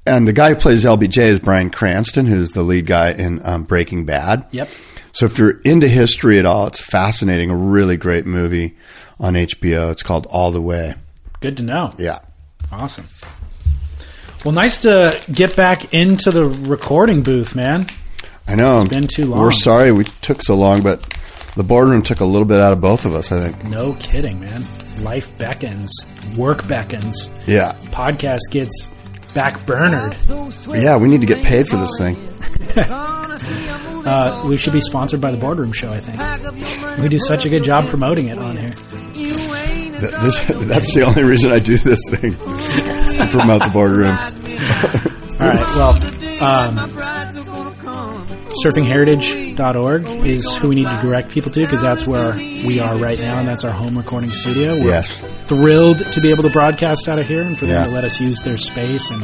[0.07, 3.65] And the guy who plays LBJ is Bryan Cranston, who's the lead guy in um,
[3.65, 4.47] Breaking Bad.
[4.51, 4.69] Yep.
[5.13, 7.51] So if you're into history at all, it's fascinating.
[7.51, 8.77] A really great movie
[9.21, 9.93] on HBO.
[9.93, 10.95] It's called All the Way.
[11.41, 11.93] Good to know.
[11.99, 12.19] Yeah.
[12.73, 13.07] Awesome.
[14.45, 17.87] Well, nice to get back into the recording booth, man.
[18.49, 18.81] I know.
[18.81, 19.39] It's been too long.
[19.41, 21.03] We're sorry we took so long, but
[21.57, 23.65] the boardroom took a little bit out of both of us, I think.
[23.65, 24.67] No kidding, man.
[24.99, 25.93] Life beckons,
[26.37, 27.73] work beckons, Yeah.
[27.91, 28.87] podcast gets
[29.35, 30.17] back burnered.
[30.69, 32.17] Yeah, we need to get paid for this thing.
[34.01, 36.99] Uh, we should be sponsored by the Boardroom Show, I think.
[37.03, 38.57] We do such a good job promoting it on.
[40.01, 44.07] Th- This, that's the only reason I do this thing, to promote the boardroom.
[45.41, 45.95] All right, well,
[46.45, 46.91] um,
[48.65, 53.19] surfingheritage.org is who we need to direct people to because that's where we are right
[53.19, 54.75] now and that's our home recording studio.
[54.75, 55.21] We're Yes.
[55.47, 57.87] thrilled to be able to broadcast out of here and for them Yeah.
[57.87, 59.23] to let us use their space and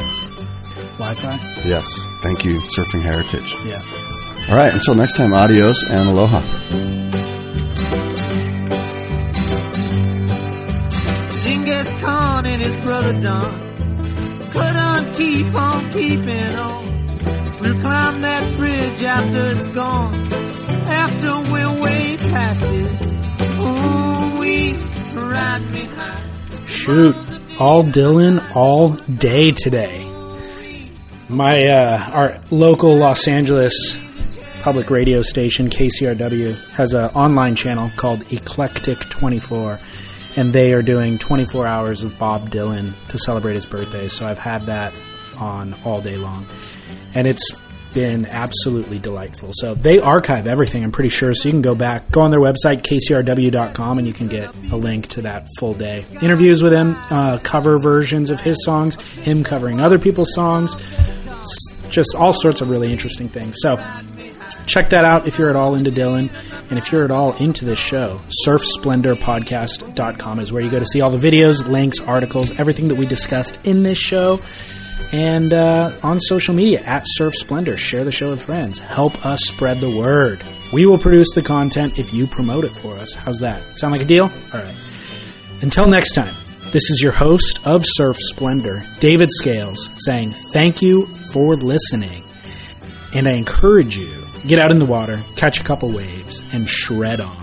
[0.99, 1.39] Wi-Fi.
[1.69, 1.87] Yes.
[2.23, 3.55] Thank you, Surfing Heritage.
[3.67, 3.83] Yeah.
[4.51, 4.73] All right.
[4.73, 6.41] Until next time, adios and aloha.
[13.03, 13.13] Brother
[14.53, 16.85] couldn't keep on keeping on.
[17.61, 20.15] We'll climb that bridge after it's gone,
[20.89, 23.07] after we're way past it.
[23.61, 24.73] Ooh, we
[25.15, 25.63] ride.
[26.67, 27.17] Shoot,
[27.59, 30.03] all Dylan all day today.
[31.29, 33.97] My uh, our local Los Angeles
[34.61, 39.79] public radio station KCRW has an online channel called Eclectic 24
[40.37, 44.09] and they are doing 24 hours of Bob Dylan to celebrate his birthday.
[44.09, 44.93] So I've had that
[45.39, 46.47] on all day long.
[47.15, 47.51] And it's
[47.95, 49.53] been absolutely delightful.
[49.55, 51.33] So they archive everything, I'm pretty sure.
[51.33, 54.77] So you can go back, go on their website, kcrw.com, and you can get a
[54.77, 56.05] link to that full day.
[56.21, 60.77] Interviews with him, uh, cover versions of his songs, him covering other people's songs,
[61.89, 63.57] just all sorts of really interesting things.
[63.61, 63.77] So
[64.67, 66.31] check that out if you're at all into Dylan.
[66.71, 71.01] And if you're at all into this show, surfsplendorpodcast.com is where you go to see
[71.01, 74.41] all the videos, links, articles, everything that we discussed in this show.
[75.13, 77.77] And uh, on social media at Surf Splendor.
[77.77, 78.79] Share the show with friends.
[78.79, 80.43] Help us spread the word.
[80.73, 83.15] We will produce the content if you promote it for us.
[83.15, 83.63] How's that?
[83.79, 84.25] Sound like a deal?
[84.25, 84.75] All right.
[85.63, 86.35] Until next time,
[86.73, 92.25] this is your host of Surf Splendor, David Scales, saying thank you for listening.
[93.15, 97.21] And I encourage you, get out in the water, catch a couple waves, and shred
[97.21, 97.37] on.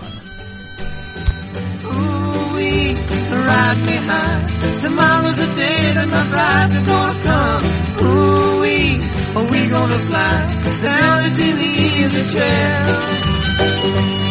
[3.34, 4.80] Ride me high.
[4.80, 7.64] Tomorrow's the day that my bride's gonna come.
[8.06, 8.76] Ooh, we
[9.36, 10.34] are we gonna fly
[10.82, 14.23] down into the easy chair.